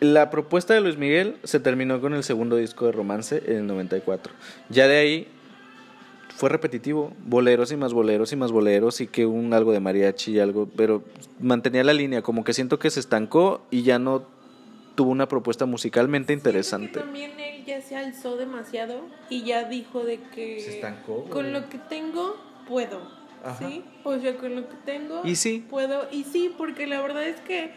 la 0.00 0.30
propuesta 0.30 0.74
de 0.74 0.80
Luis 0.80 0.96
Miguel 0.96 1.36
se 1.44 1.60
terminó 1.60 2.00
con 2.00 2.14
el 2.14 2.24
segundo 2.24 2.56
disco 2.56 2.86
de 2.86 2.92
romance 2.92 3.42
en 3.46 3.56
el 3.58 3.66
94. 3.66 4.32
Ya 4.68 4.88
de 4.88 4.98
ahí 4.98 5.28
fue 6.34 6.48
repetitivo, 6.48 7.12
boleros 7.24 7.70
y 7.70 7.76
más 7.76 7.92
boleros 7.92 8.32
y 8.32 8.36
más 8.36 8.50
boleros 8.50 9.00
y 9.02 9.06
que 9.06 9.26
un 9.26 9.52
algo 9.52 9.72
de 9.72 9.80
mariachi 9.80 10.32
y 10.32 10.40
algo, 10.40 10.68
pero 10.74 11.04
mantenía 11.38 11.84
la 11.84 11.92
línea, 11.92 12.22
como 12.22 12.44
que 12.44 12.54
siento 12.54 12.78
que 12.78 12.88
se 12.90 12.98
estancó 13.00 13.60
y 13.70 13.82
ya 13.82 13.98
no 13.98 14.22
tuvo 14.94 15.10
una 15.10 15.28
propuesta 15.28 15.66
musicalmente 15.66 16.32
interesante. 16.32 16.92
que 16.92 17.00
también 17.00 17.38
él 17.38 17.64
ya 17.66 17.82
se 17.82 17.96
alzó 17.96 18.36
demasiado 18.36 19.02
y 19.28 19.42
ya 19.42 19.64
dijo 19.64 20.04
de 20.04 20.20
que 20.34 20.60
Se 20.60 20.76
estancó, 20.76 21.24
con 21.24 21.52
lo 21.52 21.68
que 21.68 21.78
tengo 21.78 22.36
puedo. 22.66 23.02
Ajá. 23.44 23.68
¿Sí? 23.68 23.84
O 24.04 24.18
sea, 24.18 24.36
con 24.36 24.54
lo 24.54 24.68
que 24.68 24.76
tengo 24.84 25.22
Y 25.24 25.36
sí. 25.36 25.64
puedo. 25.68 26.08
Y 26.10 26.24
sí, 26.24 26.54
porque 26.56 26.86
la 26.86 27.00
verdad 27.00 27.24
es 27.26 27.40
que 27.40 27.72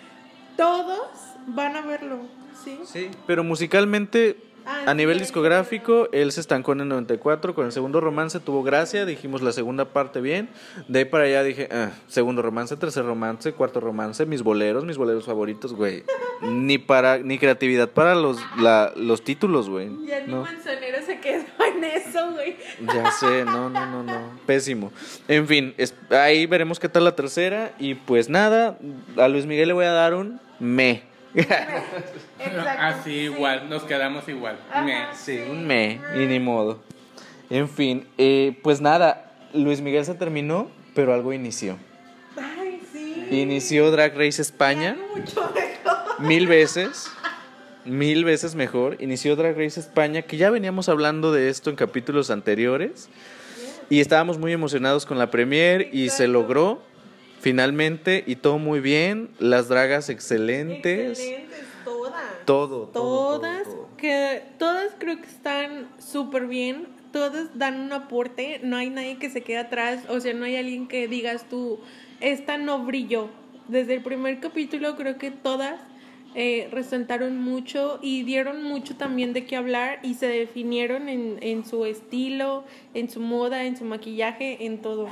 todos 0.55 1.07
van 1.47 1.75
a 1.75 1.81
verlo. 1.81 2.19
¿Sí? 2.63 2.79
Sí, 2.85 3.09
pero 3.27 3.43
musicalmente 3.43 4.37
a 4.65 4.91
sí, 4.91 4.97
nivel 4.97 5.19
discográfico 5.19 6.09
él 6.11 6.31
se 6.31 6.41
estancó 6.41 6.73
en 6.73 6.81
el 6.81 6.87
94 6.89 7.55
con 7.55 7.65
el 7.65 7.71
segundo 7.71 7.99
romance 8.01 8.39
tuvo 8.39 8.63
gracia, 8.63 9.05
dijimos 9.05 9.41
la 9.41 9.51
segunda 9.51 9.85
parte 9.85 10.21
bien, 10.21 10.49
de 10.87 10.99
ahí 10.99 11.05
para 11.05 11.25
allá 11.25 11.43
dije, 11.43 11.67
ah, 11.71 11.91
segundo 12.07 12.41
romance, 12.41 12.75
tercer 12.77 13.05
romance, 13.05 13.51
cuarto 13.53 13.79
romance, 13.79 14.25
mis 14.25 14.41
boleros, 14.43 14.85
mis 14.85 14.97
boleros 14.97 15.25
favoritos, 15.25 15.73
güey. 15.73 16.03
Ni 16.41 16.77
para 16.77 17.19
ni 17.19 17.37
creatividad 17.39 17.89
para 17.89 18.15
los 18.15 18.37
la- 18.57 18.91
los 18.95 19.23
títulos, 19.23 19.69
güey. 19.69 19.89
Ya 20.05 20.21
ni 20.25 20.33
No. 20.33 20.41
Manzanero 20.41 20.97
se 21.05 21.19
quedó 21.19 21.43
en 21.75 21.83
eso, 21.83 22.31
güey. 22.33 22.55
Ya 22.93 23.11
sé, 23.11 23.45
no, 23.45 23.69
no, 23.69 23.85
no, 23.85 24.03
no. 24.03 24.39
Pésimo. 24.45 24.91
En 25.27 25.47
fin, 25.47 25.73
es- 25.77 25.95
ahí 26.09 26.45
veremos 26.45 26.79
qué 26.79 26.89
tal 26.89 27.05
la 27.05 27.15
tercera. 27.15 27.73
Y 27.79 27.95
pues 27.95 28.29
nada, 28.29 28.77
a 29.17 29.27
Luis 29.29 29.45
Miguel 29.45 29.69
le 29.69 29.73
voy 29.73 29.85
a 29.85 29.91
dar 29.91 30.13
un 30.15 30.39
me. 30.59 31.03
Exacto. 31.35 32.69
Así 32.79 33.11
igual, 33.11 33.69
nos 33.69 33.83
quedamos 33.83 34.27
igual. 34.27 34.59
Ajá. 34.71 34.83
Me. 34.83 35.05
Sí, 35.15 35.39
un 35.49 35.65
me, 35.65 35.99
y 36.15 36.25
ni 36.25 36.39
modo. 36.39 36.81
En 37.49 37.69
fin, 37.69 38.07
eh, 38.17 38.57
pues 38.63 38.81
nada, 38.81 39.31
Luis 39.53 39.81
Miguel 39.81 40.05
se 40.05 40.15
terminó, 40.15 40.69
pero 40.95 41.13
algo 41.13 41.33
inició. 41.33 41.77
Ay, 42.37 42.81
sí. 42.91 43.27
Inició 43.31 43.91
Drag 43.91 44.15
Race 44.17 44.41
España 44.41 44.97
Mucho 45.15 45.51
mejor. 45.53 46.19
mil 46.21 46.47
veces. 46.47 47.09
Mil 47.85 48.23
veces 48.23 48.55
mejor. 48.55 48.97
Inició 49.01 49.35
Drag 49.35 49.57
Race 49.57 49.79
España, 49.79 50.21
que 50.21 50.37
ya 50.37 50.49
veníamos 50.49 50.87
hablando 50.87 51.31
de 51.31 51.49
esto 51.49 51.69
en 51.69 51.75
capítulos 51.75 52.29
anteriores. 52.31 53.09
Y 53.89 53.99
estábamos 53.99 54.37
muy 54.37 54.53
emocionados 54.53 55.05
con 55.05 55.19
la 55.19 55.29
premier 55.29 55.89
y 55.91 56.09
se 56.09 56.27
logró 56.27 56.81
finalmente 57.43 58.23
y 58.25 58.37
todo 58.37 58.57
muy 58.57 58.79
bien. 58.79 59.29
Las 59.37 59.67
dragas 59.67 60.09
excelentes. 60.09 61.19
Excelentes, 61.19 61.59
todas. 61.83 62.13
Todo, 62.45 62.67
todo, 62.67 62.87
todo, 62.87 63.39
Todas, 63.39 63.63
todo. 63.65 63.89
que 63.97 64.41
todas 64.57 64.93
creo 64.97 65.17
que 65.19 65.27
están 65.27 65.89
súper 65.99 66.47
bien. 66.47 66.87
Todas 67.11 67.55
dan 67.57 67.81
un 67.81 67.91
aporte. 67.91 68.61
No 68.63 68.77
hay 68.77 68.89
nadie 68.89 69.17
que 69.17 69.29
se 69.29 69.41
quede 69.41 69.57
atrás. 69.57 70.05
O 70.07 70.21
sea, 70.21 70.33
no 70.33 70.45
hay 70.45 70.55
alguien 70.55 70.87
que 70.87 71.07
digas 71.09 71.45
tú, 71.49 71.79
esta 72.21 72.57
no 72.57 72.85
brilló. 72.85 73.29
Desde 73.67 73.93
el 73.95 74.01
primer 74.01 74.39
capítulo 74.39 74.95
creo 74.95 75.17
que 75.17 75.29
todas 75.29 75.79
eh, 76.35 76.69
resaltaron 76.71 77.37
mucho 77.37 77.99
y 78.01 78.23
dieron 78.23 78.63
mucho 78.63 78.95
también 78.95 79.33
de 79.33 79.45
qué 79.45 79.57
hablar 79.57 79.99
y 80.01 80.13
se 80.13 80.27
definieron 80.27 81.09
en, 81.09 81.37
en 81.41 81.65
su 81.65 81.85
estilo, 81.85 82.63
en 82.93 83.09
su 83.09 83.19
moda, 83.19 83.65
en 83.65 83.75
su 83.77 83.83
maquillaje, 83.83 84.65
en 84.65 84.81
todo. 84.81 85.09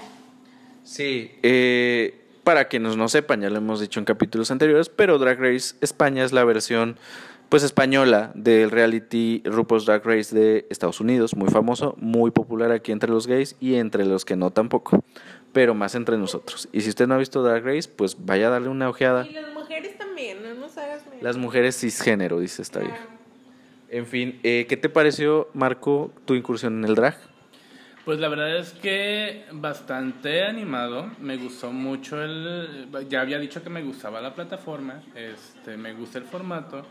Sí, 0.84 1.32
eh, 1.44 2.21
para 2.44 2.68
quienes 2.68 2.98
no 2.98 3.08
sepan, 3.08 3.42
ya 3.42 3.50
lo 3.50 3.58
hemos 3.58 3.80
dicho 3.80 4.00
en 4.00 4.06
capítulos 4.06 4.52
anteriores, 4.52 4.90
pero 4.90 5.18
Drag 5.18 5.40
Race 5.40 5.76
España 5.82 6.24
es 6.24 6.32
la 6.32 6.44
versión 6.44 6.98
pues 7.50 7.64
española 7.64 8.32
del 8.34 8.72
reality 8.72 9.42
RuPaul's 9.44 9.86
Drag 9.86 10.06
Race 10.06 10.34
de 10.34 10.66
Estados 10.70 11.02
Unidos, 11.02 11.36
muy 11.36 11.50
famoso, 11.50 11.96
muy 11.98 12.32
popular 12.32 12.72
aquí 12.72 12.94
entre 12.94 13.10
los 13.10 13.28
gays 13.28 13.58
y 13.60 13.76
entre 13.76 14.06
los 14.06 14.24
que 14.24 14.38
no 14.38 14.52
tampoco, 14.52 15.04
pero 15.52 15.74
más 15.74 15.94
entre 15.96 16.18
nosotros. 16.18 16.70
Y 16.72 16.80
si 16.80 16.90
usted 16.90 17.08
no 17.08 17.16
ha 17.16 17.18
visto 17.18 17.44
Drag 17.44 17.64
Race, 17.66 17.90
pues 17.94 18.16
vaya 18.26 18.48
a 18.48 18.52
darle 18.52 18.70
una 18.70 18.88
ojeada. 18.88 19.28
Y 19.28 19.34
las 19.34 19.54
mujeres 19.54 19.98
también, 19.98 20.42
no 20.42 20.54
nos 20.54 20.78
hagas. 20.78 21.04
Las 21.20 21.36
mujeres 21.36 21.78
cisgénero, 21.78 22.40
dice 22.40 22.62
esta 22.62 22.80
vieja. 22.80 23.06
En 23.90 24.06
fin, 24.06 24.40
eh, 24.44 24.66
¿qué 24.70 24.78
te 24.78 24.88
pareció, 24.88 25.50
Marco, 25.54 26.14
tu 26.24 26.36
incursión 26.36 26.78
en 26.78 26.86
el 26.86 26.96
drag? 26.96 27.18
Pues 28.06 28.20
la 28.20 28.30
verdad 28.30 28.58
es 28.58 28.72
que 28.74 29.46
bastante 29.52 30.44
animado. 30.44 31.12
Me 31.20 31.38
gustó 31.38 31.72
mucho 31.72 32.22
el. 32.22 32.88
Ya 33.10 33.22
había 33.22 33.38
dicho 33.40 33.62
que 33.64 33.70
me 33.70 33.84
gustaba 33.84 34.22
la 34.22 34.34
plataforma. 34.34 35.02
Este, 35.16 35.78
me 35.78 35.94
gusta 35.94 36.18
el 36.18 36.26
formato. 36.26 36.86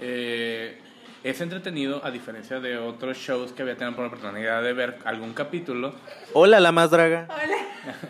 Eh, 0.00 0.80
es 1.22 1.40
entretenido, 1.40 2.04
a 2.04 2.10
diferencia 2.10 2.60
de 2.60 2.78
otros 2.78 3.16
shows 3.16 3.52
que 3.52 3.62
había 3.62 3.76
tenido 3.76 3.96
por 3.96 4.04
la 4.04 4.08
oportunidad 4.08 4.62
de 4.62 4.72
ver 4.72 4.98
algún 5.04 5.32
capítulo. 5.34 5.94
Hola, 6.32 6.58
la 6.60 6.72
más 6.72 6.90
draga. 6.90 7.28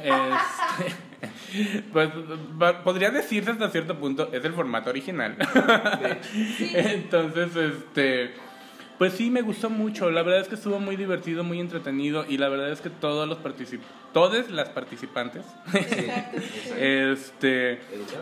Este, 0.03 1.83
pues 1.93 2.09
va- 2.61 2.83
podría 2.83 3.11
decirse 3.11 3.51
hasta 3.51 3.69
cierto 3.69 3.99
punto, 3.99 4.31
es 4.33 4.43
el 4.43 4.55
formato 4.55 4.89
original. 4.89 5.37
Entonces, 6.73 7.55
este, 7.57 8.35
pues 8.99 9.13
sí, 9.13 9.31
me 9.31 9.43
gustó 9.43 9.71
mucho. 9.71 10.11
La 10.11 10.23
verdad 10.23 10.41
es 10.41 10.49
que 10.49 10.55
estuvo 10.55 10.79
muy 10.81 10.97
divertido, 10.97 11.45
muy 11.45 11.61
entretenido 11.61 12.25
y 12.29 12.39
la 12.39 12.49
verdad 12.49 12.71
es 12.71 12.81
que 12.81 12.91
todos 12.91 13.29
los 13.29 13.39
particip 13.39 13.83
todas 14.17 14.51
las 14.51 14.71
participantes 14.71 15.45
este, 16.79 17.79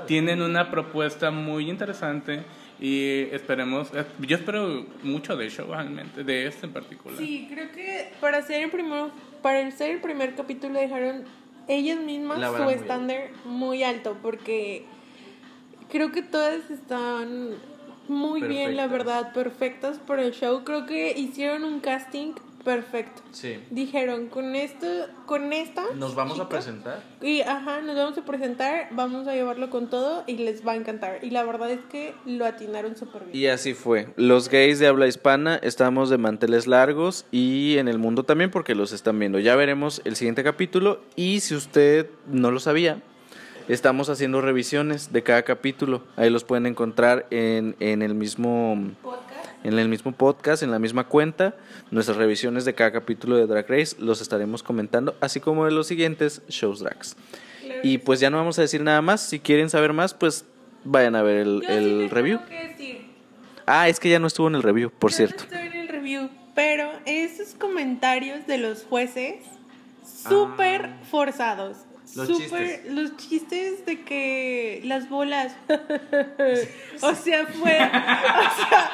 tienen 0.09 0.43
una 0.43 0.69
propuesta 0.69 1.31
muy 1.31 1.71
interesante 1.71 2.43
y 2.81 3.29
esperemos, 3.31 3.91
eh, 3.95 4.05
yo 4.19 4.37
espero 4.37 4.87
mucho 5.05 5.37
de 5.37 5.49
show 5.51 5.69
realmente, 5.71 6.25
de 6.25 6.49
este 6.49 6.67
en 6.67 6.73
particular. 6.73 7.17
Sí, 7.17 7.47
creo 7.49 7.71
que 7.71 8.11
para 8.21 8.43
ser 8.43 8.65
el 8.65 8.71
primero, 8.71 9.13
para 9.41 9.71
ser 9.71 9.93
el 9.93 10.01
primer 10.01 10.35
capítulo 10.35 10.81
dejaron 10.81 11.23
ellas 11.69 12.01
mismas 12.01 12.41
su 12.57 12.69
estándar 12.71 13.31
muy 13.45 13.85
alto 13.85 14.17
porque 14.21 14.85
creo 15.91 16.11
que 16.11 16.23
todas 16.23 16.69
están 16.71 17.55
muy 18.09 18.43
bien, 18.43 18.77
la 18.77 18.87
verdad, 18.87 19.33
perfectas 19.33 19.99
para 19.99 20.23
el 20.23 20.33
show. 20.33 20.65
Creo 20.65 20.87
que 20.87 21.13
hicieron 21.19 21.65
un 21.65 21.81
casting 21.81 22.35
perfecto. 22.65 23.23
Sí. 23.31 23.59
Dijeron, 23.71 24.29
con 24.29 24.57
esto, 24.57 24.87
con 25.27 25.53
esta 25.53 25.85
Nos 25.97 26.15
vamos 26.15 26.41
a 26.41 26.49
presentar. 26.49 27.03
Y 27.21 27.43
ajá, 27.43 27.83
nos 27.83 27.95
vamos 27.95 28.19
a 28.19 28.25
presentar, 28.25 28.89
vamos 28.91 29.29
a 29.29 29.35
llevarlo 29.35 29.71
con 29.71 29.91
todo 29.91 30.25
y 30.27 30.39
les 30.39 30.67
va 30.67 30.73
a 30.73 30.77
encantar. 30.77 31.19
Y 31.23 31.31
la 31.31 31.45
verdad 31.45 31.71
es 31.71 31.81
que 31.91 32.15
lo 32.25 32.47
atinaron 32.47 32.97
súper 32.97 33.25
bien. 33.25 33.37
Y 33.37 33.47
así 33.47 33.75
fue. 33.75 34.09
Los 34.17 34.49
gays 34.49 34.79
de 34.79 34.87
habla 34.87 35.07
hispana 35.07 35.57
estamos 35.57 36.11
de 36.11 36.19
manteles 36.19 36.67
largos 36.67 37.27
y 37.31 37.77
en 37.79 37.89
el 37.89 37.99
mundo 37.99 38.25
también 38.25 38.51
porque 38.51 38.75
los 38.75 38.93
están 38.93 39.19
viendo. 39.19 39.39
Ya 39.39 39.55
veremos 39.55 40.01
el 40.05 40.17
siguiente 40.17 40.43
capítulo 40.43 41.01
y 41.17 41.41
si 41.41 41.55
usted 41.55 42.09
no 42.27 42.51
lo 42.51 42.61
sabía, 42.61 43.03
estamos 43.69 44.09
haciendo 44.09 44.41
revisiones 44.41 45.13
de 45.13 45.23
cada 45.23 45.43
capítulo. 45.43 46.03
Ahí 46.17 46.31
los 46.31 46.45
pueden 46.45 46.67
encontrar 46.67 47.27
en, 47.31 47.77
en 47.81 48.03
el 48.03 48.15
mismo 48.15 48.77
Podcast. 49.03 49.49
en 49.65 49.79
el 49.79 49.89
mismo 49.89 50.13
podcast, 50.13 50.63
en 50.63 50.71
la 50.71 50.79
misma 50.79 51.05
cuenta. 51.09 51.55
Nuestras 51.91 52.17
revisiones 52.17 52.65
de 52.65 52.75
cada 52.75 52.93
capítulo 52.93 53.37
de 53.37 53.47
Drag 53.47 53.69
Race 53.69 53.97
los 53.99 54.21
estaremos 54.21 54.63
comentando, 54.63 55.17
así 55.21 55.41
como 55.41 55.65
de 55.65 55.71
los 55.71 55.87
siguientes 55.87 56.43
shows 56.49 56.81
drags. 56.81 57.17
Claro 57.63 57.81
Y 57.83 57.99
pues 57.99 58.21
ya 58.21 58.31
no 58.31 58.37
vamos 58.37 58.59
a 58.59 58.63
decir 58.63 58.83
nada 58.83 59.01
más. 59.03 59.21
Si 59.23 59.39
quieren 59.41 59.71
saber 59.71 59.93
más, 59.93 60.13
pues 60.15 60.45
vayan 60.85 61.17
a 61.17 61.23
ver 61.23 61.39
el, 61.39 61.63
Yo 62.09 62.09
review. 62.15 62.41
que 62.49 62.69
decir, 62.69 63.07
Ah, 63.67 63.89
es 63.89 63.99
que 63.99 64.11
ya 64.11 64.19
no 64.19 64.27
estuvo 64.27 64.49
en 64.49 64.57
el 64.57 64.63
review, 64.63 64.91
por 64.91 65.11
yo 65.13 65.17
cierto. 65.17 65.45
No 65.51 65.57
en 65.59 65.73
el 65.73 65.89
review, 65.89 66.29
pero 66.55 66.91
esos 67.07 67.55
comentarios 67.55 68.47
de 68.47 68.59
los 68.59 68.85
jueces 68.85 69.37
súper 70.29 70.85
Ah. 70.87 71.01
forzados. 71.11 71.79
Los 72.17 72.29
súper- 72.29 72.67
chistes. 72.69 72.93
los 72.93 73.17
chistes 73.17 73.87
de 73.87 74.03
que 74.03 74.81
las 74.85 75.09
bolas. 75.09 75.55
o 77.01 77.15
sea, 77.15 77.47
fue. 77.47 77.73
o 77.73 77.81
sea, 77.81 78.91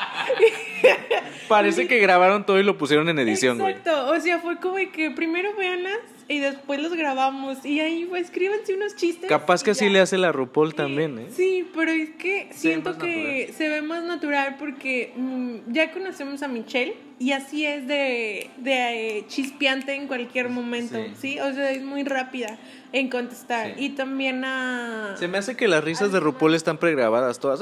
Parece 1.48 1.86
que 1.88 1.98
grabaron 1.98 2.46
todo 2.46 2.58
y 2.58 2.62
lo 2.62 2.78
pusieron 2.78 3.08
en 3.08 3.18
edición, 3.18 3.58
güey. 3.58 3.72
Exacto, 3.74 4.10
o 4.10 4.20
sea, 4.20 4.38
fue 4.38 4.58
como 4.58 4.76
que 4.92 5.10
primero 5.14 5.54
véanlas 5.56 5.98
y 6.30 6.38
después 6.38 6.80
los 6.80 6.94
grabamos 6.94 7.64
y 7.66 7.80
ahí 7.80 8.06
pues, 8.08 8.26
escríbanse 8.26 8.74
unos 8.74 8.94
chistes. 8.94 9.28
Capaz 9.28 9.64
que 9.64 9.72
así 9.72 9.88
le 9.88 9.98
hace 9.98 10.16
la 10.16 10.30
RuPaul 10.30 10.74
también, 10.76 11.18
¿eh? 11.18 11.26
Sí, 11.34 11.68
pero 11.74 11.90
es 11.90 12.10
que 12.10 12.48
siento 12.52 12.96
que 12.98 13.52
se 13.56 13.68
ve 13.68 13.82
más 13.82 14.04
natural 14.04 14.54
porque 14.56 15.12
mm, 15.16 15.72
ya 15.72 15.90
conocemos 15.90 16.42
a 16.44 16.48
Michelle 16.48 16.94
y 17.18 17.32
así 17.32 17.66
es 17.66 17.86
de, 17.88 18.48
de 18.58 19.18
eh, 19.18 19.24
chispeante 19.26 19.92
en 19.94 20.06
cualquier 20.06 20.48
momento, 20.50 20.94
Sí. 20.94 21.14
sí. 21.20 21.40
O 21.40 21.52
sea, 21.52 21.72
es 21.72 21.82
muy 21.82 22.04
rápida 22.04 22.58
en 22.92 23.10
contestar. 23.10 23.74
Sí. 23.74 23.86
Y 23.86 23.88
también 23.90 24.44
a... 24.44 25.16
Se 25.18 25.26
me 25.26 25.38
hace 25.38 25.56
que 25.56 25.66
las 25.66 25.82
risas 25.82 26.12
de 26.12 26.20
RuPaul 26.20 26.54
están 26.54 26.78
pregrabadas 26.78 27.40
todas. 27.40 27.60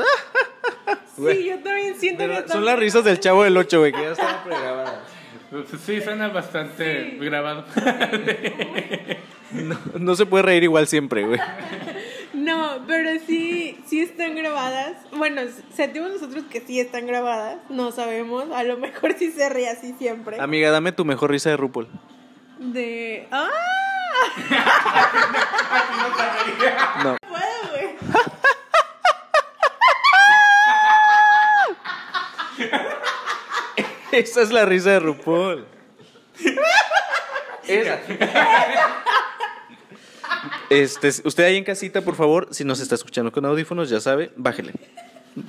Sí, 1.17 1.45
yo 1.47 1.59
también 1.59 1.99
siento 1.99 2.25
que 2.29 2.45
Son 2.49 2.65
las 2.65 2.79
risas 2.79 3.03
del 3.03 3.19
chavo 3.19 3.43
del 3.45 3.57
8, 3.57 3.81
güey, 3.81 3.93
que 3.93 4.01
ya 4.03 4.13
estaban 4.13 4.45
pregrabadas. 4.45 5.18
Pues 5.51 5.65
Sí, 5.85 6.01
suena 6.01 6.29
bastante 6.29 7.11
Sí. 7.13 7.17
grabado. 7.21 7.65
No, 9.53 9.79
no 9.99 10.15
se 10.15 10.27
puede 10.27 10.43
reír 10.43 10.63
igual 10.65 10.87
siempre, 10.87 11.25
güey. 11.27 11.41
No, 12.35 12.85
pero 12.87 13.19
sí, 13.27 13.79
sí 13.87 14.01
están 14.01 14.35
grabadas. 14.37 14.93
Bueno, 15.17 15.41
sentimos 15.75 16.11
nosotros 16.13 16.45
que 16.51 16.61
sí 16.61 16.79
están 16.79 17.07
grabadas. 17.07 17.57
No 17.71 17.91
sabemos. 17.91 18.51
A 18.53 18.63
lo 18.65 18.77
mejor 18.77 19.15
sí 19.19 19.31
se 19.33 19.49
ríe 19.49 19.71
así 19.71 19.95
siempre. 19.99 20.39
Amiga, 20.39 20.71
dame 20.71 20.93
tu 20.93 21.05
mejor 21.07 21.31
risa 21.31 21.49
de 21.51 21.57
RuPaul. 21.57 21.89
De. 22.59 23.27
¡Ah! 23.31 23.49
No. 27.05 27.17
Puedo, 27.29 27.71
güey. 27.73 27.89
Esa 34.19 34.43
es 34.43 34.51
la 34.51 34.65
risa 34.65 34.91
de 34.91 35.01
RuPaul. 35.01 35.65
Esa. 37.67 38.01
Este, 40.71 41.09
usted 41.25 41.45
ahí 41.45 41.57
en 41.57 41.65
casita, 41.65 42.03
por 42.03 42.15
favor, 42.15 42.49
si 42.51 42.65
nos 42.65 42.81
está 42.81 42.95
escuchando 42.95 43.33
con 43.33 43.45
audífonos, 43.45 43.89
ya 43.89 44.01
sabe, 44.01 44.31
bájele. 44.37 44.73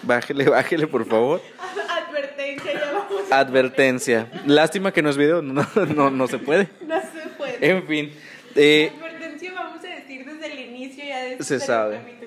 Bájele, 0.04 0.46
bájele, 0.46 0.88
por 0.88 1.06
favor. 1.06 1.42
Advertencia, 1.90 2.74
ya 2.74 2.92
vamos. 2.94 3.32
a- 3.32 3.40
Advertencia. 3.40 4.32
Lástima 4.46 4.92
que 4.94 5.02
no 5.02 5.10
es 5.10 5.18
video, 5.18 5.42
no, 5.42 5.68
no, 5.96 6.10
no 6.10 6.28
se 6.28 6.38
puede. 6.38 6.70
No 6.86 7.00
se 7.02 7.28
puede. 7.38 7.58
En 7.70 7.86
fin, 7.88 8.14
eh, 8.56 8.92
Advertencia 8.98 9.54
vamos 9.54 9.84
a 9.84 9.88
decir 9.88 10.26
desde 10.26 10.46
el 10.54 10.60
inicio 10.60 11.04
ya 11.06 11.24
de 11.24 11.44
Se 11.44 11.60
sabe. 11.60 12.19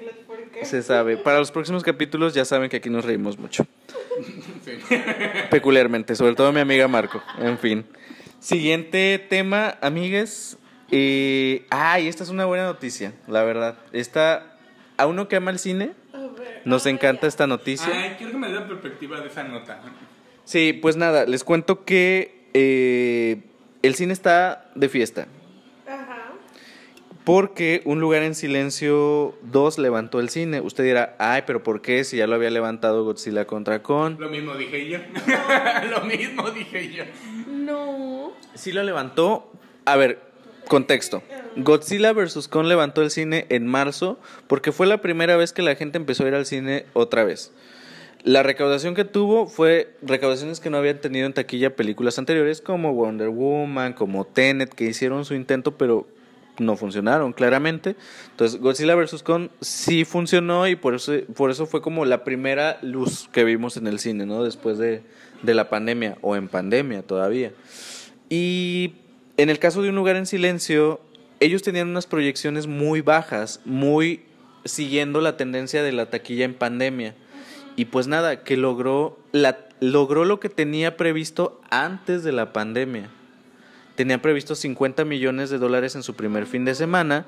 Se 0.62 0.82
sabe. 0.82 1.16
Para 1.16 1.38
los 1.38 1.50
próximos 1.50 1.82
capítulos 1.82 2.34
ya 2.34 2.44
saben 2.44 2.70
que 2.70 2.76
aquí 2.76 2.90
nos 2.90 3.04
reímos 3.04 3.38
mucho. 3.38 3.66
Peculiarmente, 5.50 6.14
sobre 6.14 6.34
todo 6.34 6.52
mi 6.52 6.60
amiga 6.60 6.88
Marco. 6.88 7.22
En 7.38 7.58
fin. 7.58 7.84
Siguiente 8.40 9.24
tema, 9.28 9.78
amigues. 9.80 10.58
Eh, 10.90 11.64
ay, 11.70 12.08
esta 12.08 12.22
es 12.22 12.28
una 12.28 12.44
buena 12.44 12.64
noticia, 12.64 13.14
la 13.26 13.44
verdad. 13.44 13.78
Esta, 13.92 14.56
a 14.96 15.06
uno 15.06 15.28
que 15.28 15.36
ama 15.36 15.50
el 15.50 15.58
cine, 15.58 15.92
nos 16.64 16.86
encanta 16.86 17.26
esta 17.26 17.46
noticia. 17.46 17.92
Ay, 17.92 18.14
quiero 18.18 18.32
que 18.32 18.38
me 18.38 18.48
dé 18.48 18.54
la 18.54 18.68
perspectiva 18.68 19.20
de 19.20 19.28
esa 19.28 19.44
nota. 19.44 19.80
Sí, 20.44 20.72
pues 20.72 20.96
nada, 20.96 21.24
les 21.24 21.44
cuento 21.44 21.84
que 21.84 22.48
eh, 22.52 23.42
el 23.82 23.94
cine 23.94 24.12
está 24.12 24.70
de 24.74 24.88
fiesta. 24.88 25.26
Porque 27.24 27.82
Un 27.84 28.00
lugar 28.00 28.22
en 28.22 28.34
silencio 28.34 29.34
2 29.42 29.78
levantó 29.78 30.18
el 30.18 30.28
cine. 30.28 30.60
Usted 30.60 30.84
dirá, 30.84 31.14
ay, 31.18 31.42
pero 31.46 31.62
¿por 31.62 31.80
qué? 31.80 32.02
Si 32.02 32.16
ya 32.16 32.26
lo 32.26 32.34
había 32.34 32.50
levantado 32.50 33.04
Godzilla 33.04 33.44
contra 33.44 33.82
Kong. 33.82 34.18
Lo 34.18 34.28
mismo 34.28 34.54
dije 34.54 34.88
yo. 34.88 34.98
Lo 35.90 36.00
mismo 36.02 36.50
dije 36.50 36.92
yo. 36.92 37.04
No. 37.46 38.32
Sí 38.54 38.72
lo 38.72 38.82
levantó. 38.82 39.52
A 39.84 39.96
ver, 39.96 40.20
contexto. 40.66 41.22
Godzilla 41.56 42.12
vs. 42.12 42.48
Kong 42.48 42.66
levantó 42.66 43.02
el 43.02 43.10
cine 43.10 43.46
en 43.50 43.66
marzo 43.66 44.18
porque 44.48 44.72
fue 44.72 44.86
la 44.86 45.00
primera 45.00 45.36
vez 45.36 45.52
que 45.52 45.62
la 45.62 45.76
gente 45.76 45.98
empezó 45.98 46.24
a 46.24 46.28
ir 46.28 46.34
al 46.34 46.46
cine 46.46 46.86
otra 46.92 47.24
vez. 47.24 47.52
La 48.24 48.42
recaudación 48.42 48.94
que 48.94 49.04
tuvo 49.04 49.46
fue 49.46 49.96
recaudaciones 50.02 50.60
que 50.60 50.70
no 50.70 50.78
habían 50.78 51.00
tenido 51.00 51.26
en 51.26 51.32
taquilla 51.32 51.74
películas 51.74 52.18
anteriores 52.18 52.60
como 52.60 52.94
Wonder 52.94 53.28
Woman, 53.28 53.92
como 53.92 54.24
Tenet, 54.24 54.72
que 54.74 54.84
hicieron 54.84 55.24
su 55.24 55.34
intento 55.34 55.76
pero 55.76 56.06
no 56.58 56.76
funcionaron 56.76 57.32
claramente. 57.32 57.96
Entonces 58.30 58.60
Godzilla 58.60 58.94
vs. 58.94 59.22
Kong 59.22 59.48
sí 59.60 60.04
funcionó 60.04 60.66
y 60.68 60.76
por 60.76 60.94
eso, 60.94 61.12
por 61.34 61.50
eso 61.50 61.66
fue 61.66 61.82
como 61.82 62.04
la 62.04 62.24
primera 62.24 62.78
luz 62.82 63.28
que 63.32 63.44
vimos 63.44 63.76
en 63.76 63.86
el 63.86 63.98
cine, 63.98 64.26
¿no? 64.26 64.44
Después 64.44 64.78
de, 64.78 65.02
de 65.42 65.54
la 65.54 65.68
pandemia 65.68 66.18
o 66.20 66.36
en 66.36 66.48
pandemia 66.48 67.02
todavía. 67.02 67.52
Y 68.28 68.94
en 69.36 69.50
el 69.50 69.58
caso 69.58 69.82
de 69.82 69.88
Un 69.88 69.96
lugar 69.96 70.16
en 70.16 70.26
silencio, 70.26 71.00
ellos 71.40 71.62
tenían 71.62 71.88
unas 71.88 72.06
proyecciones 72.06 72.66
muy 72.66 73.00
bajas, 73.00 73.60
muy 73.64 74.22
siguiendo 74.64 75.20
la 75.20 75.36
tendencia 75.36 75.82
de 75.82 75.92
la 75.92 76.06
taquilla 76.06 76.44
en 76.44 76.54
pandemia. 76.54 77.14
Y 77.74 77.86
pues 77.86 78.06
nada, 78.06 78.44
que 78.44 78.56
logró, 78.56 79.18
la, 79.32 79.66
logró 79.80 80.24
lo 80.24 80.40
que 80.40 80.48
tenía 80.48 80.96
previsto 80.96 81.60
antes 81.70 82.22
de 82.22 82.32
la 82.32 82.52
pandemia. 82.52 83.10
Tenía 83.94 84.20
previsto 84.22 84.54
50 84.54 85.04
millones 85.04 85.50
de 85.50 85.58
dólares 85.58 85.94
en 85.96 86.02
su 86.02 86.14
primer 86.14 86.46
fin 86.46 86.64
de 86.64 86.74
semana, 86.74 87.26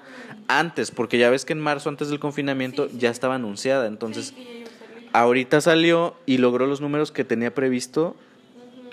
antes, 0.48 0.90
porque 0.90 1.18
ya 1.18 1.28
ves 1.30 1.44
que 1.44 1.52
en 1.52 1.60
marzo, 1.60 1.88
antes 1.90 2.08
del 2.08 2.18
confinamiento, 2.20 2.88
ya 2.96 3.10
estaba 3.10 3.34
anunciada. 3.34 3.86
Entonces, 3.86 4.32
Sí, 4.36 4.64
ahorita 5.12 5.60
salió 5.60 6.16
y 6.26 6.38
logró 6.38 6.66
los 6.66 6.80
números 6.80 7.12
que 7.12 7.24
tenía 7.24 7.54
previsto 7.54 8.16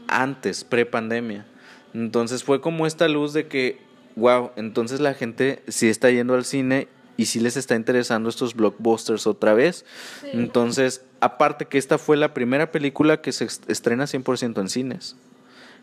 antes, 0.07 0.63
pre-pandemia. 0.63 1.45
Entonces 1.93 2.43
fue 2.43 2.61
como 2.61 2.85
esta 2.87 3.07
luz 3.07 3.33
de 3.33 3.47
que, 3.47 3.79
wow, 4.15 4.51
entonces 4.55 4.99
la 4.99 5.13
gente 5.13 5.61
sí 5.67 5.87
está 5.87 6.09
yendo 6.09 6.33
al 6.35 6.45
cine 6.45 6.87
y 7.17 7.25
sí 7.25 7.39
les 7.39 7.57
está 7.57 7.75
interesando 7.75 8.29
estos 8.29 8.55
blockbusters 8.55 9.27
otra 9.27 9.53
vez. 9.53 9.85
Sí. 10.21 10.27
Entonces, 10.33 11.03
aparte 11.19 11.65
que 11.65 11.77
esta 11.77 11.97
fue 11.97 12.17
la 12.17 12.33
primera 12.33 12.71
película 12.71 13.21
que 13.21 13.31
se 13.31 13.45
est- 13.45 13.69
estrena 13.69 14.05
100% 14.07 14.59
en 14.61 14.69
cines. 14.69 15.15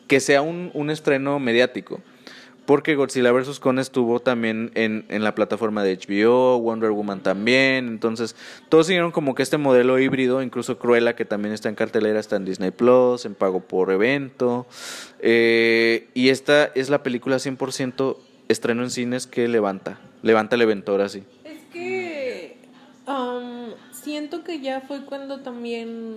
Que 0.09 0.19
sea 0.19 0.43
un, 0.43 0.73
un 0.75 0.91
estreno 0.91 1.39
mediático. 1.39 2.01
Porque 2.67 2.97
Godzilla 2.97 3.33
vs. 3.33 3.61
Kong 3.61 3.79
estuvo 3.79 4.21
también 4.21 4.73
en, 4.75 5.07
en 5.09 5.25
la 5.25 5.35
plataforma 5.35 5.83
de 5.83 5.97
HBO, 5.97 6.59
Wonder 6.59 6.91
Woman 6.91 7.23
también. 7.23 7.89
Entonces, 7.89 8.37
todos 8.69 8.89
siguieron 8.89 9.11
como 9.11 9.35
que 9.35 9.43
este 9.43 9.57
modelo 9.57 9.99
híbrido, 9.99 10.43
incluso 10.43 10.79
Cruella, 10.79 11.17
que 11.17 11.25
también 11.25 11.55
está 11.55 11.71
en 11.71 11.77
cartelera, 11.77 12.21
está 12.21 12.37
en 12.37 12.45
Disney 12.45 12.71
Plus, 12.71 13.25
en 13.25 13.35
pago 13.35 13.61
por 13.61 13.91
evento. 13.91 14.67
Eh, 15.21 16.09
y 16.13 16.29
esta 16.29 16.67
es 16.75 16.91
la 16.91 17.03
película 17.03 17.37
100% 17.37 18.17
estreno 18.49 18.83
en 18.83 18.91
cines 18.91 19.27
que 19.27 19.49
levanta. 19.49 19.99
Levanta 20.23 20.57
el 20.57 20.63
evento 20.63 20.93
ahora 20.93 21.09
sí. 21.09 21.23
Es 21.45 21.63
que 21.73 22.59
um, 23.07 23.73
siento 23.93 24.43
que 24.43 24.61
ya 24.61 24.81
fue 24.83 25.05
cuando 25.05 25.41
también, 25.41 26.17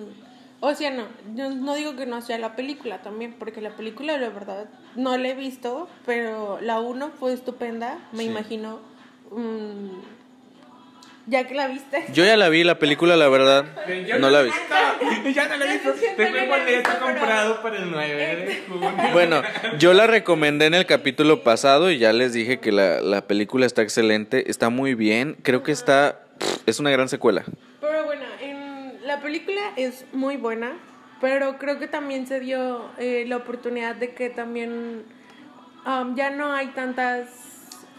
o 0.61 0.73
sea, 0.73 0.91
no, 0.91 1.07
yo 1.35 1.49
no 1.49 1.75
digo 1.75 1.95
que 1.97 2.05
no 2.05 2.21
sea 2.21 2.37
la 2.37 2.55
película 2.55 3.01
también, 3.01 3.35
porque 3.37 3.59
la 3.61 3.71
película 3.75 4.17
la 4.17 4.29
verdad 4.29 4.69
no 4.95 5.17
la 5.17 5.27
he 5.29 5.33
visto, 5.35 5.89
pero 6.05 6.59
la 6.61 6.79
uno 6.79 7.11
fue 7.19 7.33
estupenda, 7.33 7.97
me 8.13 8.19
Sí. 8.19 8.29
imagino, 8.29 8.79
mm, 9.31 9.89
ya 11.27 11.47
que 11.47 11.53
la 11.53 11.67
viste. 11.67 12.05
Yo 12.13 12.25
ya 12.25 12.35
la 12.35 12.49
vi, 12.49 12.63
la 12.63 12.79
película, 12.79 13.15
la 13.15 13.29
verdad, 13.29 13.65
Yo 14.07 14.17
no 14.19 14.29
la 14.29 14.41
vi. 14.41 14.49
visto. 14.49 14.61
Ya 15.33 15.47
no 15.47 15.57
la 15.57 15.65
he 15.65 15.77
visto. 15.77 15.93
Comprado 16.99 17.61
para 17.61 17.77
el 17.77 17.91
9 17.91 18.15
de 18.15 18.63
junio. 18.67 18.91
Bueno, 19.13 19.41
yo 19.79 19.93
la 19.93 20.07
recomendé 20.07 20.65
en 20.65 20.73
el 20.73 20.85
capítulo 20.85 21.43
pasado 21.43 21.89
y 21.91 21.97
ya 21.99 22.11
les 22.13 22.33
dije 22.33 22.59
que 22.59 22.71
la, 22.71 23.01
la 23.01 23.21
película 23.27 23.65
está 23.65 23.81
excelente, 23.81 24.49
está 24.49 24.69
muy 24.69 24.93
bien, 24.95 25.37
creo 25.43 25.63
que 25.63 25.71
está, 25.71 26.19
es 26.65 26.79
una 26.79 26.89
gran 26.91 27.07
secuela. 27.09 27.43
Pero 27.79 27.90
la 29.21 29.27
película 29.27 29.61
es 29.75 30.05
muy 30.13 30.35
buena, 30.37 30.73
pero 31.21 31.59
creo 31.59 31.77
que 31.77 31.87
también 31.87 32.25
se 32.25 32.39
dio 32.39 32.89
eh, 32.97 33.23
la 33.27 33.37
oportunidad 33.37 33.95
de 33.95 34.15
que 34.15 34.31
también 34.31 35.03
um, 35.85 36.15
ya 36.15 36.31
no 36.31 36.51
hay 36.53 36.69
tantas 36.69 37.29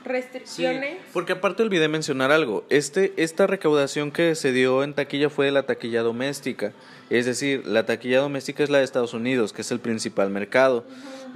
restricciones. 0.04 0.96
porque 1.12 1.34
aparte 1.34 1.62
olvidé 1.62 1.86
mencionar 1.86 2.32
algo. 2.32 2.64
Este, 2.70 3.12
esta 3.16 3.46
recaudación 3.46 4.10
que 4.10 4.34
se 4.34 4.50
dio 4.50 4.82
en 4.82 4.94
taquilla 4.94 5.30
fue 5.30 5.46
de 5.46 5.52
la 5.52 5.62
taquilla 5.62 6.02
doméstica. 6.02 6.72
Es 7.08 7.24
decir, 7.26 7.64
la 7.68 7.86
taquilla 7.86 8.18
doméstica 8.18 8.64
es 8.64 8.70
la 8.70 8.78
de 8.78 8.84
Estados 8.84 9.14
Unidos, 9.14 9.52
que 9.52 9.62
es 9.62 9.70
el 9.70 9.78
principal 9.78 10.28
mercado. 10.30 10.84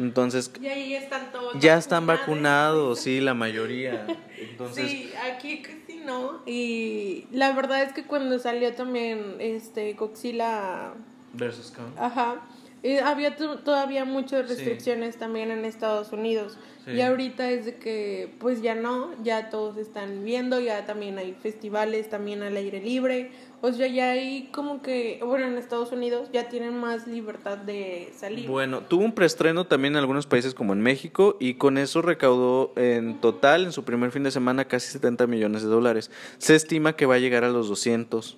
Entonces, 0.00 0.50
Y 0.60 0.66
ahí 0.66 0.94
están 0.96 1.30
todos. 1.30 1.54
ya 1.60 1.76
están 1.78 2.06
vacunados, 2.08 2.98
sí, 2.98 3.20
la 3.20 3.34
mayoría. 3.44 4.04
Entonces, 4.36 4.90
Sí, 4.90 5.12
aquí 5.32 5.62
no. 6.06 6.40
Y 6.46 7.26
la 7.32 7.52
verdad 7.52 7.82
es 7.82 7.92
que 7.92 8.04
cuando 8.04 8.38
salió 8.38 8.74
también 8.74 9.36
este 9.40 9.92
Godzilla 9.94 10.94
versus 11.34 11.70
Kong. 11.70 11.92
Ajá. 11.98 12.40
Y 12.82 12.98
había 12.98 13.34
to- 13.36 13.58
todavía 13.58 14.04
muchas 14.04 14.48
restricciones 14.48 15.16
también 15.16 15.50
en 15.50 15.64
Estados 15.64 16.12
Unidos. 16.12 16.56
Sí. 16.84 16.92
Y 16.92 17.00
ahorita 17.00 17.50
es 17.50 17.64
de 17.64 17.74
que, 17.76 18.32
pues 18.38 18.62
ya 18.62 18.76
no, 18.76 19.10
ya 19.24 19.50
todos 19.50 19.76
están 19.76 20.22
viendo, 20.22 20.60
ya 20.60 20.86
también 20.86 21.18
hay 21.18 21.32
festivales 21.32 22.08
también 22.08 22.42
al 22.42 22.56
aire 22.56 22.80
libre. 22.80 23.32
O 23.60 23.72
sea, 23.72 23.88
ya 23.88 24.10
hay 24.10 24.50
como 24.52 24.82
que, 24.82 25.18
bueno, 25.24 25.46
en 25.46 25.56
Estados 25.58 25.90
Unidos 25.90 26.28
ya 26.32 26.48
tienen 26.48 26.76
más 26.78 27.08
libertad 27.08 27.58
de 27.58 28.12
salir. 28.16 28.46
Bueno, 28.48 28.82
tuvo 28.82 29.04
un 29.04 29.12
preestreno 29.12 29.66
también 29.66 29.94
en 29.94 29.98
algunos 29.98 30.26
países 30.26 30.54
como 30.54 30.72
en 30.74 30.80
México 30.82 31.36
y 31.40 31.54
con 31.54 31.78
eso 31.78 32.02
recaudó 32.02 32.72
en 32.76 33.20
total 33.20 33.64
en 33.64 33.72
su 33.72 33.82
primer 33.84 34.12
fin 34.12 34.22
de 34.22 34.30
semana 34.30 34.66
casi 34.66 34.92
70 34.92 35.26
millones 35.26 35.62
de 35.62 35.68
dólares. 35.68 36.10
Se 36.38 36.54
estima 36.54 36.94
que 36.94 37.06
va 37.06 37.16
a 37.16 37.18
llegar 37.18 37.42
a 37.42 37.48
los 37.48 37.66
200, 37.68 38.36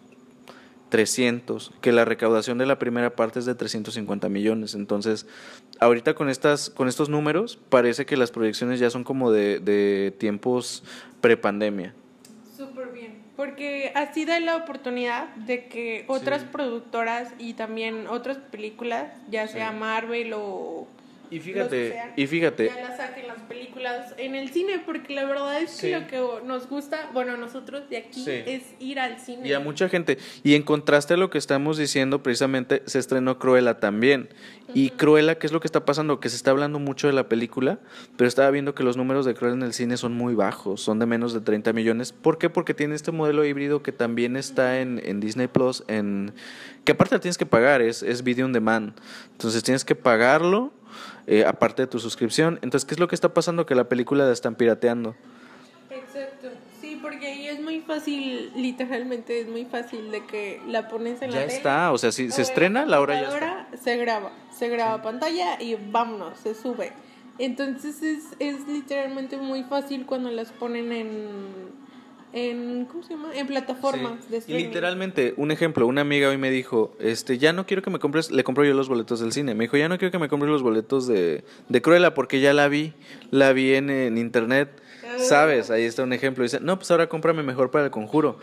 300, 0.88 1.72
que 1.80 1.92
la 1.92 2.04
recaudación 2.04 2.58
de 2.58 2.66
la 2.66 2.78
primera 2.78 3.14
parte 3.14 3.38
es 3.38 3.46
de 3.46 3.54
350 3.54 4.28
millones. 4.28 4.74
Entonces, 4.74 5.26
ahorita 5.80 6.14
con 6.14 6.28
estas 6.28 6.70
con 6.70 6.88
estos 6.88 7.08
números 7.08 7.58
parece 7.68 8.06
que 8.06 8.16
las 8.16 8.30
proyecciones 8.30 8.80
ya 8.80 8.90
son 8.90 9.04
como 9.04 9.30
de, 9.30 9.60
de 9.60 10.14
tiempos 10.18 10.82
prepandemia. 11.20 11.94
Súper 12.56 12.88
bien. 12.88 13.22
Porque 13.36 13.92
así 13.94 14.24
da 14.24 14.40
la 14.40 14.56
oportunidad 14.56 15.28
de 15.36 15.66
que 15.66 16.04
otras 16.08 16.42
productoras 16.42 17.32
y 17.38 17.54
también 17.54 18.06
otras 18.08 18.38
películas, 18.38 19.12
ya 19.30 19.46
sea 19.46 19.70
Marvel 19.70 20.32
o 20.34 20.88
Y 21.30 21.40
fíjate, 21.40 21.92
sean, 21.92 22.12
y 22.16 22.26
fíjate, 22.26 22.66
ya 22.74 22.88
las 22.88 22.96
saquen 22.96 23.26
las 23.28 23.42
películas 23.42 24.14
en 24.16 24.34
el 24.34 24.48
cine, 24.50 24.80
porque 24.84 25.14
la 25.14 25.24
verdad 25.24 25.60
es 25.62 25.70
que 25.80 25.86
Sí. 25.88 25.90
lo 25.92 26.06
que 26.06 26.46
nos 26.46 26.68
gusta, 26.68 27.10
bueno, 27.12 27.32
a 27.34 27.36
nosotros 27.36 27.88
de 27.90 27.98
aquí 27.98 28.22
Sí. 28.24 28.30
es 28.46 28.62
ir 28.80 28.98
al 28.98 29.18
cine. 29.20 29.46
Y 29.48 29.52
a 29.52 29.60
mucha 29.60 29.88
gente. 29.88 30.18
Y 30.42 30.54
en 30.54 30.62
contraste 30.62 31.14
a 31.14 31.16
lo 31.16 31.30
que 31.30 31.38
estamos 31.38 31.76
diciendo, 31.78 32.22
precisamente 32.22 32.82
se 32.86 32.98
estrenó 32.98 33.38
Cruella 33.38 33.78
también. 33.80 34.28
Y 34.74 34.90
Cruella, 34.90 35.36
¿qué 35.38 35.46
es 35.46 35.52
lo 35.52 35.60
que 35.60 35.66
está 35.66 35.84
pasando? 35.86 36.20
Que 36.20 36.28
se 36.28 36.36
está 36.36 36.50
hablando 36.50 36.78
mucho 36.78 37.06
de 37.06 37.14
la 37.14 37.28
película, 37.28 37.78
pero 38.16 38.28
estaba 38.28 38.50
viendo 38.50 38.74
que 38.74 38.82
los 38.82 38.96
números 38.98 39.24
de 39.24 39.34
Cruella 39.34 39.54
en 39.56 39.62
el 39.62 39.72
cine 39.72 39.96
son 39.96 40.12
muy 40.12 40.34
bajos, 40.34 40.82
son 40.82 40.98
de 40.98 41.06
menos 41.06 41.32
de 41.32 41.40
30 41.40 41.72
millones. 41.72 42.12
¿Por 42.12 42.36
qué? 42.38 42.50
Porque 42.50 42.74
tiene 42.74 42.94
este 42.94 43.10
modelo 43.12 43.44
híbrido 43.44 43.82
que 43.82 43.92
también 43.92 44.36
está 44.36 44.80
en, 44.80 45.00
en 45.04 45.20
Disney 45.20 45.46
Plus, 45.48 45.84
en 45.88 46.32
que 46.84 46.92
aparte 46.92 47.14
la 47.14 47.20
tienes 47.20 47.38
que 47.38 47.46
pagar, 47.46 47.80
es, 47.80 48.02
es 48.02 48.22
video 48.22 48.44
on 48.46 48.52
demand. 48.52 48.92
Entonces 49.32 49.62
tienes 49.62 49.84
que 49.84 49.94
pagarlo. 49.94 50.72
Eh, 51.28 51.44
aparte 51.46 51.82
de 51.82 51.86
tu 51.86 52.00
suscripción. 52.00 52.58
Entonces, 52.62 52.84
¿qué 52.86 52.94
es 52.94 53.00
lo 53.00 53.06
que 53.06 53.14
está 53.14 53.32
pasando? 53.34 53.66
Que 53.66 53.74
la 53.76 53.88
película 53.88 54.24
la 54.24 54.32
están 54.32 54.54
pirateando. 54.56 55.14
Exacto. 55.90 56.48
Sí, 56.80 56.98
porque 57.02 57.26
ahí 57.26 57.46
es 57.48 57.60
muy 57.60 57.80
fácil, 57.80 58.50
literalmente 58.56 59.40
es 59.40 59.48
muy 59.48 59.64
fácil 59.66 60.10
de 60.10 60.24
que 60.26 60.60
la 60.66 60.88
pones 60.88 61.20
en 61.22 61.30
la 61.30 61.36
Ya 61.40 61.42
tele. 61.46 61.56
está, 61.56 61.92
o 61.92 61.98
sea, 61.98 62.12
si 62.12 62.30
se 62.30 62.36
en 62.42 62.42
estrena, 62.48 62.86
la 62.86 63.00
hora 63.00 63.14
ya 63.14 63.28
está. 63.28 63.38
computadora, 63.40 63.68
Se 63.82 63.96
graba, 63.96 64.32
se 64.56 64.68
graba 64.68 65.02
pantalla 65.02 65.60
y 65.60 65.76
vámonos, 65.90 66.38
se 66.38 66.54
sube. 66.54 66.92
Entonces 67.38 68.02
es, 68.02 68.24
es 68.38 68.66
literalmente 68.66 69.36
muy 69.36 69.62
fácil 69.64 70.06
cuando 70.06 70.30
las 70.30 70.50
ponen 70.52 70.92
en, 70.92 71.08
en 72.32 72.84
¿cómo 72.86 73.02
se 73.02 73.10
llama? 73.14 73.30
En 73.34 73.46
plataformas 73.46 74.24
Sí. 74.24 74.30
de 74.30 74.36
Y 74.36 74.38
streaming. 74.40 74.64
literalmente, 74.66 75.34
un 75.36 75.50
ejemplo, 75.50 75.86
una 75.86 76.02
amiga 76.02 76.28
hoy 76.28 76.36
me 76.38 76.50
dijo, 76.50 76.94
este, 77.00 77.38
ya 77.38 77.52
no 77.52 77.66
quiero 77.66 77.82
que 77.82 77.90
me 77.90 77.98
compres, 77.98 78.30
le 78.30 78.44
compro 78.44 78.64
yo 78.64 78.74
los 78.74 78.88
boletos 78.88 79.20
del 79.20 79.32
cine. 79.32 79.54
Me 79.54 79.64
dijo, 79.64 79.76
ya 79.76 79.88
no 79.88 79.98
quiero 79.98 80.12
que 80.12 80.18
me 80.18 80.28
compres 80.28 80.50
los 80.50 80.62
boletos 80.62 81.06
de, 81.06 81.44
de 81.68 81.82
Cruella 81.82 82.14
porque 82.14 82.40
ya 82.40 82.52
la 82.52 82.68
vi, 82.68 82.92
la 83.30 83.52
vi 83.52 83.74
en, 83.74 83.90
en 83.90 84.18
internet. 84.18 84.68
Ah. 85.04 85.18
¿Sabes? 85.18 85.70
Ahí 85.70 85.84
está 85.84 86.02
un 86.02 86.12
ejemplo. 86.12 86.42
Dice, 86.44 86.60
no, 86.60 86.76
pues 86.78 86.90
ahora 86.90 87.08
cómprame 87.08 87.42
mejor 87.42 87.70
para 87.70 87.86
el 87.86 87.90
conjuro. 87.90 88.38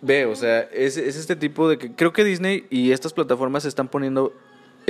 Ve, 0.00 0.26
o 0.26 0.36
sea, 0.36 0.60
es, 0.72 0.96
es 0.96 1.16
este 1.16 1.34
tipo 1.34 1.68
de 1.68 1.76
que 1.78 1.92
creo 1.92 2.12
que 2.12 2.22
Disney 2.22 2.66
y 2.70 2.92
estas 2.92 3.12
plataformas 3.12 3.64
se 3.64 3.68
están 3.68 3.88
poniendo 3.88 4.32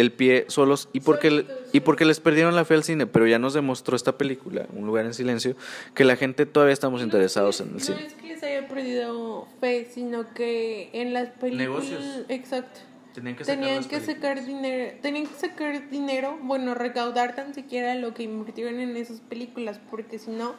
el 0.01 0.13
pie 0.13 0.45
solos 0.49 0.89
y 0.93 1.01
porque 1.01 1.31
le- 1.31 1.47
y 1.73 1.81
porque 1.81 2.05
les 2.05 2.21
perdieron 2.21 2.55
la 2.57 2.65
fe 2.65 2.75
al 2.75 2.85
cine, 2.85 3.07
pero 3.07 3.27
ya 3.27 3.39
nos 3.39 3.53
demostró 3.55 3.97
esta 3.97 4.17
película, 4.17 4.67
Un 4.75 4.87
lugar 4.87 5.05
en 5.07 5.13
silencio, 5.15 5.55
que 5.95 6.05
la 6.05 6.17
gente 6.17 6.47
todavía 6.47 6.73
estamos 6.73 7.03
interesados 7.03 7.61
en 7.61 7.69
el 7.69 7.73
no 7.75 7.81
cine. 7.81 8.07
es 8.07 8.15
que 8.15 8.37
se 8.39 8.47
haya 8.47 8.69
perdido 8.69 9.47
fe, 9.61 9.89
sino 9.93 10.33
que 10.35 10.91
en 10.93 11.13
las 11.13 11.29
películas... 11.31 11.69
Negocios. 11.69 12.25
Exacto. 12.29 12.81
Tenían 13.15 13.35
que 13.37 13.45
Tenían 13.45 13.85
que 13.85 14.01
sacar 14.01 14.45
dinero, 14.45 14.97
tenían 15.03 15.27
que 15.27 15.35
sacar 15.35 15.91
dinero, 15.91 16.39
bueno, 16.43 16.75
recaudar 16.75 17.35
tan 17.35 17.53
siquiera 17.55 17.95
lo 17.97 18.15
que 18.15 18.23
invirtieron 18.23 18.79
en 18.79 18.97
esas 18.97 19.21
películas, 19.21 19.81
porque 19.91 20.19
si 20.21 20.31
no, 20.31 20.55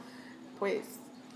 pues 0.60 0.82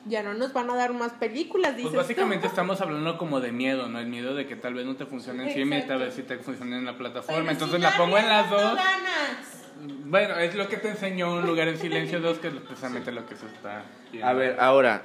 ya 0.05 0.21
no 0.23 0.33
nos 0.33 0.53
van 0.53 0.69
a 0.69 0.75
dar 0.75 0.93
más 0.93 1.13
películas, 1.13 1.75
dices 1.75 1.91
Pues 1.91 2.03
básicamente 2.03 2.47
tú. 2.47 2.49
estamos 2.49 2.81
hablando 2.81 3.17
como 3.17 3.39
de 3.39 3.51
miedo, 3.51 3.87
¿no? 3.87 3.99
El 3.99 4.07
miedo 4.07 4.35
de 4.35 4.45
que 4.47 4.55
tal 4.55 4.73
vez 4.73 4.85
no 4.85 4.95
te 4.95 5.05
funcione 5.05 5.47
en 5.47 5.53
cine 5.53 5.79
y 5.79 5.87
tal 5.87 5.99
vez 5.99 6.13
sí 6.13 6.23
te 6.23 6.37
funcione 6.37 6.77
en 6.77 6.85
la 6.85 6.97
plataforma. 6.97 7.39
Pero 7.41 7.51
Entonces 7.51 7.77
si 7.77 7.81
la 7.81 7.97
pongo 7.97 8.17
en 8.17 8.27
las 8.27 8.49
dos. 8.49 8.75
ganas. 8.75 9.63
Bueno, 10.05 10.35
es 10.35 10.55
lo 10.55 10.67
que 10.69 10.77
te 10.77 10.89
enseñó 10.89 11.33
Un 11.33 11.45
lugar 11.47 11.67
en 11.67 11.77
silencio 11.77 12.21
2, 12.21 12.37
que 12.39 12.47
es 12.49 12.53
precisamente 12.53 13.11
lo 13.11 13.25
que 13.25 13.35
se 13.35 13.45
está 13.47 13.83
viendo. 14.11 14.29
A 14.29 14.33
ver, 14.33 14.59
ahora, 14.59 15.03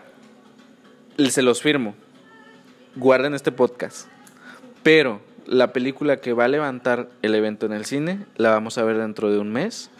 se 1.30 1.42
los 1.42 1.62
firmo. 1.62 1.94
Guarden 2.96 3.34
este 3.34 3.52
podcast. 3.52 4.08
Pero 4.82 5.20
la 5.46 5.72
película 5.72 6.20
que 6.20 6.32
va 6.32 6.44
a 6.44 6.48
levantar 6.48 7.08
el 7.22 7.34
evento 7.34 7.66
en 7.66 7.72
el 7.72 7.84
cine 7.84 8.26
la 8.36 8.50
vamos 8.50 8.78
a 8.78 8.84
ver 8.84 8.98
dentro 8.98 9.30
de 9.30 9.38
un 9.38 9.50
mes, 9.50 9.90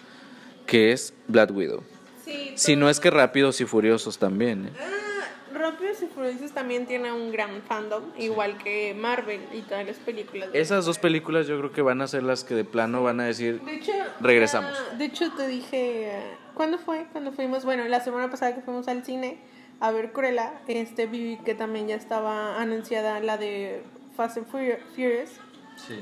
que 0.66 0.92
es 0.92 1.14
Black 1.26 1.50
Widow. 1.54 1.82
Sí, 2.28 2.52
Si 2.56 2.76
no 2.76 2.88
es 2.90 3.00
que 3.00 3.10
Rápidos 3.10 3.60
y 3.60 3.64
Furiosos 3.64 4.18
también. 4.18 4.66
¿eh? 4.66 4.70
Ah, 4.80 5.54
Rápidos 5.58 6.02
y 6.02 6.06
Furiosos 6.06 6.52
también 6.52 6.86
tiene 6.86 7.10
un 7.12 7.32
gran 7.32 7.62
fandom, 7.62 8.04
igual 8.18 8.58
que 8.58 8.94
Marvel 8.94 9.40
y 9.52 9.62
todas 9.62 9.86
las 9.86 9.96
películas. 9.96 10.50
Esas 10.52 10.84
dos 10.84 10.98
películas 10.98 11.46
yo 11.46 11.58
creo 11.58 11.72
que 11.72 11.82
van 11.82 12.00
a 12.02 12.06
ser 12.06 12.22
las 12.22 12.44
que 12.44 12.54
de 12.54 12.64
plano 12.64 13.02
van 13.02 13.20
a 13.20 13.24
decir, 13.24 13.60
De 13.62 13.76
hecho, 13.76 13.92
Regresamos. 14.20 14.72
ah, 14.74 14.94
de 14.96 15.04
hecho, 15.06 15.32
te 15.32 15.46
dije, 15.48 16.12
¿cuándo 16.54 16.78
fue? 16.78 17.06
Cuando 17.12 17.32
fuimos, 17.32 17.64
bueno, 17.64 17.84
la 17.88 18.00
semana 18.00 18.30
pasada 18.30 18.54
que 18.54 18.60
fuimos 18.60 18.86
al 18.88 19.04
cine 19.04 19.38
a 19.80 19.90
ver 19.90 20.12
Cruella, 20.12 20.60
este, 20.68 21.06
vi 21.06 21.38
que 21.44 21.54
también 21.54 21.88
ya 21.88 21.94
estaba 21.94 22.60
anunciada 22.60 23.20
la 23.20 23.38
de 23.38 23.82
Fast 24.16 24.36
and 24.38 24.46
Furi- 24.50 24.78
Furious. 24.94 25.30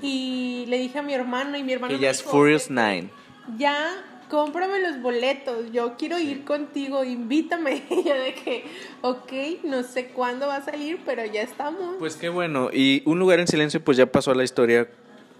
Y 0.02 0.64
le 0.68 0.78
dije 0.78 0.98
a 0.98 1.02
mi 1.02 1.12
hermano 1.14 1.56
y 1.58 1.62
mi 1.62 1.74
hermano 1.74 1.90
que 1.92 1.98
me 1.98 2.02
ya 2.02 2.10
es 2.10 2.22
Furious 2.22 2.70
9. 2.70 3.10
Ya, 3.58 3.90
cómprame 4.30 4.80
los 4.80 5.00
boletos, 5.02 5.70
yo 5.72 5.94
quiero 5.96 6.18
ir 6.18 6.44
contigo, 6.44 7.04
invítame. 7.04 7.82
Y 7.90 8.04
yo 8.04 8.14
de 8.14 8.34
que, 8.34 8.64
ok, 9.02 9.32
no 9.64 9.82
sé 9.82 10.08
cuándo 10.08 10.46
va 10.48 10.56
a 10.56 10.64
salir, 10.64 11.00
pero 11.04 11.24
ya 11.24 11.42
estamos. 11.42 11.96
Pues 11.98 12.16
qué 12.16 12.28
bueno. 12.28 12.70
Y 12.72 13.02
Un 13.06 13.18
lugar 13.18 13.40
en 13.40 13.46
silencio 13.46 13.82
pues 13.82 13.96
ya 13.96 14.06
pasó 14.06 14.30
a 14.32 14.34
la 14.34 14.44
historia, 14.44 14.88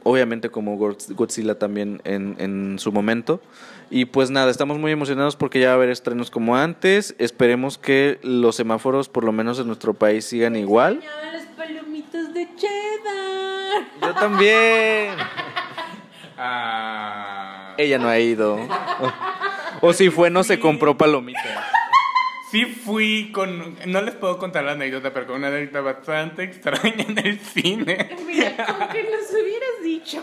obviamente 0.03 0.49
como 0.51 0.77
Godz- 0.79 1.15
Godzilla 1.15 1.59
también 1.59 2.01
en, 2.05 2.37
en 2.39 2.79
su 2.79 2.93
momento. 2.93 3.41
Y 3.89 4.07
pues 4.07 4.31
nada, 4.31 4.51
estamos 4.51 4.79
muy 4.79 4.91
emocionados 4.91 5.37
porque 5.37 5.61
ya 5.61 5.69
va 5.69 5.73
a 5.75 5.77
haber 5.77 5.91
estrenos 5.91 6.31
como 6.31 6.57
antes. 6.57 7.15
Esperemos 7.19 7.79
que 7.79 8.19
los 8.23 8.57
semáforos, 8.57 9.09
por 9.09 9.23
lo 9.25 9.31
menos 9.33 9.61
en 9.61 9.69
nuestro 9.69 9.95
país, 9.95 10.25
sigan 10.25 10.57
igual. 10.57 11.01
Las 11.33 11.47
palomitas 11.57 12.35
de 12.35 12.49
cheddar. 12.57 13.85
Yo 14.03 14.15
también. 14.15 15.15
Ah, 16.39 17.36
Ella 17.79 17.99
no 17.99 18.09
ha 18.09 18.19
ido. 18.19 18.59
O, 19.81 19.93
si 19.93 20.11
fue, 20.11 20.31
no 20.31 20.43
se 20.45 20.59
compró 20.59 20.97
palomitas. 20.97 21.43
sí 22.51 22.65
fui 22.65 23.31
con... 23.33 23.77
No 23.87 24.01
les 24.03 24.15
puedo 24.15 24.39
contar 24.39 24.65
la 24.65 24.73
anécdota, 24.73 25.13
pero 25.13 25.27
con 25.27 25.37
una 25.37 25.49
anécdota 25.49 25.81
bastante 25.83 26.45
extraña 26.45 27.05
en 27.09 27.19
el 27.19 27.39
cine. 27.41 28.17
Mira, 28.27 28.65
como 28.67 28.89
que 28.89 29.03
nos 29.05 29.31
hubieras 29.31 29.83
dicho 29.85 30.23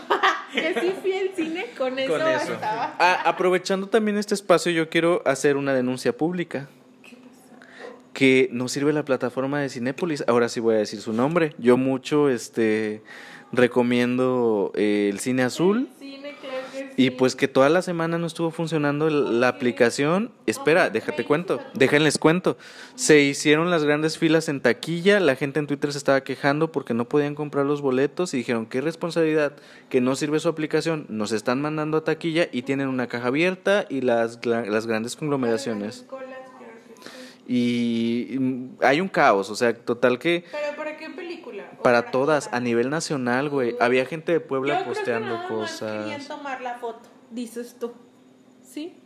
que 0.52 0.74
sí 0.80 0.94
fui 1.00 1.12
al 1.14 1.30
cine, 1.36 1.66
con 1.78 1.98
eso, 1.98 2.12
Con 2.12 2.22
eso. 2.22 2.50
bastaba. 2.52 2.96
Ah, 2.98 3.22
aprovechando 3.24 3.86
también 3.88 4.16
este 4.18 4.34
espacio, 4.34 4.72
yo 4.72 4.88
quiero 4.88 5.22
hacer 5.24 5.56
una 5.56 5.72
denuncia 5.74 6.16
pública. 6.16 6.68
que 8.12 8.48
no 8.52 8.68
sirve 8.68 8.92
la 8.92 9.04
plataforma 9.04 9.60
de 9.60 9.68
Cinépolis. 9.68 10.22
Ahora 10.28 10.48
sí 10.48 10.60
voy 10.60 10.76
a 10.76 10.78
decir 10.78 11.00
su 11.00 11.12
nombre. 11.12 11.52
Yo 11.58 11.76
mucho 11.76 12.28
este 12.30 13.02
recomiendo 13.52 14.72
eh, 14.76 15.08
el 15.12 15.18
cine 15.20 15.42
azul. 15.42 15.88
Cine, 15.98 16.20
claro 16.20 16.40
que 16.40 16.43
Y 16.96 17.10
pues 17.10 17.34
que 17.34 17.48
toda 17.48 17.68
la 17.68 17.82
semana 17.82 18.18
no 18.18 18.26
estuvo 18.26 18.50
funcionando 18.50 19.10
la 19.10 19.48
aplicación. 19.48 20.30
Espera, 20.46 20.90
déjate 20.90 21.24
cuento, 21.24 21.60
déjenles 21.74 22.18
cuento. 22.18 22.56
Se 22.94 23.20
hicieron 23.20 23.70
las 23.70 23.84
grandes 23.84 24.18
filas 24.18 24.48
en 24.48 24.60
taquilla, 24.60 25.20
la 25.20 25.34
gente 25.34 25.58
en 25.58 25.66
Twitter 25.66 25.92
se 25.92 25.98
estaba 25.98 26.22
quejando 26.22 26.70
porque 26.70 26.94
no 26.94 27.08
podían 27.08 27.34
comprar 27.34 27.66
los 27.66 27.80
boletos 27.80 28.34
y 28.34 28.38
dijeron, 28.38 28.66
qué 28.66 28.80
responsabilidad, 28.80 29.54
que 29.88 30.00
no 30.00 30.14
sirve 30.14 30.38
su 30.40 30.48
aplicación, 30.48 31.06
nos 31.08 31.32
están 31.32 31.60
mandando 31.60 31.98
a 31.98 32.04
taquilla 32.04 32.48
y 32.52 32.62
tienen 32.62 32.88
una 32.88 33.08
caja 33.08 33.28
abierta 33.28 33.86
y 33.88 34.00
las, 34.00 34.44
las 34.46 34.86
grandes 34.86 35.16
conglomeraciones. 35.16 36.04
Colas, 36.08 36.28
claro 36.58 36.74
que 36.86 36.94
sí. 36.94 37.33
Y 37.46 38.38
hay 38.80 39.00
un 39.00 39.08
caos, 39.08 39.50
o 39.50 39.56
sea, 39.56 39.74
total 39.74 40.18
que 40.18 40.44
¿Pero 40.50 40.76
para 40.76 40.96
qué 40.96 41.10
película? 41.10 41.70
¿O 41.78 41.82
para 41.82 42.10
todas, 42.10 42.48
a 42.52 42.60
nivel 42.60 42.88
nacional, 42.88 43.50
güey. 43.50 43.76
Había 43.80 44.06
gente 44.06 44.32
de 44.32 44.40
Yo 44.40 44.46
Puebla 44.46 44.74
creo 44.74 44.84
que 44.84 44.94
posteando 44.94 45.34
nada 45.34 45.38
más 45.40 45.48
cosas. 45.48 46.04
querían 46.04 46.26
tomar 46.26 46.60
la 46.62 46.78
foto, 46.78 47.08
dices 47.30 47.76
tú. 47.78 47.92
¿Sí? 48.62 48.96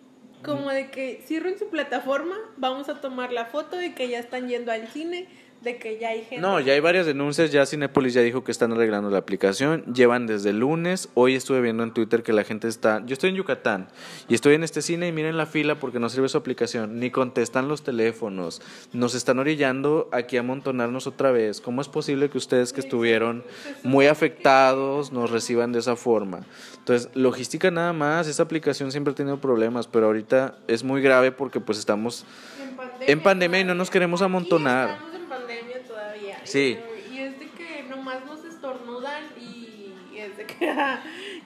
Como 0.44 0.70
de 0.70 0.90
que 0.90 1.20
cierren 1.26 1.58
su 1.58 1.68
plataforma, 1.68 2.36
vamos 2.56 2.88
a 2.88 3.00
tomar 3.00 3.32
la 3.32 3.46
foto 3.46 3.76
de 3.76 3.94
que 3.94 4.08
ya 4.08 4.20
están 4.20 4.48
yendo 4.48 4.70
al 4.70 4.86
cine, 4.88 5.28
de 5.62 5.76
que 5.78 5.98
ya 5.98 6.10
hay 6.10 6.20
gente. 6.20 6.38
No, 6.38 6.60
ya 6.60 6.72
hay 6.72 6.80
varias 6.80 7.06
denuncias, 7.06 7.50
ya 7.50 7.66
Cinepolis 7.66 8.14
ya 8.14 8.22
dijo 8.22 8.44
que 8.44 8.52
están 8.52 8.72
arreglando 8.72 9.10
la 9.10 9.18
aplicación, 9.18 9.84
llevan 9.92 10.26
desde 10.26 10.50
el 10.50 10.60
lunes, 10.60 11.08
hoy 11.14 11.34
estuve 11.34 11.60
viendo 11.60 11.82
en 11.82 11.92
Twitter 11.92 12.22
que 12.22 12.32
la 12.32 12.44
gente 12.44 12.68
está, 12.68 13.02
yo 13.04 13.12
estoy 13.12 13.30
en 13.30 13.36
Yucatán 13.36 13.88
y 14.28 14.34
estoy 14.34 14.54
en 14.54 14.62
este 14.62 14.82
cine 14.82 15.08
y 15.08 15.12
miren 15.12 15.36
la 15.36 15.46
fila 15.46 15.74
porque 15.76 15.98
no 15.98 16.08
sirve 16.08 16.28
su 16.28 16.38
aplicación, 16.38 17.00
ni 17.00 17.10
contestan 17.10 17.68
los 17.68 17.82
teléfonos, 17.82 18.62
nos 18.92 19.14
están 19.14 19.38
orillando 19.38 20.08
aquí 20.12 20.36
a 20.36 20.40
amontonarnos 20.40 21.06
otra 21.06 21.32
vez, 21.32 21.60
¿cómo 21.60 21.82
es 21.82 21.88
posible 21.88 22.30
que 22.30 22.38
ustedes 22.38 22.72
que 22.72 22.80
estuvieron 22.80 23.42
muy 23.82 24.06
afectados 24.06 25.12
nos 25.12 25.30
reciban 25.30 25.72
de 25.72 25.80
esa 25.80 25.96
forma? 25.96 26.46
Entonces, 26.78 27.10
logística 27.14 27.70
nada 27.70 27.92
más, 27.92 28.28
esa 28.28 28.44
aplicación 28.44 28.92
siempre 28.92 29.12
ha 29.12 29.14
tenido 29.14 29.40
problemas, 29.40 29.86
pero 29.86 30.06
ahorita 30.06 30.56
es 30.68 30.84
muy 30.84 31.02
grave 31.02 31.32
porque 31.32 31.60
pues 31.60 31.78
estamos 31.78 32.24
En 32.60 32.76
pandemia, 32.76 33.12
en 33.12 33.20
pandemia 33.22 33.60
y 33.60 33.64
no 33.64 33.74
nos 33.74 33.90
queremos 33.90 34.22
amontonar. 34.22 34.90
Estamos 34.90 35.14
en 35.14 35.28
pandemia 35.28 35.82
todavía. 35.86 36.37
Sí. 36.48 36.78
Y, 37.12 37.18
es 37.18 37.38
de 37.38 37.48
que 37.50 37.84
nomás 37.88 38.24
nos 38.24 38.44
estornudan 38.44 39.24
y 39.40 39.92
es 40.16 40.36
de 40.36 40.46
que 40.46 40.74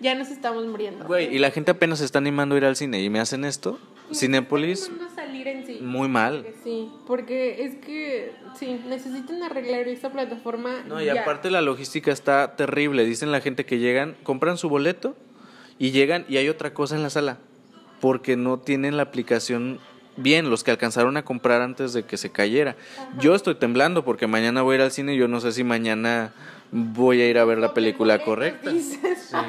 ya 0.00 0.14
nos 0.14 0.30
estamos 0.30 0.66
muriendo. 0.66 1.06
Güey, 1.06 1.34
y 1.34 1.38
la 1.38 1.50
gente 1.50 1.70
apenas 1.70 1.98
se 1.98 2.04
está 2.04 2.18
animando 2.18 2.54
a 2.54 2.58
ir 2.58 2.64
al 2.64 2.76
cine 2.76 3.02
y 3.02 3.10
me 3.10 3.20
hacen 3.20 3.44
esto. 3.44 3.78
Cinépolis, 4.14 4.90
salir 5.14 5.48
en 5.48 5.66
sí. 5.66 5.78
muy 5.80 6.08
mal. 6.08 6.46
Sí, 6.62 6.90
porque 7.06 7.64
es 7.64 7.76
que 7.76 8.32
sí, 8.58 8.80
necesitan 8.86 9.42
arreglar 9.42 9.88
esta 9.88 10.10
plataforma. 10.10 10.82
No, 10.86 11.00
y 11.00 11.06
ya. 11.06 11.22
aparte 11.22 11.50
la 11.50 11.62
logística 11.62 12.12
está 12.12 12.56
terrible. 12.56 13.04
Dicen 13.04 13.32
la 13.32 13.40
gente 13.40 13.64
que 13.64 13.78
llegan, 13.78 14.16
compran 14.22 14.58
su 14.58 14.68
boleto 14.68 15.16
y 15.78 15.92
llegan 15.92 16.26
y 16.28 16.36
hay 16.36 16.48
otra 16.48 16.74
cosa 16.74 16.96
en 16.96 17.02
la 17.02 17.10
sala. 17.10 17.38
Porque 18.00 18.36
no 18.36 18.58
tienen 18.58 18.96
la 18.96 19.04
aplicación 19.04 19.78
bien, 20.16 20.50
los 20.50 20.62
que 20.64 20.70
alcanzaron 20.70 21.16
a 21.16 21.24
comprar 21.24 21.62
antes 21.62 21.92
de 21.92 22.04
que 22.04 22.16
se 22.16 22.30
cayera. 22.30 22.76
Yo 23.18 23.34
estoy 23.34 23.54
temblando 23.54 24.04
porque 24.04 24.26
mañana 24.26 24.62
voy 24.62 24.74
a 24.74 24.76
ir 24.76 24.82
al 24.82 24.90
cine 24.92 25.14
y 25.14 25.18
yo 25.18 25.28
no 25.28 25.40
sé 25.40 25.52
si 25.52 25.64
mañana 25.64 26.32
voy 26.70 27.20
a 27.22 27.28
ir 27.28 27.38
a 27.38 27.44
ver 27.44 27.58
la 27.58 27.74
película 27.74 28.18
correcta. 28.20 28.70
dices. 28.70 29.32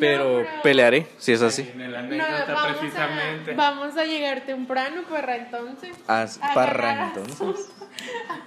Pero 0.00 0.38
pero- 0.42 0.62
pelearé, 0.62 1.06
si 1.18 1.32
es 1.32 1.42
así. 1.42 1.70
En 1.74 1.90
No, 1.90 1.98
anécdota 1.98 2.54
vamos, 2.54 2.76
precisamente. 2.78 3.52
a, 3.52 3.54
vamos 3.56 3.96
a 3.96 4.04
llegar 4.04 4.40
temprano 4.46 5.02
para 5.08 5.36
entonces. 5.36 5.90
As- 6.06 6.40
a 6.42 6.54
parra, 6.54 6.94
ganar 6.94 7.12
entonces. 7.18 7.70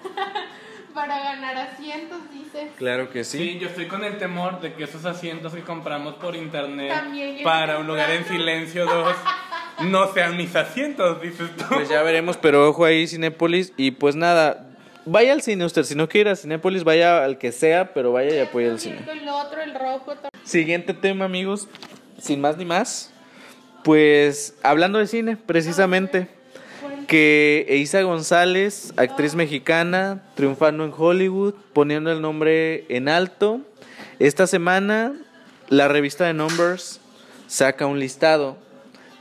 para 0.96 1.20
ganar 1.20 1.56
asientos, 1.58 2.20
dices. 2.34 2.70
Claro 2.78 3.12
que 3.12 3.24
Sí, 3.24 3.60
yo 3.60 3.68
estoy 3.68 3.88
con 3.88 4.04
el 4.04 4.18
temor 4.18 4.60
de 4.60 4.74
que 4.74 4.86
esos 4.86 5.06
asientos 5.06 5.54
que 5.54 5.62
compramos 5.62 6.16
por 6.16 6.36
internet 6.36 6.92
para 7.44 7.78
un 7.80 7.86
lugar 7.88 8.10
en 8.10 8.26
silencio 8.26 8.86
2 8.86 9.16
no 9.84 10.14
sean 10.14 10.38
mis 10.38 10.56
asientos, 10.56 11.22
dices 11.22 11.50
tú. 11.58 11.66
Pues 11.70 11.90
ya 11.90 12.02
veremos, 12.04 12.38
pero 12.38 12.68
ojo 12.70 12.86
ahí, 12.86 13.08
Cinépolis. 13.08 13.74
Y 13.78 13.92
pues 13.92 14.16
nada, 14.16 14.68
vaya 15.06 15.34
al 15.34 15.42
cine 15.42 15.66
usted. 15.66 15.84
Si 15.84 15.96
no 15.96 16.08
quiere 16.08 16.30
ir 16.30 16.34
a 16.34 16.36
Cinépolis, 16.36 16.84
vaya 16.84 17.24
al 17.24 17.38
que 17.38 17.52
sea, 17.52 17.94
pero 17.94 18.12
vaya 18.12 18.36
y 18.36 18.40
apoye 18.40 18.70
al 18.70 18.80
cine. 18.80 19.00
El 19.10 19.28
otro, 19.28 19.62
el 19.62 19.74
rojo. 19.74 20.14
Siguiente 20.44 20.94
tema, 20.94 21.26
amigos. 21.26 21.68
Sin 22.20 22.42
más 22.42 22.58
ni 22.58 22.66
más. 22.66 23.12
Pues 23.84 24.56
hablando 24.64 25.00
de 25.00 25.08
cine, 25.08 25.38
precisamente. 25.38 26.28
Que 27.08 27.68
Eiza 27.70 28.02
González, 28.02 28.94
actriz 28.98 29.36
mexicana, 29.36 30.24
triunfando 30.34 30.86
en 30.86 30.94
Hollywood, 30.96 31.54
poniendo 31.74 32.12
el 32.12 32.22
nombre 32.22 32.86
en 32.90 33.10
alto. 33.10 33.62
Esta 34.18 34.48
semana, 34.48 35.14
la 35.70 35.88
revista 35.88 36.26
de 36.26 36.34
Numbers 36.34 37.02
saca 37.48 37.86
un 37.86 38.00
listado 38.00 38.58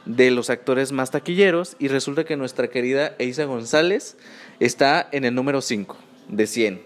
de 0.07 0.31
los 0.31 0.51
actores 0.51 0.93
más 0.93 1.11
taquilleros 1.11 1.77
y 1.79 1.89
resulta 1.89 2.25
que 2.25 2.37
nuestra 2.37 2.69
querida 2.69 3.15
Eiza 3.19 3.45
González 3.45 4.17
está 4.61 5.09
en 5.13 5.25
el 5.25 5.35
número 5.35 5.61
5 5.61 5.97
de 6.29 6.47
100. 6.47 6.83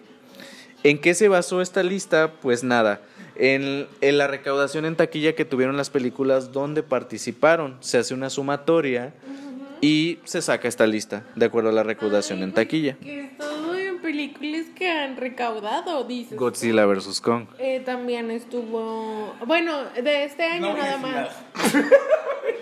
¿En 0.84 0.98
qué 0.98 1.14
se 1.14 1.28
basó 1.28 1.60
esta 1.60 1.82
lista? 1.82 2.32
Pues 2.40 2.62
nada, 2.62 3.00
en, 3.36 3.86
en 4.00 4.18
la 4.18 4.28
recaudación 4.28 4.84
en 4.84 4.96
taquilla 4.96 5.34
que 5.34 5.44
tuvieron 5.44 5.76
las 5.76 5.90
películas 5.90 6.52
donde 6.52 6.82
participaron. 6.82 7.76
Se 7.80 7.98
hace 7.98 8.14
una 8.14 8.30
sumatoria 8.30 9.12
y 9.80 10.18
se 10.24 10.42
saca 10.42 10.68
esta 10.68 10.86
lista 10.86 11.24
de 11.34 11.46
acuerdo 11.46 11.70
a 11.70 11.72
la 11.72 11.82
recaudación 11.82 12.42
en 12.42 12.52
taquilla. 12.52 12.96
En 13.98 14.02
películas 14.02 14.66
que 14.76 14.88
han 14.90 15.16
recaudado, 15.16 16.04
dices. 16.04 16.38
Godzilla 16.38 16.86
vs. 16.86 17.20
Kong. 17.20 17.46
Eh, 17.58 17.80
también 17.84 18.30
estuvo. 18.30 19.34
Bueno, 19.46 19.84
de 20.02 20.24
este 20.24 20.44
año 20.44 20.68
No 20.68 20.76
nada 20.76 20.98
más. 20.98 21.12
nada. 21.12 21.30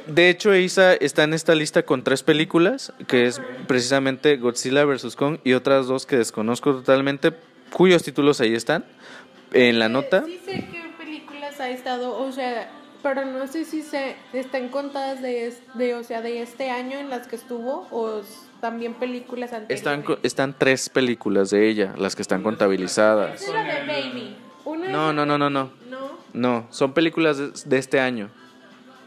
De 0.06 0.30
hecho, 0.30 0.54
Isa 0.54 0.94
está 0.94 1.24
en 1.24 1.34
esta 1.34 1.54
lista 1.54 1.82
con 1.84 2.04
tres 2.04 2.22
películas, 2.22 2.92
que 3.08 3.26
es 3.26 3.40
precisamente 3.66 4.36
Godzilla 4.36 4.84
vs. 4.84 5.16
Kong 5.16 5.38
y 5.42 5.52
otras 5.54 5.88
dos 5.88 6.06
que 6.06 6.16
desconozco 6.16 6.72
totalmente, 6.74 7.32
cuyos 7.72 8.02
títulos 8.04 8.40
ahí 8.40 8.54
están 8.54 8.84
en 9.52 9.78
la 9.80 9.88
nota. 9.88 10.24
Sí 10.24 10.40
sé 10.44 10.64
qué 10.70 10.84
películas 10.96 11.58
ha 11.60 11.70
estado, 11.70 12.16
o 12.18 12.30
sea, 12.30 12.70
pero 13.06 13.24
no 13.24 13.46
sé 13.46 13.64
si 13.64 13.82
se 13.82 14.16
están 14.32 14.68
contadas 14.68 15.22
de, 15.22 15.46
es- 15.46 15.60
de 15.74 15.94
o 15.94 16.02
sea, 16.02 16.22
de 16.22 16.42
este 16.42 16.70
año 16.70 16.98
en 16.98 17.08
las 17.08 17.28
que 17.28 17.36
estuvo 17.36 17.86
o 17.92 18.20
también 18.60 18.94
películas 18.94 19.52
anteriores. 19.52 19.78
Están, 19.78 20.02
co- 20.02 20.18
están 20.24 20.56
tres 20.58 20.88
películas 20.88 21.50
de 21.50 21.68
ella, 21.68 21.94
las 21.96 22.16
que 22.16 22.22
están 22.22 22.42
contabilizadas. 22.42 23.46
Era 23.48 23.62
de 23.62 23.86
Baby. 23.86 24.36
Una 24.64 24.88
No, 24.88 25.10
es- 25.10 25.14
no, 25.14 25.24
no, 25.24 25.38
no, 25.38 25.48
no. 25.50 25.70
No. 25.88 26.16
No, 26.32 26.66
son 26.70 26.94
películas 26.94 27.38
de, 27.38 27.52
de 27.64 27.78
este 27.78 28.00
año. 28.00 28.28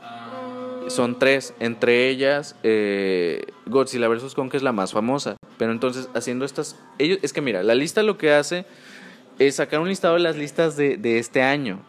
Ah, 0.02 0.86
Son 0.88 1.20
tres, 1.20 1.54
entre 1.60 2.08
ellas 2.08 2.56
eh, 2.64 3.48
Godzilla 3.66 4.08
vs. 4.08 4.34
Kong, 4.34 4.50
que 4.50 4.56
es 4.56 4.64
la 4.64 4.72
más 4.72 4.94
famosa. 4.94 5.36
Pero 5.58 5.74
entonces, 5.74 6.08
haciendo 6.14 6.46
estas... 6.46 6.78
ellos 7.00 7.20
Es 7.22 7.34
que 7.34 7.42
mira, 7.42 7.64
la 7.64 7.76
lista 7.76 8.02
lo 8.02 8.18
que 8.18 8.32
hace 8.32 8.66
es 9.40 9.56
sacar 9.58 9.82
un 9.82 9.90
listado 9.90 10.14
de 10.14 10.22
las 10.22 10.38
listas 10.38 10.78
de, 10.78 10.96
de 10.96 11.20
este 11.20 11.42
año. 11.42 11.82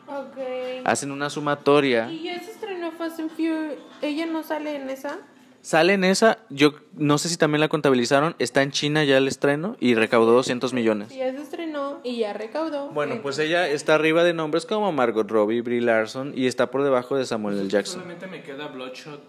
Hacen 0.85 1.11
una 1.11 1.31
sumatoria. 1.31 2.11
Y 2.11 2.25
ya 2.25 2.39
se 2.41 2.51
estrenó 2.51 2.93
Fast 2.93 3.21
and 3.21 3.31
Furious. 3.31 3.75
¿Ella 4.03 4.27
no 4.27 4.43
sale 4.43 4.77
en 4.77 4.91
esa? 4.91 5.19
Sale 5.63 5.93
en 5.93 6.05
esa, 6.05 6.39
yo 6.49 6.73
no 6.95 7.19
sé 7.19 7.29
si 7.29 7.37
también 7.37 7.61
la 7.61 7.69
contabilizaron, 7.69 8.35
está 8.39 8.63
en 8.63 8.71
China 8.71 9.05
ya 9.05 9.19
el 9.19 9.29
estreno 9.29 9.77
y 9.79 9.95
recaudó 9.95 10.33
200 10.33 10.73
millones. 10.73 11.11
Ya 11.15 11.31
se 11.33 11.43
estrenó 11.43 12.01
y 12.03 12.17
ya 12.17 12.33
recaudó. 12.33 12.89
Bueno, 12.89 13.21
pues 13.21 13.39
ella 13.39 13.69
está 13.69 13.95
arriba 13.95 14.25
de 14.25 14.33
nombres 14.33 14.65
como 14.65 14.91
Margot 14.91 15.31
Robbie, 15.31 15.61
Brie 15.61 15.83
Larson 15.83 16.33
y 16.35 16.47
está 16.47 16.71
por 16.71 16.83
debajo 16.83 17.15
de 17.17 17.27
Samuel 17.27 17.59
L. 17.61 17.69
Jackson. 17.69 17.97
Solamente 18.01 18.27
me 18.27 18.43
queda 18.43 18.69
Bloodshot 18.69 19.21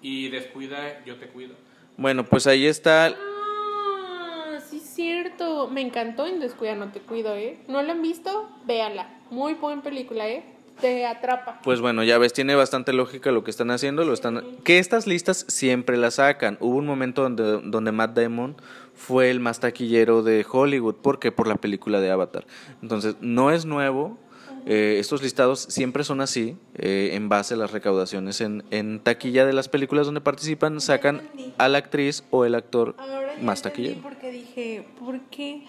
y 0.00 0.30
descuida, 0.30 1.04
yo 1.04 1.16
te 1.16 1.26
cuido. 1.26 1.54
Bueno, 1.98 2.24
pues 2.24 2.46
ahí 2.46 2.64
está 2.64 3.08
Ah, 3.08 4.58
sí, 4.70 4.80
cierto. 4.80 5.68
Me 5.68 5.80
encantó 5.82 6.26
en 6.26 6.40
Descuida, 6.40 6.74
no 6.74 6.90
te 6.92 7.00
cuido, 7.00 7.36
¿eh? 7.36 7.58
¿No 7.68 7.82
la 7.82 7.92
han 7.92 8.00
visto? 8.02 8.48
Véala. 8.66 9.17
Muy 9.30 9.54
buena 9.54 9.82
película, 9.82 10.28
¿eh? 10.28 10.42
Te 10.80 11.06
atrapa. 11.06 11.60
Pues 11.64 11.80
bueno, 11.80 12.04
ya 12.04 12.18
ves, 12.18 12.32
tiene 12.32 12.54
bastante 12.54 12.92
lógica 12.92 13.32
lo 13.32 13.42
que 13.42 13.50
están 13.50 13.70
haciendo, 13.72 14.04
lo 14.04 14.12
están 14.12 14.44
que 14.62 14.78
estas 14.78 15.08
listas 15.08 15.44
siempre 15.48 15.96
las 15.96 16.14
sacan. 16.14 16.56
Hubo 16.60 16.76
un 16.76 16.86
momento 16.86 17.22
donde, 17.22 17.60
donde 17.64 17.90
Matt 17.90 18.16
Damon 18.16 18.54
fue 18.94 19.30
el 19.30 19.40
más 19.40 19.58
taquillero 19.58 20.22
de 20.22 20.46
Hollywood, 20.48 20.94
¿por 20.94 21.18
qué? 21.18 21.32
Por 21.32 21.48
la 21.48 21.56
película 21.56 22.00
de 22.00 22.10
Avatar. 22.12 22.46
Entonces, 22.80 23.16
no 23.20 23.50
es 23.50 23.64
nuevo. 23.64 24.18
eh, 24.66 24.98
estos 25.00 25.20
listados 25.22 25.60
siempre 25.60 26.04
son 26.04 26.20
así, 26.20 26.56
eh, 26.76 27.10
en 27.14 27.28
base 27.28 27.54
a 27.54 27.56
las 27.56 27.72
recaudaciones 27.72 28.40
en, 28.40 28.62
en 28.70 29.00
taquilla 29.00 29.46
de 29.46 29.52
las 29.54 29.68
películas 29.68 30.06
donde 30.06 30.20
participan, 30.20 30.80
sacan 30.80 31.22
a 31.58 31.68
la 31.68 31.78
actriz 31.78 32.22
o 32.30 32.44
el 32.44 32.54
actor 32.54 32.94
Ahora 32.98 33.32
más 33.42 33.62
taquillero. 33.62 34.00
porque 34.02 34.30
dije, 34.30 34.86
¿por 35.00 35.20
qué? 35.30 35.64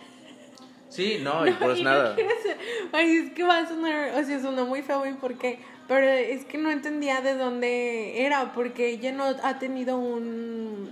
Sí, 0.90 1.20
no, 1.22 1.46
y 1.48 1.52
pues 1.52 1.80
Y 1.80 1.84
no 1.84 1.90
nada. 1.92 2.16
quiero 2.16 2.30
ser- 2.42 2.58
Ay, 2.92 3.18
es 3.18 3.32
que 3.34 3.44
va 3.44 3.60
a 3.60 3.68
sonar, 3.68 4.20
o 4.20 4.24
sea, 4.26 4.42
sonó 4.42 4.66
muy 4.66 4.82
feo 4.82 5.06
y 5.06 5.14
por 5.14 5.36
qué. 5.38 5.60
Pero 5.88 6.08
es 6.08 6.46
que 6.46 6.58
no 6.58 6.72
entendía 6.72 7.22
de 7.22 7.36
dónde 7.36 8.26
era, 8.26 8.54
porque 8.54 8.90
ella 8.90 9.12
no 9.12 9.24
ha 9.44 9.60
tenido 9.60 9.98
un 9.98 10.90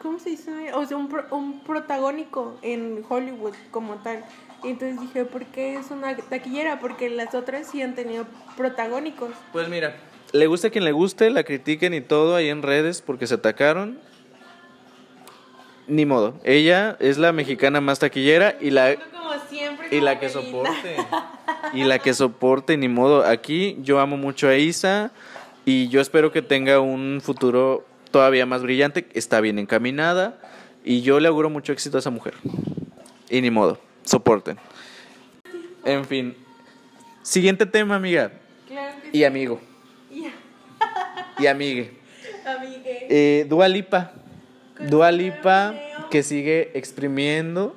¿cómo 0.00 0.18
se 0.20 0.30
dice? 0.30 0.52
O 0.74 0.86
sea, 0.86 0.96
un, 0.96 1.08
pro- 1.08 1.26
un 1.32 1.60
protagónico 1.60 2.56
en 2.62 3.04
Hollywood 3.08 3.54
como 3.72 3.96
tal. 3.96 4.24
Y 4.62 4.68
entonces 4.68 5.00
dije, 5.00 5.24
¿por 5.24 5.44
qué 5.46 5.74
es 5.76 5.90
una 5.90 6.16
taquillera? 6.16 6.78
Porque 6.80 7.10
las 7.10 7.34
otras 7.34 7.68
sí 7.68 7.82
han 7.82 7.94
tenido 7.96 8.26
protagónicos. 8.56 9.30
Pues 9.52 9.68
mira, 9.68 9.96
le 10.32 10.46
guste 10.46 10.68
a 10.68 10.70
quien 10.70 10.84
le 10.84 10.92
guste, 10.92 11.30
la 11.30 11.42
critiquen 11.44 11.94
y 11.94 12.00
todo 12.00 12.36
ahí 12.36 12.48
en 12.48 12.62
redes 12.62 13.02
porque 13.02 13.26
se 13.26 13.34
atacaron. 13.34 13.98
Ni 15.88 16.04
modo. 16.04 16.34
Ella 16.44 16.96
es 17.00 17.18
la 17.18 17.32
mexicana 17.32 17.80
más 17.80 17.98
taquillera 17.98 18.56
y 18.60 18.70
la 18.70 18.94
Como 18.96 19.30
siempre. 19.48 19.88
y 19.90 20.00
la 20.00 20.18
que 20.20 20.28
soporte. 20.28 20.96
Y 21.74 21.84
la 21.84 21.98
que 21.98 22.14
soporte, 22.14 22.76
ni 22.78 22.88
modo. 22.88 23.26
Aquí 23.26 23.76
yo 23.82 24.00
amo 24.00 24.16
mucho 24.16 24.48
a 24.48 24.56
Isa 24.56 25.10
y 25.66 25.88
yo 25.88 26.00
espero 26.00 26.30
que 26.32 26.40
tenga 26.40 26.80
un 26.80 27.20
futuro 27.22 27.84
todavía 28.10 28.46
más 28.46 28.62
brillante. 28.62 29.06
Está 29.12 29.40
bien 29.40 29.58
encaminada 29.58 30.38
y 30.84 31.02
yo 31.02 31.20
le 31.20 31.28
auguro 31.28 31.50
mucho 31.50 31.72
éxito 31.72 31.98
a 31.98 32.00
esa 32.00 32.10
mujer. 32.10 32.34
Y 33.28 33.40
ni 33.42 33.50
modo, 33.50 33.78
soporten. 34.04 34.56
En 35.84 36.04
fin. 36.06 36.34
Siguiente 37.22 37.66
tema, 37.66 37.96
amiga. 37.96 38.32
Claro 38.66 38.94
que 39.02 39.18
Y 39.18 39.24
amigo. 39.24 39.60
Y 41.38 41.46
amigue. 41.46 41.92
Amigue. 42.46 43.06
Eh, 43.10 43.46
Dua 43.48 43.68
Lipa. 43.68 44.12
Con 44.78 44.90
Dua 44.90 45.10
su 45.10 45.18
Lipa 45.18 45.72
video. 45.72 46.08
que 46.10 46.22
sigue 46.22 46.70
exprimiendo 46.74 47.76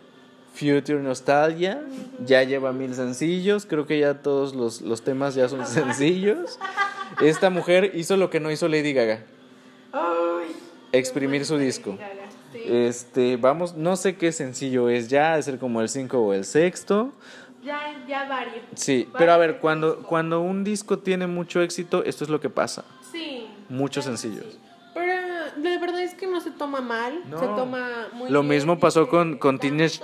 Future 0.53 0.99
Nostalgia. 0.99 1.81
Ya 2.25 2.43
lleva 2.43 2.71
mil 2.73 2.93
sencillos. 2.93 3.65
Creo 3.65 3.85
que 3.85 3.99
ya 3.99 4.21
todos 4.21 4.53
los, 4.53 4.81
los 4.81 5.03
temas 5.03 5.35
ya 5.35 5.49
son 5.49 5.65
sencillos. 5.67 6.59
Esta 7.21 7.49
mujer 7.49 7.91
hizo 7.95 8.17
lo 8.17 8.29
que 8.29 8.39
no 8.39 8.51
hizo 8.51 8.67
Lady 8.67 8.93
Gaga. 8.93 9.23
Exprimir 10.91 11.45
su 11.45 11.57
disco. 11.57 11.97
Este, 12.53 13.37
vamos, 13.37 13.75
no 13.75 13.95
sé 13.95 14.17
qué 14.17 14.31
sencillo 14.31 14.89
es 14.89 15.07
ya, 15.09 15.37
de 15.37 15.43
ser 15.43 15.57
como 15.57 15.81
el 15.81 15.89
5 15.89 16.19
o 16.19 16.33
el 16.33 16.43
sexto. 16.43 17.13
Ya, 17.63 17.79
ya 18.07 18.27
varios. 18.27 18.65
Sí, 18.75 19.07
pero 19.17 19.31
a 19.31 19.37
ver, 19.37 19.59
cuando, 19.59 20.03
cuando 20.03 20.41
un 20.41 20.63
disco 20.63 20.99
tiene 20.99 21.27
mucho 21.27 21.61
éxito, 21.61 22.03
esto 22.03 22.23
es 22.23 22.29
lo 22.29 22.41
que 22.41 22.49
pasa. 22.49 22.83
Sí. 23.11 23.47
Muchos 23.69 24.05
sencillos. 24.05 24.57
La 25.63 25.77
verdad 25.79 26.01
es 26.01 26.13
que 26.13 26.27
no 26.27 26.41
se 26.41 26.51
toma 26.51 26.81
mal, 26.81 27.21
No. 27.29 27.39
se 27.39 27.45
toma 27.45 28.09
muy 28.13 28.29
Lo 28.29 28.41
bien, 28.41 28.49
mismo 28.55 28.73
y 28.73 28.75
pasó 28.77 29.07
con, 29.07 29.37
con, 29.37 29.59
Teenage, 29.59 29.99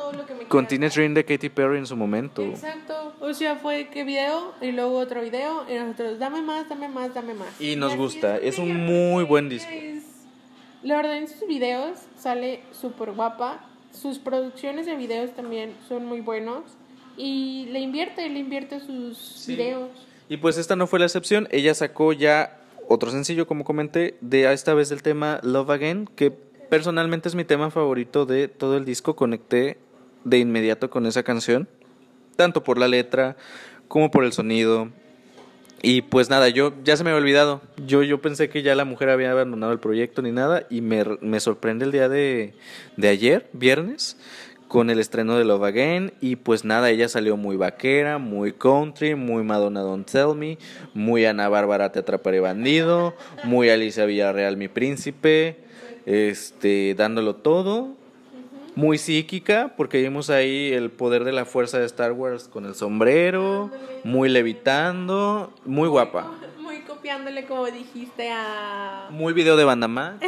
con 0.47 0.67
Teenage. 0.67 0.95
Dream 0.99 1.13
de 1.13 1.25
Katy 1.25 1.49
Perry 1.49 1.77
en 1.77 1.85
su 1.85 1.95
momento. 1.95 2.41
Exacto. 2.43 3.13
O 3.19 3.33
sea, 3.33 3.55
fue 3.57 3.87
que 3.89 4.03
video 4.03 4.53
y 4.61 4.71
luego 4.71 4.97
otro 4.97 5.21
video 5.21 5.65
y 5.69 5.73
nosotros, 5.75 6.19
dame 6.19 6.41
más, 6.41 6.67
dame 6.69 6.87
más, 6.87 7.13
dame 7.13 7.33
más. 7.33 7.59
Y 7.61 7.75
nos 7.75 7.91
así 7.93 7.97
gusta, 8.01 8.39
que 8.39 8.47
es 8.47 8.57
un 8.59 8.73
muy 8.85 9.23
porque 9.23 9.29
buen 9.29 9.49
disco. 9.49 9.69
es- 9.71 10.03
La 10.83 10.95
verdad, 10.97 11.17
en 11.17 11.27
sus 11.27 11.47
videos 11.47 11.97
sale 12.17 12.61
súper 12.71 13.11
guapa. 13.11 13.65
Sus 13.91 14.19
producciones 14.19 14.85
de 14.85 14.95
videos 14.95 15.31
también 15.35 15.73
son 15.87 16.05
muy 16.05 16.21
buenos. 16.21 16.63
Y 17.17 17.65
le 17.71 17.79
invierte, 17.79 18.29
le 18.29 18.39
invierte 18.39 18.79
sus 18.79 19.17
Sí. 19.17 19.53
videos. 19.55 19.89
Y 20.29 20.37
pues 20.37 20.57
esta 20.57 20.75
no 20.75 20.85
fue 20.85 20.99
la 20.99 21.05
excepción. 21.05 21.47
Ella 21.51 21.73
sacó 21.73 22.13
ya 22.13 22.59
otro 22.87 23.11
sencillo, 23.11 23.47
como 23.47 23.63
comenté, 23.63 24.17
de 24.21 24.51
esta 24.51 24.73
vez 24.73 24.89
del 24.89 25.03
tema 25.03 25.39
Love 25.43 25.69
Again, 25.71 26.09
que 26.15 26.31
personalmente 26.31 27.27
es 27.29 27.35
mi 27.35 27.43
tema 27.43 27.69
favorito 27.69 28.25
de 28.25 28.47
todo 28.47 28.77
el 28.77 28.85
disco. 28.85 29.15
Conecté 29.15 29.77
de 30.23 30.39
inmediato 30.39 30.89
con 30.89 31.05
esa 31.05 31.23
canción, 31.23 31.67
tanto 32.35 32.63
por 32.63 32.77
la 32.77 32.87
letra 32.87 33.35
como 33.87 34.11
por 34.11 34.23
el 34.23 34.33
sonido. 34.33 34.89
Y 35.81 36.01
pues 36.01 36.29
nada, 36.29 36.49
yo 36.49 36.73
ya 36.83 36.97
se 36.97 37.03
me 37.03 37.11
había 37.11 37.21
olvidado. 37.21 37.61
Yo, 37.85 38.03
yo 38.03 38.19
pensé 38.19 38.49
que 38.49 38.63
ya 38.63 38.73
la 38.73 38.85
mujer 38.85 39.09
había 39.09 39.31
abandonado 39.31 39.73
el 39.73 39.79
proyecto 39.79 40.21
ni 40.21 40.31
nada. 40.31 40.65
Y 40.69 40.81
me, 40.81 41.03
me 41.21 41.39
sorprende 41.39 41.85
el 41.85 41.91
día 41.91 42.09
de, 42.09 42.55
de 42.95 43.07
ayer, 43.09 43.49
viernes, 43.53 44.17
con 44.67 44.89
el 44.89 44.99
estreno 44.99 45.37
de 45.37 45.45
Love 45.45 45.63
Again. 45.63 46.13
Y 46.21 46.37
pues 46.37 46.65
nada, 46.65 46.89
ella 46.89 47.07
salió 47.09 47.37
muy 47.37 47.57
vaquera, 47.57 48.17
muy 48.17 48.53
country, 48.53 49.15
muy 49.15 49.43
Madonna 49.43 49.81
Don't 49.81 50.09
Tell 50.09 50.35
Me, 50.35 50.57
muy 50.93 51.25
Ana 51.25 51.49
Bárbara 51.49 51.91
Te 51.91 51.99
Atraparé 51.99 52.39
Bandido, 52.39 53.15
muy 53.43 53.69
Alicia 53.69 54.05
Villarreal 54.05 54.57
Mi 54.57 54.67
Príncipe, 54.67 55.57
este, 56.05 56.95
dándolo 56.95 57.35
todo. 57.35 57.95
Muy 58.75 58.99
psíquica, 58.99 59.73
porque 59.75 59.99
vimos 59.99 60.29
ahí 60.29 60.71
el 60.71 60.91
poder 60.91 61.23
de 61.23 61.31
la 61.31 61.45
fuerza 61.45 61.79
de 61.79 61.85
Star 61.87 62.11
Wars 62.11 62.47
con 62.47 62.63
el 62.65 62.75
sombrero, 62.75 63.71
muy 64.03 64.29
levitando, 64.29 65.51
muy 65.65 65.89
guapa. 65.89 66.31
Muy 66.67 66.81
copiándole, 66.81 67.45
como 67.45 67.65
dijiste, 67.65 68.29
a. 68.29 69.07
Muy 69.09 69.31
video 69.31 69.55
de 69.55 69.63
banda 69.63 69.87
más. 69.87 70.15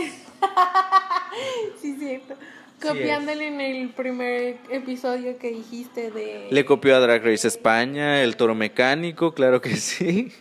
Sí, 1.80 1.96
cierto. 2.00 2.34
Copiándole 2.82 3.48
en 3.48 3.62
el 3.62 3.90
primer 3.90 4.58
episodio 4.70 5.38
que 5.38 5.52
dijiste 5.52 6.12
de. 6.12 6.48
Le 6.50 6.66
copió 6.66 6.96
a 6.96 7.00
Drag 7.00 7.24
Race 7.24 7.48
España, 7.48 8.24
el 8.24 8.36
toro 8.38 8.56
mecánico, 8.56 9.34
claro 9.34 9.62
que 9.62 9.76
sí. 9.76 10.32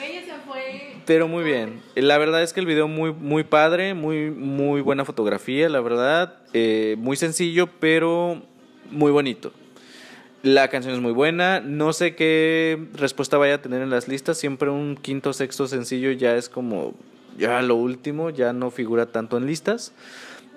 Ella 0.00 0.20
se 0.24 0.34
fue. 0.46 0.94
Pero 1.04 1.26
muy 1.26 1.44
bien. 1.44 1.82
La 1.96 2.18
verdad 2.18 2.42
es 2.42 2.52
que 2.52 2.60
el 2.60 2.66
video 2.66 2.86
muy, 2.86 3.12
muy 3.12 3.44
padre, 3.44 3.94
muy, 3.94 4.30
muy 4.30 4.80
buena 4.80 5.04
fotografía, 5.04 5.68
la 5.68 5.80
verdad. 5.80 6.38
Eh, 6.52 6.96
muy 6.98 7.16
sencillo, 7.16 7.68
pero 7.80 8.42
muy 8.90 9.10
bonito. 9.10 9.52
La 10.42 10.68
canción 10.68 10.94
es 10.94 11.00
muy 11.00 11.12
buena. 11.12 11.60
No 11.60 11.92
sé 11.92 12.14
qué 12.14 12.78
respuesta 12.92 13.38
vaya 13.38 13.54
a 13.54 13.62
tener 13.62 13.82
en 13.82 13.90
las 13.90 14.08
listas. 14.08 14.38
Siempre 14.38 14.70
un 14.70 14.96
quinto 14.96 15.32
sexto 15.32 15.66
sencillo 15.66 16.12
ya 16.12 16.36
es 16.36 16.48
como 16.48 16.94
ya 17.38 17.62
lo 17.62 17.76
último, 17.76 18.30
ya 18.30 18.52
no 18.52 18.70
figura 18.70 19.06
tanto 19.06 19.36
en 19.38 19.46
listas. 19.46 19.92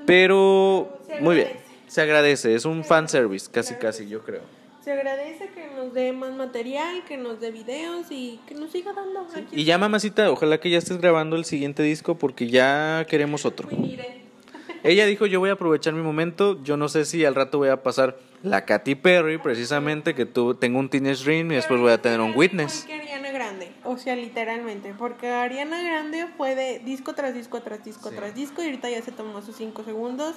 Pero 0.08 0.98
muy 1.20 1.36
bien. 1.36 1.50
Se 1.86 2.02
agradece. 2.02 2.56
Es 2.56 2.66
un 2.66 2.84
fan 2.84 3.08
service, 3.08 3.48
casi, 3.52 3.76
casi, 3.76 4.08
yo 4.08 4.24
creo. 4.24 4.42
Se 4.84 4.94
agradece 4.94 5.50
que 5.50 5.68
nos 5.76 5.94
dé 5.94 6.14
más 6.14 6.34
material, 6.34 7.04
que 7.06 7.18
nos 7.18 7.42
dé 7.42 7.52
videos 7.52 8.08
y 8.10 8.40
que 8.48 8.56
nos 8.56 8.72
siga 8.72 8.94
dando. 8.94 9.28
Aquí 9.36 9.48
Y 9.52 9.66
ya, 9.66 9.78
mamacita, 9.78 10.32
ojalá 10.32 10.60
que 10.60 10.70
ya 10.70 10.78
estés 10.78 10.98
grabando 10.98 11.36
el 11.36 11.44
siguiente 11.44 11.84
disco 11.84 12.18
porque 12.18 12.48
ya 12.48 13.06
queremos 13.10 13.46
otro. 13.46 13.70
Ella 14.84 15.06
dijo, 15.06 15.26
yo 15.26 15.42
voy 15.42 15.50
a 15.50 15.54
aprovechar 15.54 15.94
mi 15.94 16.02
momento, 16.02 16.64
yo 16.64 16.78
no 16.78 16.88
sé 16.88 17.04
si 17.04 17.26
al 17.26 17.36
rato 17.36 17.58
voy 17.58 17.68
a 17.68 17.84
pasar 17.84 18.18
la 18.44 18.64
Katy 18.64 18.96
Perry, 18.96 19.38
precisamente, 19.38 20.16
que 20.16 20.26
tú, 20.26 20.54
tengo 20.56 20.80
un 20.80 20.88
Teenage 20.88 21.24
Dream 21.26 21.52
y 21.52 21.56
después 21.56 21.82
voy 21.82 21.92
a 21.92 22.02
tener 22.02 22.22
un 22.22 22.34
Witness. 22.34 22.86
Igual 22.86 22.88
que 22.88 23.04
Ariana 23.04 23.32
Grande, 23.32 23.72
o 23.88 23.98
sea, 23.98 24.16
literalmente, 24.16 24.94
porque 24.98 25.30
Ariana 25.32 25.82
Grande 25.82 26.28
fue 26.38 26.56
de 26.56 26.80
disco 26.80 27.14
tras 27.14 27.34
disco 27.34 27.62
tras 27.62 27.84
disco 27.84 28.10
Sí. 28.10 28.16
tras 28.16 28.36
disco 28.36 28.62
y 28.62 28.66
ahorita 28.66 28.90
ya 28.90 29.02
se 29.02 29.12
tomó 29.12 29.42
sus 29.42 29.56
cinco 29.56 29.84
segundos 29.84 30.36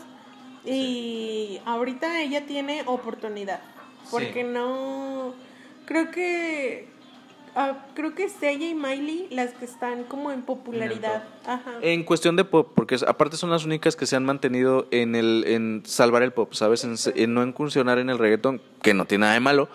y 0.64 1.61
ahorita 1.64 2.20
ella 2.22 2.46
tiene 2.46 2.82
oportunidad, 2.86 3.61
porque 4.11 4.42
Sí. 4.42 4.48
no, 4.48 5.34
creo 5.86 6.11
que, 6.11 6.88
ah, 7.57 7.86
creo 7.94 8.14
que 8.14 8.24
es 8.24 8.42
ella 8.42 8.66
y 8.68 8.74
Miley 8.74 9.28
las 9.30 9.53
que 9.55 9.64
están 9.64 10.05
como 10.05 10.30
en 10.30 10.42
popularidad, 10.42 11.24
ajá. 11.46 11.72
En 11.82 12.05
cuestión 12.05 12.36
de 12.36 12.44
pop, 12.44 12.72
porque 12.74 12.96
aparte 13.07 13.36
son 13.36 13.51
las 13.51 13.64
únicas 13.64 13.96
que 13.96 14.07
se 14.07 14.16
han 14.16 14.24
mantenido 14.24 14.86
en 14.90 15.14
el 15.14 15.44
en 15.46 15.82
salvar 15.86 16.22
el 16.22 16.32
pop, 16.32 16.53
¿sabes? 16.53 16.84
En, 16.84 16.94
en 17.16 17.34
no 17.34 17.42
incursionar 17.42 17.98
en 17.98 18.11
el 18.11 18.18
reggaetón, 18.18 18.61
que 18.82 18.94
no 18.94 19.07
tiene 19.07 19.22
nada 19.22 19.34
de 19.34 19.40
malo, 19.40 19.68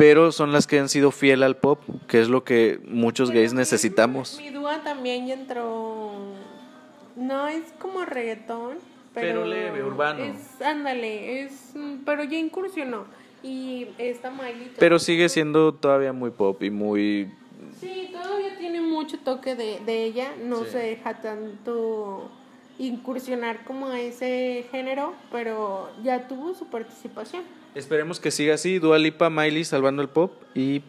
pero 0.00 0.32
son 0.32 0.50
las 0.50 0.66
que 0.66 0.78
han 0.78 0.88
sido 0.88 1.10
fiel 1.10 1.42
al 1.42 1.58
pop, 1.58 1.78
que 2.08 2.22
es 2.22 2.30
lo 2.30 2.42
que 2.42 2.80
muchos 2.88 3.28
Pero 3.28 3.40
gays 3.40 3.52
mi- 3.52 3.58
necesitamos. 3.58 4.38
Mi 4.38 4.48
dúa 4.48 4.82
también 4.82 5.26
ya 5.26 5.34
entró. 5.34 6.12
No 7.16 7.46
es 7.48 7.64
como 7.78 8.06
reggaetón, 8.06 8.78
pero. 9.12 9.42
Pero 9.42 9.44
leve, 9.44 9.84
urbano. 9.84 10.24
Es, 10.24 10.62
ándale, 10.62 11.42
es. 11.42 11.74
Pero 12.06 12.24
ya 12.24 12.38
incursionó. 12.38 13.04
Y 13.42 13.88
esta 13.98 14.30
Miley. 14.30 14.72
Pero 14.78 14.98
sigue 14.98 15.28
siendo 15.28 15.74
todavía 15.74 16.14
muy 16.14 16.30
pop 16.30 16.62
y 16.62 16.70
muy... 16.70 17.30
Sí, 17.78 18.08
todavía 18.10 18.56
tiene 18.58 18.80
mucho 18.80 19.18
toque 19.18 19.54
de, 19.54 19.80
de 19.84 20.04
ella. 20.04 20.28
No 20.42 20.64
Sí. 20.64 20.70
se 20.72 20.78
deja 20.78 21.20
tanto 21.20 22.30
incursionar 22.86 23.64
como 23.64 23.88
a 23.88 24.00
ese 24.00 24.64
género, 24.70 25.14
pero 25.30 25.90
ya 26.02 26.26
tuvo 26.26 26.54
su 26.54 26.66
participación. 26.66 27.42
Esperemos 27.74 28.18
que 28.18 28.30
siga 28.30 28.54
así, 28.54 28.78
Dua 28.78 28.98
Lipa, 28.98 29.30
Miley 29.30 29.64
salvando 29.64 30.02
el 30.02 30.08
pop 30.08 30.32
y 30.54 30.82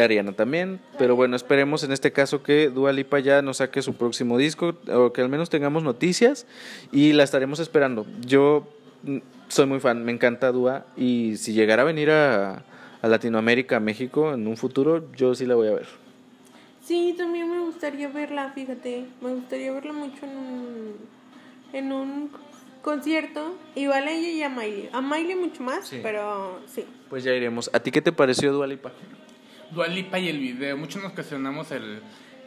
Ariana 0.00 0.32
también. 0.32 0.80
Pero 0.96 1.16
bueno, 1.16 1.36
esperemos 1.36 1.82
en 1.82 1.92
este 1.92 2.12
caso 2.12 2.42
que 2.42 2.70
Dua 2.70 2.92
Lipa 2.92 3.18
ya 3.18 3.42
nos 3.42 3.58
saque 3.58 3.82
su 3.82 3.94
próximo 3.94 4.38
disco 4.38 4.74
o 4.92 5.12
que 5.12 5.20
al 5.20 5.28
menos 5.28 5.50
tengamos 5.50 5.82
noticias 5.82 6.46
y 6.92 7.12
la 7.12 7.24
estaremos 7.24 7.58
esperando. 7.58 8.06
Yo 8.24 8.68
mm, 9.02 9.18
soy 9.48 9.66
muy 9.66 9.80
fan, 9.80 10.04
me 10.04 10.12
encanta 10.12 10.52
Dua 10.52 10.86
y 10.96 11.36
si 11.36 11.52
llegara 11.52 11.82
a 11.82 11.86
venir 11.86 12.10
a, 12.10 12.62
a 13.02 13.08
Latinoamérica, 13.08 13.76
a 13.76 13.80
México 13.80 14.32
en 14.32 14.46
un 14.46 14.56
futuro, 14.56 15.10
yo 15.16 15.34
sí 15.34 15.46
la 15.46 15.56
voy 15.56 15.68
a 15.68 15.72
ver. 15.72 16.07
Sí, 16.88 17.14
también 17.18 17.50
me 17.50 17.60
gustaría 17.60 18.08
verla, 18.08 18.50
fíjate. 18.54 19.04
Me 19.20 19.34
gustaría 19.34 19.70
verla 19.72 19.92
mucho 19.92 20.24
en 20.24 20.36
un, 20.38 20.96
en 21.74 21.92
un 21.92 22.30
concierto. 22.80 23.58
Igual 23.74 24.08
a 24.08 24.10
ella 24.10 24.28
y 24.30 24.42
a 24.42 24.48
Miley. 24.48 24.88
A 24.90 25.02
Miley 25.02 25.34
mucho 25.34 25.62
más, 25.62 25.86
Sí. 25.86 26.00
pero 26.02 26.58
sí. 26.64 26.86
Pues 27.10 27.24
ya 27.24 27.34
iremos. 27.34 27.68
¿A 27.74 27.80
ti 27.80 27.90
qué 27.90 28.00
te 28.00 28.10
pareció 28.10 28.54
Dua 28.54 28.66
Lipa? 28.66 28.90
Dua 29.70 29.86
Lipa 29.86 30.18
y 30.18 30.30
el 30.30 30.38
video. 30.38 30.78
Muchos 30.78 31.02
nos 31.02 31.12
cuestionamos 31.12 31.70
el, 31.72 32.00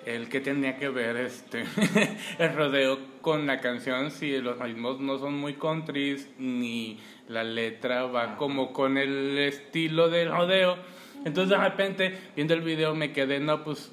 el 0.07 0.27
que 0.27 0.39
tenía 0.41 0.75
que 0.75 0.89
ver 0.89 1.17
este 1.17 1.63
el 2.39 2.55
rodeo 2.55 2.97
con 3.21 3.45
la 3.45 3.59
canción 3.61 4.09
si 4.09 4.39
los 4.39 4.57
ritmos 4.57 4.99
no 4.99 5.19
son 5.19 5.35
muy 5.35 5.53
country 5.53 6.17
ni 6.39 6.99
la 7.27 7.43
letra 7.43 8.05
va 8.05 8.37
como 8.37 8.73
con 8.73 8.97
el 8.97 9.37
estilo 9.37 10.09
del 10.09 10.31
rodeo 10.31 10.77
entonces 11.25 11.49
de 11.55 11.63
repente 11.63 12.17
viendo 12.35 12.55
el 12.55 12.61
video 12.61 12.95
me 12.95 13.13
quedé 13.13 13.39
no 13.39 13.63
pues 13.63 13.91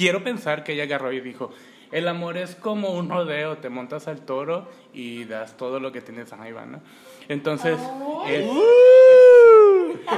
quiero 0.00 0.24
pensar 0.24 0.64
que 0.64 0.72
ella 0.72 0.84
agarró 0.84 1.12
y 1.12 1.20
dijo 1.20 1.52
el 1.92 2.08
amor 2.08 2.38
es 2.38 2.54
como 2.54 2.94
un 2.94 3.10
rodeo 3.10 3.58
te 3.58 3.68
montas 3.68 4.08
al 4.08 4.22
toro 4.22 4.66
y 4.94 5.24
das 5.24 5.58
todo 5.58 5.78
lo 5.78 5.92
que 5.92 6.00
tienes 6.00 6.32
arriba 6.32 6.64
no 6.64 6.80
entonces 7.28 7.78
es, 8.26 8.46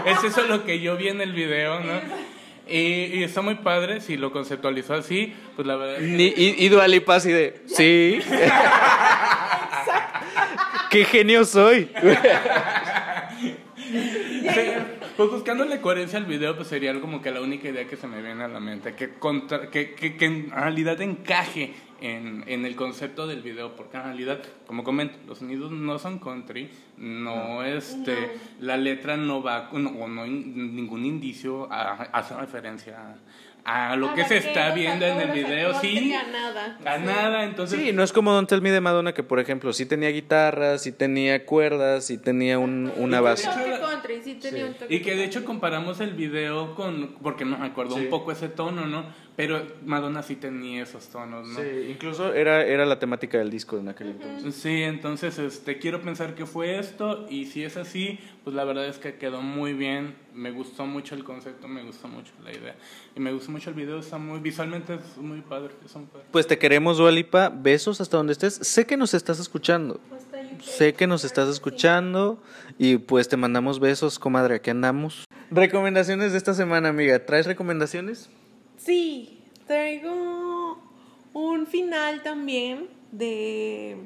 es 0.07 0.25
eso 0.25 0.43
lo 0.47 0.65
que 0.65 0.79
yo 0.79 0.97
vi 0.97 1.09
en 1.09 1.21
el 1.21 1.33
video 1.33 1.81
no 1.81 2.01
y, 2.69 3.19
y, 3.19 3.25
está 3.25 3.43
muy 3.43 3.57
padre 3.57 4.01
si 4.01 4.17
lo 4.17 4.31
conceptualizó 4.31 4.95
así, 4.95 5.35
pues 5.57 5.67
la 5.67 5.75
verdad. 5.75 5.99
Ni, 5.99 6.27
y, 6.27 6.55
y 6.59 6.69
Dualipa 6.69 7.17
así 7.17 7.33
de, 7.33 7.61
sí. 7.67 8.21
Qué 10.91 11.05
genio 11.05 11.45
soy. 11.45 11.91
pues 15.23 15.35
buscándole 15.35 15.81
coherencia 15.81 16.19
al 16.19 16.25
video, 16.25 16.57
pues 16.57 16.67
sería 16.67 16.99
como 17.01 17.23
que 17.23 17.31
la 17.31 17.41
única 17.41 17.69
idea 17.69 17.87
que 17.87 17.97
se 17.97 18.09
me 18.09 18.21
viene 18.21 18.43
a 18.43 18.49
la 18.49 18.59
mente, 18.59 18.97
que, 18.97 19.11
contra, 19.15 19.71
que, 19.71 19.95
que, 19.95 20.17
que 20.17 20.25
en 20.25 20.51
realidad 20.51 21.01
encaje 21.01 21.75
en, 22.01 22.43
en, 22.49 22.65
el 22.65 22.75
concepto 22.75 23.29
del 23.29 23.41
video, 23.41 23.77
porque 23.77 23.99
en 23.99 24.03
realidad, 24.03 24.43
como 24.67 24.83
comento, 24.83 25.17
los 25.29 25.39
sonidos 25.39 25.71
no 25.71 26.01
son 26.01 26.19
country, 26.19 26.69
no, 26.97 27.63
este, 27.63 28.13
no. 28.61 28.67
la 28.67 28.77
letra 28.77 29.17
no 29.17 29.45
va, 29.45 29.71
no, 29.73 29.91
o 29.91 30.09
no 30.09 30.23
hay 30.23 30.31
ningún 30.31 31.05
indicio 31.05 31.71
a, 31.71 31.93
hace 31.93 32.35
referencia 32.35 32.99
a 32.99 33.17
a 33.65 33.95
lo 33.97 34.11
a 34.11 34.15
que 34.15 34.25
se 34.25 34.39
está 34.39 34.73
viendo 34.75 35.07
en 35.07 35.21
el 35.21 35.31
video, 35.31 35.81
sí. 35.81 36.13
A 36.13 36.25
nada. 36.31 36.79
A 36.85 36.99
sí. 36.99 37.05
nada, 37.05 37.45
entonces. 37.45 37.81
Sí, 37.81 37.93
no 37.93 38.03
es 38.03 38.13
como 38.13 38.33
Don't 38.33 38.49
Tell 38.49 38.61
Me 38.61 38.71
de 38.71 38.81
Madonna, 38.81 39.15
que 39.15 39.23
por 39.23 39.39
ejemplo, 39.39 39.73
sí 39.73 39.87
tenía 39.87 40.09
guitarra, 40.09 40.79
sí 40.79 40.91
tenía 40.91 41.47
cuerdas, 41.47 42.07
sí 42.07 42.19
tenía 42.19 42.59
un, 42.59 42.93
una 42.97 43.21
base. 43.21 43.49
Country, 43.49 44.23
sí 44.23 44.35
tenía 44.35 44.67
sí. 44.67 44.77
Un 44.81 44.93
y 44.93 45.01
que 45.01 45.15
de 45.15 45.25
hecho 45.25 45.45
comparamos 45.45 46.01
el 46.01 46.15
video 46.15 46.75
con. 46.75 47.15
Porque 47.23 47.45
nos 47.45 47.61
recordó 47.61 47.95
un 47.95 48.09
poco 48.09 48.33
ese 48.33 48.49
tono, 48.49 48.87
¿no? 48.87 49.05
Pero 49.35 49.67
Madonna 49.87 50.23
sí 50.23 50.37
tenía 50.37 50.83
esos 50.83 51.09
tonos, 51.09 51.49
¿no? 51.49 51.59
Sí, 51.59 51.67
incluso 51.89 52.35
era, 52.35 52.65
era 52.65 52.85
la 52.85 52.99
temática 52.99 53.39
del 53.39 53.51
disco 53.51 53.79
en 53.79 53.89
aquel 53.89 54.09
entonces. 54.09 54.55
Sí, 54.55 54.83
entonces 54.83 55.39
este, 55.39 55.79
quiero 55.79 56.03
pensar 56.03 56.35
que 56.35 56.45
fue 56.45 56.79
esto, 56.79 57.27
y 57.31 57.47
si 57.47 57.65
es 57.65 57.79
así, 57.79 58.19
pues 58.45 58.55
la 58.55 58.65
verdad 58.65 58.87
es 58.87 58.99
que 58.99 59.15
quedó 59.15 59.41
muy 59.41 59.73
bien. 59.73 60.15
Me 60.35 60.51
gustó 60.51 60.85
mucho 60.85 61.15
el 61.15 61.25
concepto, 61.25 61.67
me 61.67 61.83
gustó 61.83 62.09
mucho 62.09 62.33
la 62.45 62.53
idea. 62.53 62.75
Y 63.17 63.21
me 63.21 63.33
gustó 63.33 63.51
mucho 63.53 63.71
el 63.71 63.77
video, 63.77 63.99
está 63.99 64.19
muy, 64.19 64.41
visualmente 64.41 64.95
es 64.95 65.17
muy 65.17 65.41
padre. 65.41 65.71
Es 65.85 65.95
muy 65.97 66.07
padre. 66.07 66.27
Pues 66.31 66.47
te 66.47 66.59
queremos, 66.59 66.99
Dualipa. 66.99 67.49
Besos 67.49 68.01
hasta 68.01 68.19
donde 68.19 68.35
estés. 68.35 68.55
Sé 68.55 68.87
que 68.87 68.97
nos 68.97 69.15
estás 69.15 69.41
escuchando. 69.41 70.01
Sé 70.61 70.95
que 70.95 71.07
nos 71.07 71.25
estás 71.25 71.49
escuchando. 71.49 72.43
Y 72.79 72.99
pues 72.99 73.29
te 73.29 73.37
mandamos 73.37 73.81
besos, 73.81 74.19
comadre. 74.19 74.57
Aquí 74.57 74.71
andamos. 74.71 75.25
Recomendaciones 75.51 76.33
de 76.33 76.39
esta 76.39 76.55
semana, 76.55 76.89
amiga. 76.89 77.25
¿Traes 77.25 77.47
recomendaciones? 77.47 78.31
Sí, 78.85 79.39
traigo 79.67 80.83
un 81.33 81.67
final 81.67 82.23
también 82.23 82.89
de... 83.13 83.97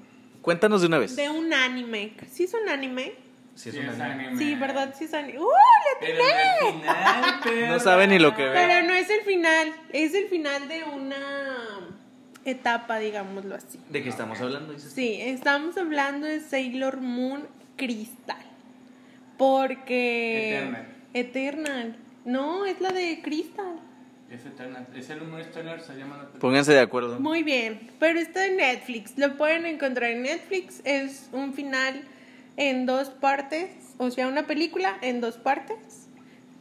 Cuéntanos 0.42 0.82
de 0.82 0.86
una 0.88 0.98
vez. 0.98 1.16
De 1.16 1.30
un 1.30 1.52
anime. 1.52 2.12
¿Sí 2.30 2.44
es 2.44 2.54
un 2.54 2.68
anime? 2.68 3.14
Sí, 3.54 3.70
es, 3.70 3.76
un 3.76 3.88
anime. 3.88 4.26
anime. 4.26 4.38
Sí, 4.38 4.54
¿verdad? 4.54 4.94
Sí 4.96 5.04
es 5.04 5.14
anime. 5.14 5.38
¡Uh, 5.38 5.46
le 5.46 6.06
Pero 6.06 6.18
el 6.18 6.74
final, 6.74 7.40
pero... 7.44 7.66
No 7.68 7.80
sabe 7.80 8.06
ni 8.06 8.18
lo 8.18 8.36
que 8.36 8.44
ve. 8.44 8.52
Pero 8.52 8.86
no 8.86 8.92
es 8.92 9.08
el 9.08 9.22
final. 9.22 9.72
Es 9.92 10.14
el 10.14 10.28
final 10.28 10.68
de 10.68 10.84
una 10.84 11.16
etapa, 12.44 12.98
digámoslo 12.98 13.54
así. 13.54 13.80
¿De 13.88 14.02
qué 14.02 14.10
estamos 14.10 14.40
hablando? 14.42 14.74
Dices? 14.74 14.92
Sí, 14.92 15.18
estamos 15.20 15.78
hablando 15.78 16.26
de 16.26 16.40
Sailor 16.40 17.00
Moon 17.00 17.48
Crystal. 17.76 18.44
Porque... 19.38 20.58
Eternal. 20.58 20.86
Eternal. 21.14 21.96
No, 22.26 22.66
es 22.66 22.78
la 22.80 22.90
de 22.90 23.22
Crystal. 23.22 23.85
Es 24.30 24.44
Eternal. 24.44 24.86
Es 24.94 25.08
el 25.10 25.20
número 25.20 25.44
Stellar, 25.44 25.80
se 25.80 25.96
llama 25.96 26.16
la 26.16 26.38
Pónganse 26.40 26.72
de 26.72 26.80
acuerdo. 26.80 27.20
Muy 27.20 27.42
bien, 27.42 27.90
pero 28.00 28.18
está 28.18 28.46
en 28.46 28.56
Netflix. 28.56 29.16
Lo 29.16 29.36
pueden 29.36 29.66
encontrar 29.66 30.10
en 30.10 30.22
Netflix. 30.22 30.80
Es 30.84 31.28
un 31.32 31.54
final 31.54 32.02
en 32.56 32.86
dos 32.86 33.10
partes, 33.10 33.70
o 33.98 34.10
sea, 34.10 34.26
una 34.28 34.46
película 34.46 34.96
en 35.02 35.20
dos 35.20 35.36
partes 35.36 36.08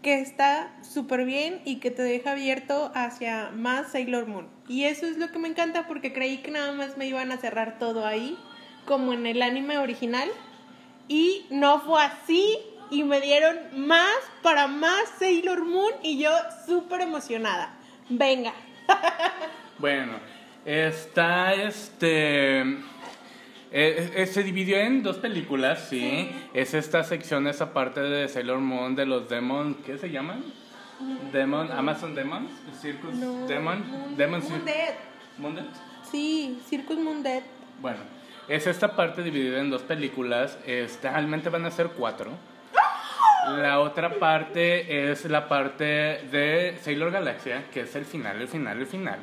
que 0.03 0.19
está 0.19 0.71
súper 0.83 1.25
bien 1.25 1.61
y 1.65 1.77
que 1.77 1.89
te 1.89 2.03
deja 2.03 2.33
abierto 2.33 2.91
hacia 2.93 3.49
más 3.49 3.93
Sailor 3.93 4.27
Moon. 4.27 4.47
Y 4.67 4.83
eso 4.83 5.07
es 5.07 5.17
lo 5.17 5.31
que 5.31 5.39
me 5.39 5.47
encanta 5.47 5.87
porque 5.87 6.13
creí 6.13 6.37
que 6.37 6.51
nada 6.51 6.73
más 6.73 6.97
me 6.97 7.07
iban 7.07 7.31
a 7.31 7.37
cerrar 7.37 7.79
todo 7.79 8.05
ahí, 8.05 8.37
como 8.85 9.13
en 9.13 9.25
el 9.25 9.41
anime 9.41 9.79
original. 9.79 10.29
Y 11.07 11.47
no 11.49 11.81
fue 11.81 12.03
así 12.03 12.59
y 12.89 13.03
me 13.03 13.21
dieron 13.21 13.57
más 13.87 14.15
para 14.41 14.67
más 14.67 15.09
Sailor 15.19 15.65
Moon 15.65 15.93
y 16.03 16.19
yo 16.19 16.31
súper 16.65 17.01
emocionada. 17.01 17.75
Venga. 18.09 18.53
bueno, 19.79 20.13
está 20.65 21.53
este... 21.53 22.61
Eh, 23.77 24.11
eh, 24.15 24.25
se 24.27 24.43
dividió 24.43 24.77
en 24.77 25.03
dos 25.03 25.17
películas, 25.17 25.87
¿sí? 25.89 25.99
sí. 25.99 26.31
Es 26.53 26.73
esta 26.73 27.03
sección, 27.03 27.47
esa 27.47 27.73
parte 27.73 27.99
de 27.99 28.29
Sailor 28.29 28.59
Moon 28.59 28.95
de 28.95 29.05
los 29.05 29.27
Demon, 29.27 29.75
¿qué 29.85 29.97
se 29.97 30.09
llaman? 30.11 30.43
No, 30.99 31.17
Demon, 31.33 31.71
Amazon 31.71 32.15
Demon, 32.15 32.47
Circus 32.79 33.13
no, 33.15 33.45
Demon, 33.47 33.85
Moon, 33.89 34.15
Demon 34.15 34.41
Moondet. 34.47 34.95
Moondet. 35.37 35.65
Sí, 36.09 36.61
Circus 36.69 36.97
Moondet. 36.97 37.43
Bueno, 37.81 37.99
es 38.47 38.65
esta 38.67 38.95
parte 38.95 39.23
dividida 39.23 39.59
en 39.59 39.69
dos 39.69 39.81
películas. 39.81 40.57
Este, 40.65 41.09
realmente 41.09 41.49
van 41.49 41.65
a 41.65 41.71
ser 41.71 41.89
cuatro. 41.89 42.31
La 43.47 43.79
otra 43.79 44.15
parte 44.15 45.11
es 45.11 45.25
la 45.25 45.47
parte 45.47 45.83
de 45.83 46.77
Sailor 46.81 47.11
Galaxia, 47.11 47.65
que 47.71 47.81
es 47.81 47.95
el 47.95 48.05
final, 48.05 48.41
el 48.41 48.47
final, 48.47 48.79
el 48.79 48.87
final. 48.87 49.19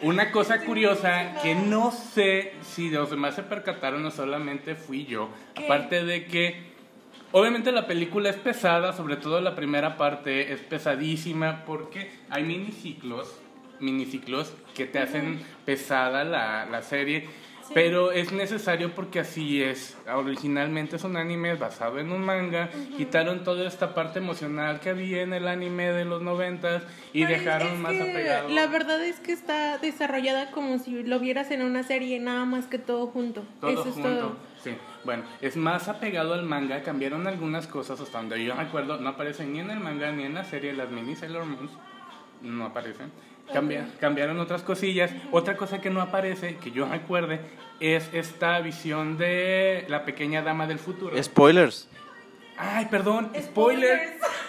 Una 0.00 0.30
cosa 0.30 0.64
curiosa 0.64 1.34
que 1.42 1.54
no 1.54 1.90
sé 1.90 2.54
si 2.62 2.88
los 2.88 3.10
demás 3.10 3.34
se 3.34 3.42
percataron 3.42 4.04
o 4.06 4.10
solamente 4.10 4.74
fui 4.74 5.04
yo. 5.04 5.28
¿Qué? 5.54 5.66
Aparte 5.66 6.04
de 6.04 6.24
que, 6.24 6.72
obviamente 7.32 7.70
la 7.70 7.86
película 7.86 8.30
es 8.30 8.36
pesada, 8.36 8.94
sobre 8.94 9.16
todo 9.16 9.40
la 9.42 9.54
primera 9.54 9.98
parte 9.98 10.52
es 10.52 10.60
pesadísima 10.60 11.64
porque 11.66 12.10
hay 12.30 12.44
miniciclos, 12.44 13.40
miniciclos 13.78 14.54
que 14.74 14.86
te 14.86 15.00
hacen 15.00 15.38
pesada 15.66 16.24
la, 16.24 16.64
la 16.64 16.80
serie. 16.80 17.28
Sí. 17.66 17.72
Pero 17.72 18.12
es 18.12 18.30
necesario 18.30 18.94
porque 18.94 19.20
así 19.20 19.62
es. 19.62 19.96
Originalmente 20.12 20.96
es 20.96 21.04
un 21.04 21.16
anime 21.16 21.54
basado 21.54 21.98
en 21.98 22.12
un 22.12 22.22
manga. 22.22 22.68
Uh 22.74 22.76
-huh. 22.78 22.96
Quitaron 22.98 23.42
toda 23.42 23.66
esta 23.66 23.94
parte 23.94 24.18
emocional 24.18 24.80
que 24.80 24.90
había 24.90 25.22
en 25.22 25.32
el 25.32 25.48
anime 25.48 25.90
de 25.92 26.04
los 26.04 26.20
noventas 26.20 26.82
y 27.12 27.24
Pero 27.24 27.38
dejaron 27.38 27.68
es 27.72 27.78
más 27.78 27.94
apegado. 27.94 28.48
La 28.50 28.66
verdad 28.66 29.02
es 29.02 29.18
que 29.20 29.32
está 29.32 29.78
desarrollada 29.78 30.50
como 30.50 30.78
si 30.78 31.02
lo 31.04 31.18
vieras 31.20 31.50
en 31.50 31.62
una 31.62 31.82
serie, 31.82 32.20
nada 32.20 32.44
más 32.44 32.66
que 32.66 32.78
todo 32.78 33.06
junto. 33.06 33.44
Todo 33.60 33.70
Eso 33.70 33.84
junto. 33.84 34.08
es 34.08 34.18
todo. 34.18 34.36
Sí. 34.62 34.76
Bueno, 35.04 35.24
es 35.40 35.56
más 35.56 35.88
apegado 35.88 36.34
al 36.34 36.42
manga. 36.44 36.82
Cambiaron 36.82 37.26
algunas 37.26 37.66
cosas 37.66 38.00
hasta 38.00 38.18
donde 38.18 38.44
yo 38.44 38.54
recuerdo. 38.54 38.98
No 38.98 39.08
aparecen 39.10 39.52
ni 39.52 39.60
en 39.60 39.70
el 39.70 39.80
manga 39.80 40.10
ni 40.12 40.24
en 40.24 40.34
la 40.34 40.44
serie. 40.44 40.72
Las 40.74 40.90
mini 40.90 41.16
Sailor 41.16 41.44
Moons 41.44 41.70
no 42.42 42.66
aparecen. 42.66 43.10
Cambia, 43.52 43.80
okay. 43.82 43.92
Cambiaron 44.00 44.38
otras 44.40 44.62
cosillas. 44.62 45.10
Uh 45.10 45.14
-huh. 45.14 45.28
Otra 45.32 45.56
cosa 45.56 45.80
que 45.80 45.90
no 45.90 46.00
aparece, 46.00 46.56
que 46.56 46.70
yo 46.70 46.86
recuerde, 46.86 47.40
es 47.80 48.08
esta 48.12 48.60
visión 48.60 49.18
de 49.18 49.84
la 49.88 50.04
pequeña 50.04 50.42
dama 50.42 50.66
del 50.66 50.78
futuro. 50.78 51.22
Spoilers. 51.22 51.88
Ay, 52.56 52.86
perdón, 52.86 53.30
spoilers. 53.36 54.00
spoilers. 54.02 54.44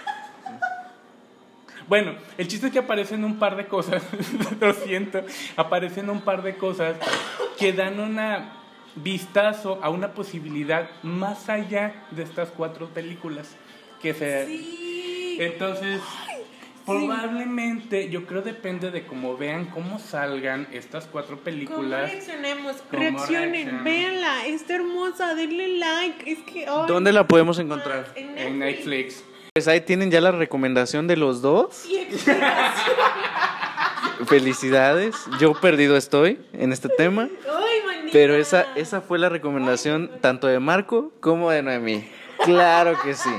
Bueno, 1.88 2.16
el 2.38 2.48
chiste 2.48 2.68
es 2.68 2.74
que 2.74 2.80
aparecen 2.80 3.24
un 3.24 3.38
par 3.38 3.56
de 3.56 3.68
cosas, 3.68 4.02
lo 4.60 4.74
siento, 4.74 5.22
aparecen 5.56 6.10
un 6.10 6.22
par 6.22 6.42
de 6.42 6.56
cosas 6.56 6.98
que 7.60 7.74
dan 7.74 8.00
una 8.00 8.54
vistazo 8.96 9.80
a 9.84 9.90
una 9.90 10.14
posibilidad 10.14 10.90
más 11.04 11.50
allá 11.50 12.06
de 12.12 12.24
estas 12.24 12.50
cuatro 12.50 12.88
películas 12.88 13.56
que 14.02 14.14
se 14.14 14.46
sí. 14.48 15.38
entonces 15.40 16.02
Probablemente, 16.86 18.10
yo 18.10 18.26
creo 18.26 18.42
depende 18.42 18.92
de 18.92 19.06
cómo 19.06 19.38
vean, 19.38 19.66
cómo 19.66 20.00
salgan 20.00 20.68
estas 20.72 21.06
cuatro 21.06 21.40
películas. 21.40 22.02
¿Cómo 22.02 22.12
reaccionemos? 22.12 22.76
Reaccionen, 22.92 23.84
véanla, 23.84 24.46
está 24.46 24.76
hermosa, 24.76 25.36
denle 25.36 25.80
like. 25.80 26.32
Es 26.32 26.40
que, 26.40 26.70
oh, 26.70 26.86
¿Dónde 26.86 27.12
la 27.12 27.28
podemos 27.28 27.60
encontrar? 27.60 28.08
En 28.16 28.38
En 28.38 28.60
Netflix. 28.60 29.24
Pues 29.54 29.68
ahí 29.68 29.82
tienen 29.82 30.12
ya 30.12 30.22
la 30.22 30.32
recomendación 30.32 31.08
de 31.08 31.18
los 31.18 31.42
dos. 31.42 31.86
Y. 31.86 32.06
Felicidades. 34.26 35.16
Yo 35.40 35.54
perdido 35.54 35.98
estoy 35.98 36.40
en 36.54 36.72
este 36.72 36.90
tema. 36.90 37.30
Ay. 37.48 38.10
Pero 38.12 38.36
esa, 38.36 38.66
esa 38.76 39.02
fue 39.02 39.20
la 39.20 39.30
recomendación 39.30 40.12
tanto 40.22 40.48
de 40.48 40.60
Marco 40.60 41.12
como 41.20 41.52
de 41.52 41.64
Noemí. 41.64 42.10
Claro 42.44 42.98
que 43.04 43.14
sí. 43.14 43.30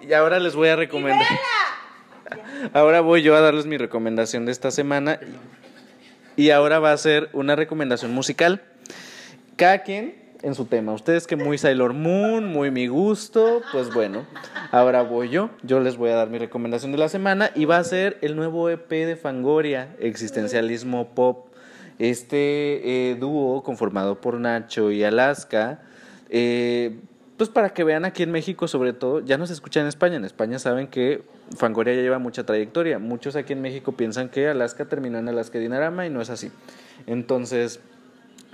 Y 0.00 0.12
ahora 0.12 0.38
les 0.38 0.54
voy 0.54 0.68
a 0.68 0.76
recomendar. 0.76 1.26
Ahora 2.72 3.00
voy 3.00 3.22
yo 3.22 3.36
a 3.36 3.40
darles 3.40 3.66
mi 3.66 3.76
recomendación 3.76 4.46
de 4.46 4.52
esta 4.52 4.70
semana. 4.70 5.20
y 6.36 6.50
ahora 6.50 6.78
va 6.78 6.92
a 6.92 6.96
ser 6.96 7.30
una 7.32 7.56
recomendación 7.56 8.12
musical. 8.12 8.62
Cada 9.56 9.82
quien 9.82 10.28
en 10.42 10.54
su 10.54 10.66
tema. 10.66 10.92
Ustedes 10.92 11.26
que 11.26 11.36
muy 11.36 11.58
Sailor 11.58 11.94
Moon, 11.94 12.46
muy 12.46 12.70
mi 12.70 12.86
gusto, 12.86 13.62
pues 13.72 13.92
bueno, 13.92 14.26
ahora 14.70 15.02
voy 15.02 15.30
yo. 15.30 15.50
Yo 15.62 15.80
les 15.80 15.96
voy 15.96 16.10
a 16.10 16.14
dar 16.14 16.30
mi 16.30 16.38
recomendación 16.38 16.92
de 16.92 16.98
la 16.98 17.08
semana 17.08 17.50
y 17.54 17.64
va 17.64 17.78
a 17.78 17.84
ser 17.84 18.18
el 18.22 18.36
nuevo 18.36 18.70
EP 18.70 18.88
de 18.88 19.16
Fangoria, 19.16 19.94
Existencialismo 20.00 21.08
Pop. 21.14 21.48
Este 21.98 23.10
eh, 23.10 23.16
dúo 23.16 23.62
conformado 23.62 24.20
por 24.20 24.38
Nacho 24.38 24.92
y 24.92 25.02
Alaska. 25.02 25.82
Eh, 26.30 27.00
pues 27.38 27.48
para 27.48 27.70
que 27.70 27.84
vean 27.84 28.04
aquí 28.04 28.24
en 28.24 28.32
México 28.32 28.68
sobre 28.68 28.92
todo, 28.92 29.20
ya 29.20 29.38
no 29.38 29.46
se 29.46 29.52
escucha 29.52 29.80
en 29.80 29.86
España, 29.86 30.16
en 30.16 30.24
España 30.24 30.58
saben 30.58 30.88
que 30.88 31.22
Fangoria 31.56 31.94
ya 31.94 32.02
lleva 32.02 32.18
mucha 32.18 32.44
trayectoria, 32.44 32.98
muchos 32.98 33.36
aquí 33.36 33.52
en 33.52 33.62
México 33.62 33.92
piensan 33.92 34.28
que 34.28 34.48
Alaska 34.48 34.86
terminó 34.86 35.18
en 35.18 35.28
Alaska 35.28 35.58
Dinarama 35.58 36.04
y 36.04 36.10
no 36.10 36.20
es 36.20 36.30
así. 36.30 36.50
Entonces, 37.06 37.80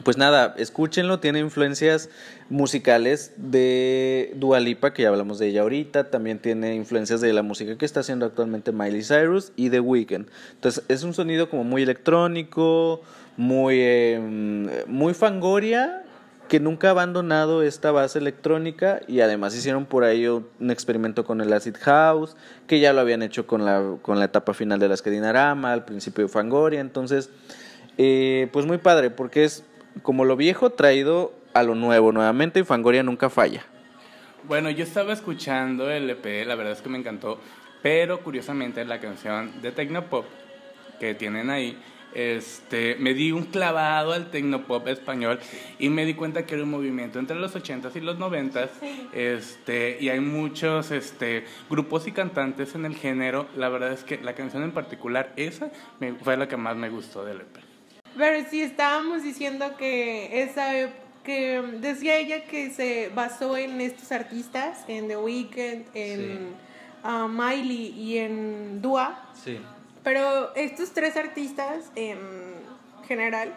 pues 0.03 0.18
nada, 0.18 0.55
escúchenlo, 0.59 1.18
tiene 1.18 1.39
influencias 1.39 2.11
musicales 2.51 3.32
de 3.39 4.35
Dualipa, 4.37 4.93
que 4.93 5.03
ya 5.03 5.09
hablamos 5.09 5.39
de 5.39 5.49
ella 5.49 5.62
ahorita, 5.62 6.11
también 6.11 6.39
tiene 6.39 6.74
influencias 6.74 7.22
de 7.22 7.32
la 7.32 7.43
música 7.43 7.78
que 7.78 7.87
está 7.87 8.01
haciendo 8.01 8.26
actualmente 8.26 8.70
Miley 8.70 9.03
Cyrus 9.03 9.53
y 9.57 9.70
The 9.70 9.80
Weeknd. 9.80 10.26
Entonces 10.57 10.85
es 10.89 11.05
un 11.05 11.14
sonido 11.14 11.49
como 11.49 11.64
muy 11.64 11.82
electrónico, 11.82 13.01
muy, 13.39 13.80
em, 13.80 14.68
muy 14.87 15.14
fangoria, 15.14 16.03
que 16.49 16.61
nunca 16.61 16.88
ha 16.88 16.90
abandonado 16.90 17.62
esta 17.62 17.90
base 17.90 18.18
electrónica 18.18 19.01
y 19.09 19.20
además 19.20 19.57
hicieron 19.57 19.86
por 19.86 20.05
ahí 20.05 20.26
un 20.26 20.70
experimento 20.70 21.24
con 21.24 21.40
el 21.40 21.53
acid 21.53 21.76
house, 21.80 22.36
que 22.66 22.80
ya 22.80 22.92
lo 22.92 23.01
habían 23.01 23.22
hecho 23.22 23.47
con 23.47 23.64
la, 23.64 23.97
con 24.03 24.18
la 24.18 24.26
etapa 24.26 24.55
final 24.55 24.78
de 24.78 24.88
la 24.88 24.97
Dinarama, 24.97 25.72
al 25.72 25.84
principio 25.84 26.24
de 26.24 26.28
Fangoria, 26.28 26.80
entonces, 26.80 27.30
eh, 27.99 28.49
pues 28.53 28.66
muy 28.66 28.78
padre, 28.78 29.11
porque 29.11 29.45
es 29.45 29.64
como 30.03 30.24
lo 30.24 30.36
viejo 30.36 30.70
traído 30.70 31.32
a 31.55 31.62
lo 31.62 31.74
nuevo 31.74 32.12
nuevamente 32.12 32.61
y 32.61 32.64
Fangoria 32.64 33.03
nunca 33.03 33.30
falla. 33.30 33.64
Bueno, 34.47 34.68
yo 34.70 34.84
estaba 34.84 35.12
escuchando 35.12 35.90
el 35.90 36.11
EP, 36.11 36.47
la 36.47 36.55
verdad 36.55 36.74
es 36.74 36.82
que 36.82 36.90
me 36.90 36.99
encantó, 36.99 37.38
pero 37.82 38.20
curiosamente 38.20 38.84
la 38.84 39.01
canción 39.01 39.62
de 39.62 39.72
Tecnopop 39.72 40.26
que 41.01 41.14
tienen 41.14 41.51
ahí, 41.51 41.78
este, 42.15 42.97
me 42.97 43.15
di 43.15 43.33
un 43.33 43.45
clavado 43.45 44.12
al 44.12 44.31
Tecnopop 44.31 44.89
español 44.89 45.41
y 45.79 45.89
me 45.89 46.05
di 46.07 46.15
cuenta 46.15 46.47
que 46.47 46.55
era 46.55 46.65
un 46.65 46.71
movimiento 46.71 47.19
entre 47.19 47.37
los 47.37 47.55
80s 47.55 47.95
y 47.97 48.01
los 48.01 48.19
90s, 48.19 48.69
este, 49.12 49.99
y 50.01 50.09
hay 50.09 50.21
muchos 50.21 50.91
este, 50.91 51.45
grupos 51.69 52.07
y 52.07 52.12
cantantes 52.12 52.75
en 52.75 52.85
el 52.85 52.97
género, 52.97 53.47
la 53.57 53.69
verdad 53.69 53.93
es 53.93 54.05
que 54.05 54.19
la 54.19 54.35
canción 54.35 54.62
en 54.62 54.73
particular, 54.73 55.33
esa 55.37 55.71
fue 56.23 56.37
la 56.37 56.49
que 56.49 56.57
más 56.57 56.77
me 56.77 56.89
gustó 56.89 57.25
del 57.25 57.41
EP. 57.41 57.59
Pero 58.17 58.49
sí 58.49 58.62
estábamos 58.62 59.23
diciendo 59.23 59.77
que 59.77 60.43
esa 60.43 60.91
que 61.25 61.62
decía 61.81 62.19
ella 62.19 62.45
que 62.45 62.71
se 62.71 63.11
basó 63.15 63.57
en 63.57 63.81
estos 63.81 64.12
artistas, 64.12 64.85
en 64.87 65.09
The 65.09 65.17
Weeknd, 65.17 65.87
en 65.95 66.55
uh, 67.03 67.27
Miley 67.27 67.95
y 67.99 68.19
en 68.19 68.83
Dua. 68.83 69.31
Sí. 69.33 69.59
Pero 70.05 70.55
estos 70.55 70.92
tres 70.92 71.16
artistas 71.16 71.90
en 71.96 72.18
general 73.09 73.55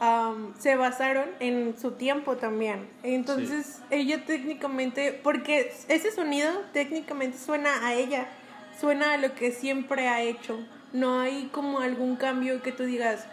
um, 0.00 0.54
se 0.58 0.76
basaron 0.76 1.28
en 1.40 1.76
su 1.78 1.92
tiempo 1.92 2.36
también. 2.36 2.88
Entonces 3.02 3.80
ella 3.90 4.24
técnicamente, 4.24 5.12
porque 5.12 5.72
ese 5.88 6.12
sonido 6.12 6.50
técnicamente 6.72 7.36
suena 7.36 7.86
a 7.86 7.94
ella, 7.94 8.28
suena 8.80 9.14
a 9.14 9.16
lo 9.18 9.34
que 9.34 9.52
siempre 9.52 10.08
ha 10.08 10.22
hecho 10.22 10.58
no 10.92 11.20
hay 11.20 11.50
como 11.52 11.80
algún 11.80 12.16
cambio 12.16 12.62
que 12.62 12.72
tú 12.72 12.84
digas, 12.84 13.26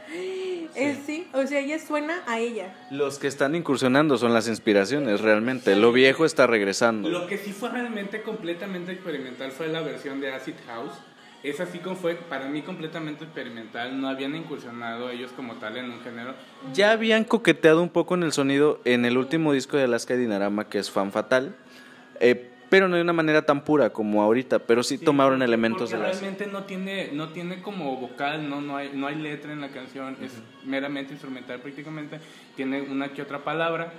es 0.76 0.98
sí, 1.06 1.28
o 1.34 1.46
sea, 1.48 1.60
ella 1.60 1.80
suena 1.80 2.22
a 2.28 2.40
ella. 2.40 2.74
Los 2.92 3.18
que 3.18 3.28
están 3.28 3.56
incursionando 3.56 4.18
son 4.18 4.34
las 4.34 4.48
inspiraciones, 4.48 5.22
realmente. 5.22 5.76
Lo 5.76 5.92
viejo 5.92 6.26
está 6.26 6.48
regresando. 6.48 7.10
Lo 7.10 7.28
que 7.28 7.38
sí 7.38 7.54
fue 7.54 7.70
realmente 7.70 8.22
completamente 8.22 8.92
experimental 8.92 9.52
fue 9.52 9.68
la 9.68 9.82
versión 9.82 10.20
de 10.20 10.34
Acid 10.34 10.56
House. 10.68 10.94
Esa 11.46 11.64
así 11.64 11.78
como 11.78 11.96
fue 11.96 12.16
para 12.16 12.48
mí 12.48 12.64
completamente 12.64 13.24
experimental, 13.24 14.02
no 14.02 14.10
habían 14.10 14.36
incursionado 14.36 15.12
ellos 15.12 15.32
como 15.36 15.56
tal 15.56 15.78
en 15.78 15.92
un 15.92 16.02
género. 16.02 16.34
Ya 16.74 16.92
habían 16.92 17.24
coqueteado 17.24 17.84
un 17.84 17.90
poco 17.90 18.16
en 18.16 18.24
el 18.24 18.32
sonido 18.32 18.82
en 18.84 19.06
el 19.06 19.16
último 19.16 19.54
disco 19.54 19.78
de 19.78 19.84
Alaska 19.84 20.16
Dinarama, 20.16 20.68
que 20.70 20.80
es 20.80 20.90
Fan 20.90 21.12
Fatal. 21.12 21.56
Eh, 22.20 22.50
pero 22.70 22.88
no 22.88 22.96
de 22.96 23.04
una 23.04 23.14
manera 23.14 23.46
tan 23.46 23.64
pura 23.64 23.92
como 23.92 24.24
ahorita, 24.24 24.60
pero 24.60 24.82
sí, 24.82 24.98
tomaron 24.98 25.44
elementos 25.44 25.92
de 25.92 25.98
la 25.98 26.06
realmente 26.06 26.48
no 26.48 26.64
tiene 26.64 27.12
no 27.14 27.30
tiene 27.30 27.62
como 27.62 27.96
vocal, 27.98 28.50
no 28.50 28.60
no 28.60 28.78
hay 28.78 28.90
no 28.94 29.06
hay 29.06 29.16
letra 29.16 29.54
en 29.54 29.62
la 29.62 29.70
canción, 29.70 30.18
es 30.22 30.32
meramente 30.64 31.14
instrumental 31.14 31.60
prácticamente, 31.60 32.20
tiene 32.56 32.82
una 32.82 33.10
que 33.10 33.22
otra 33.22 33.44
palabra, 33.44 33.94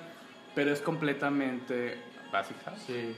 pero 0.55 0.72
es 0.72 0.80
completamente 0.80 1.97
básica. 2.32 2.74
Sí. 2.86 3.14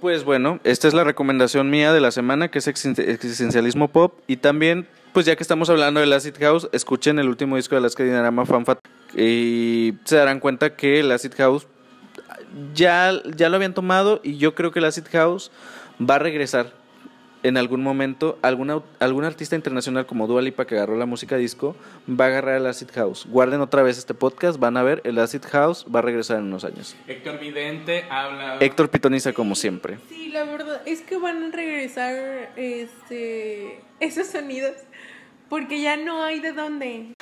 Pues 0.00 0.24
bueno, 0.24 0.60
esta 0.64 0.88
es 0.88 0.94
la 0.94 1.04
recomendación 1.04 1.70
mía 1.70 1.92
de 1.92 2.00
la 2.00 2.10
semana, 2.10 2.50
que 2.50 2.58
es 2.60 2.68
existencialismo 2.68 3.88
pop. 3.88 4.14
Y 4.26 4.38
también 4.38 4.86
pues 5.12 5.26
ya 5.26 5.36
que 5.36 5.42
estamos 5.42 5.68
hablando 5.68 6.00
del 6.00 6.12
acid 6.12 6.34
house, 6.40 6.68
escuchen 6.72 7.18
el 7.18 7.28
último 7.28 7.56
disco 7.56 7.74
de 7.74 7.80
las 7.80 7.94
que 7.96 8.04
Dinarama 8.04 8.46
Fanfat 8.46 8.78
y 9.16 9.94
se 10.04 10.16
darán 10.16 10.38
cuenta 10.38 10.76
que 10.76 11.00
el 11.00 11.10
acid 11.10 11.32
house 11.36 11.66
ya, 12.74 13.12
ya 13.36 13.48
lo 13.48 13.56
habían 13.56 13.74
tomado 13.74 14.20
y 14.22 14.36
yo 14.36 14.54
creo 14.54 14.72
que 14.72 14.78
el 14.78 14.84
Acid 14.84 15.06
House 15.12 15.50
va 16.00 16.16
a 16.16 16.18
regresar 16.18 16.72
en 17.42 17.56
algún 17.56 17.82
momento. 17.82 18.38
Alguna, 18.42 18.82
algún 18.98 19.24
artista 19.24 19.56
internacional 19.56 20.06
como 20.06 20.26
Dua 20.26 20.42
Lipa 20.42 20.66
que 20.66 20.76
agarró 20.76 20.96
la 20.96 21.06
música 21.06 21.36
disco 21.36 21.76
va 22.08 22.26
a 22.26 22.28
agarrar 22.28 22.56
el 22.56 22.66
Acid 22.66 22.90
House. 22.94 23.26
Guarden 23.28 23.60
otra 23.60 23.82
vez 23.82 23.98
este 23.98 24.14
podcast, 24.14 24.58
van 24.58 24.76
a 24.76 24.82
ver, 24.82 25.00
el 25.04 25.18
Acid 25.18 25.42
House 25.50 25.86
va 25.92 26.00
a 26.00 26.02
regresar 26.02 26.38
en 26.38 26.44
unos 26.44 26.64
años. 26.64 26.96
Héctor 27.06 27.38
Vidente 27.38 28.04
habla... 28.10 28.58
Héctor 28.60 28.90
Pitoniza 28.90 29.32
como 29.32 29.54
siempre. 29.54 29.98
Sí, 30.08 30.28
la 30.28 30.44
verdad 30.44 30.82
es 30.86 31.00
que 31.02 31.16
van 31.18 31.44
a 31.44 31.50
regresar 31.50 32.14
este, 32.56 33.80
esos 34.00 34.26
sonidos 34.26 34.72
porque 35.50 35.82
ya 35.82 35.96
no 35.96 36.22
hay 36.22 36.38
de 36.38 36.52
dónde. 36.52 37.12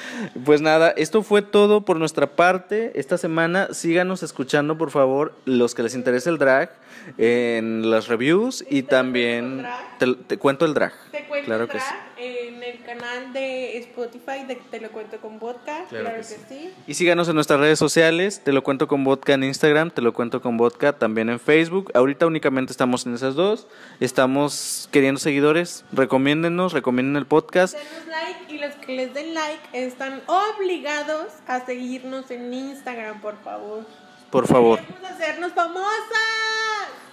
Pues 0.45 0.61
nada, 0.61 0.93
esto 0.97 1.23
fue 1.23 1.43
todo 1.43 1.85
por 1.85 1.99
nuestra 1.99 2.37
parte. 2.37 2.93
Esta 2.95 3.17
semana 3.17 3.69
síganos 3.73 4.23
escuchando, 4.23 4.77
por 4.77 4.91
favor, 4.91 5.35
los 5.47 5.75
que 5.75 5.83
les 5.83 5.95
interese 5.95 6.29
el 6.29 6.39
drag 6.39 6.71
en 7.17 7.91
las 7.91 8.07
reviews 8.07 8.65
y 8.69 8.83
también 8.83 9.65
te, 9.99 10.39
cuento 10.39 10.65
el 10.65 10.75
drag. 10.75 10.93
Te 11.11 11.25
cuento 11.25 11.47
claro 11.47 11.65
el 11.65 11.69
drag 11.69 12.09
en 12.19 12.63
el 12.63 12.83
canal 12.83 13.33
de 13.33 13.79
Spotify 13.79 14.45
de 14.47 14.57
Te 14.57 14.81
lo 14.81 14.91
cuento 14.91 15.19
con 15.19 15.39
vodka, 15.39 15.85
claro, 15.89 16.17
que, 16.17 16.25
sí. 16.25 16.75
Y 16.87 16.95
síganos 16.95 17.29
en 17.29 17.35
nuestras 17.35 17.61
redes 17.61 17.79
sociales, 17.79 18.43
Te 18.45 18.53
lo 18.53 18.63
cuento 18.63 18.89
con 18.89 19.05
vodka 19.05 19.35
en 19.35 19.45
Instagram, 19.45 19.91
Te 19.91 20.03
lo 20.03 20.13
cuento 20.13 20.43
con 20.43 20.57
vodka 20.57 20.93
también 20.93 21.29
en 21.31 21.39
Facebook. 21.39 21.91
Ahorita 21.95 22.27
únicamente 22.27 22.73
estamos 22.73 23.07
en 23.07 23.15
esas 23.15 23.35
dos. 23.35 23.69
Estamos 24.01 24.89
queriendo 24.91 25.21
seguidores, 25.21 25.85
recomiéndenos, 25.93 26.73
recomienden 26.73 27.17
el 27.17 27.27
podcast. 27.27 27.75
Denos 27.75 28.07
like 28.07 28.55
y 28.55 28.59
los 28.59 28.75
que 28.75 28.97
les 28.97 29.15
den 29.15 29.35
like 29.35 29.63
están 29.73 30.23
obligados 30.27 31.27
a 31.47 31.65
seguirnos 31.65 32.31
en 32.31 32.53
Instagram, 32.53 33.21
por 33.21 33.37
favor. 33.43 33.87
Por 34.31 34.47
favor. 34.47 34.81
Queremos 34.81 35.11
hacernos 35.11 35.53
famosas. 35.53 35.89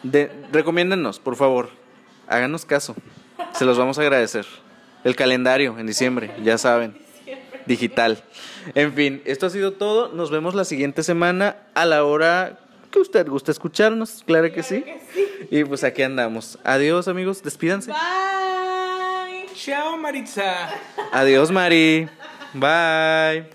De, 0.04 0.32
recomiéndennos, 0.52 1.20
por 1.20 1.36
favor. 1.36 1.85
Háganos 2.28 2.66
caso. 2.66 2.96
Se 3.54 3.66
los 3.66 3.78
vamos 3.78 3.98
a 3.98 4.02
agradecer. 4.02 4.46
El 5.04 5.16
calendario 5.16 5.78
en 5.78 5.86
diciembre, 5.86 6.32
ya 6.44 6.58
saben. 6.58 6.98
Digital. 7.66 8.24
En 8.76 8.94
fin, 8.94 9.22
esto 9.26 9.48
ha 9.48 9.50
sido 9.50 9.74
todo. 9.74 10.10
Nos 10.10 10.32
vemos 10.32 10.56
la 10.56 10.66
siguiente 10.66 11.04
semana 11.04 11.58
a 11.74 11.86
la 11.86 12.04
hora 12.04 12.60
que 12.92 13.00
usted 13.00 13.28
guste 13.28 13.52
escucharnos. 13.52 14.24
Claro 14.26 14.52
que, 14.52 14.64
sí. 14.64 14.82
que 14.82 15.02
sí. 15.14 15.48
Y 15.52 15.64
pues 15.64 15.84
aquí 15.84 16.02
andamos. 16.04 16.60
Adiós, 16.64 17.08
amigos. 17.08 17.44
Despídanse. 17.44 17.92
Bye. 17.92 19.48
Chao, 19.56 19.98
Maritza. 19.98 20.70
Adiós, 21.12 21.52
Mari. 21.52 22.08
Bye. 22.54 23.55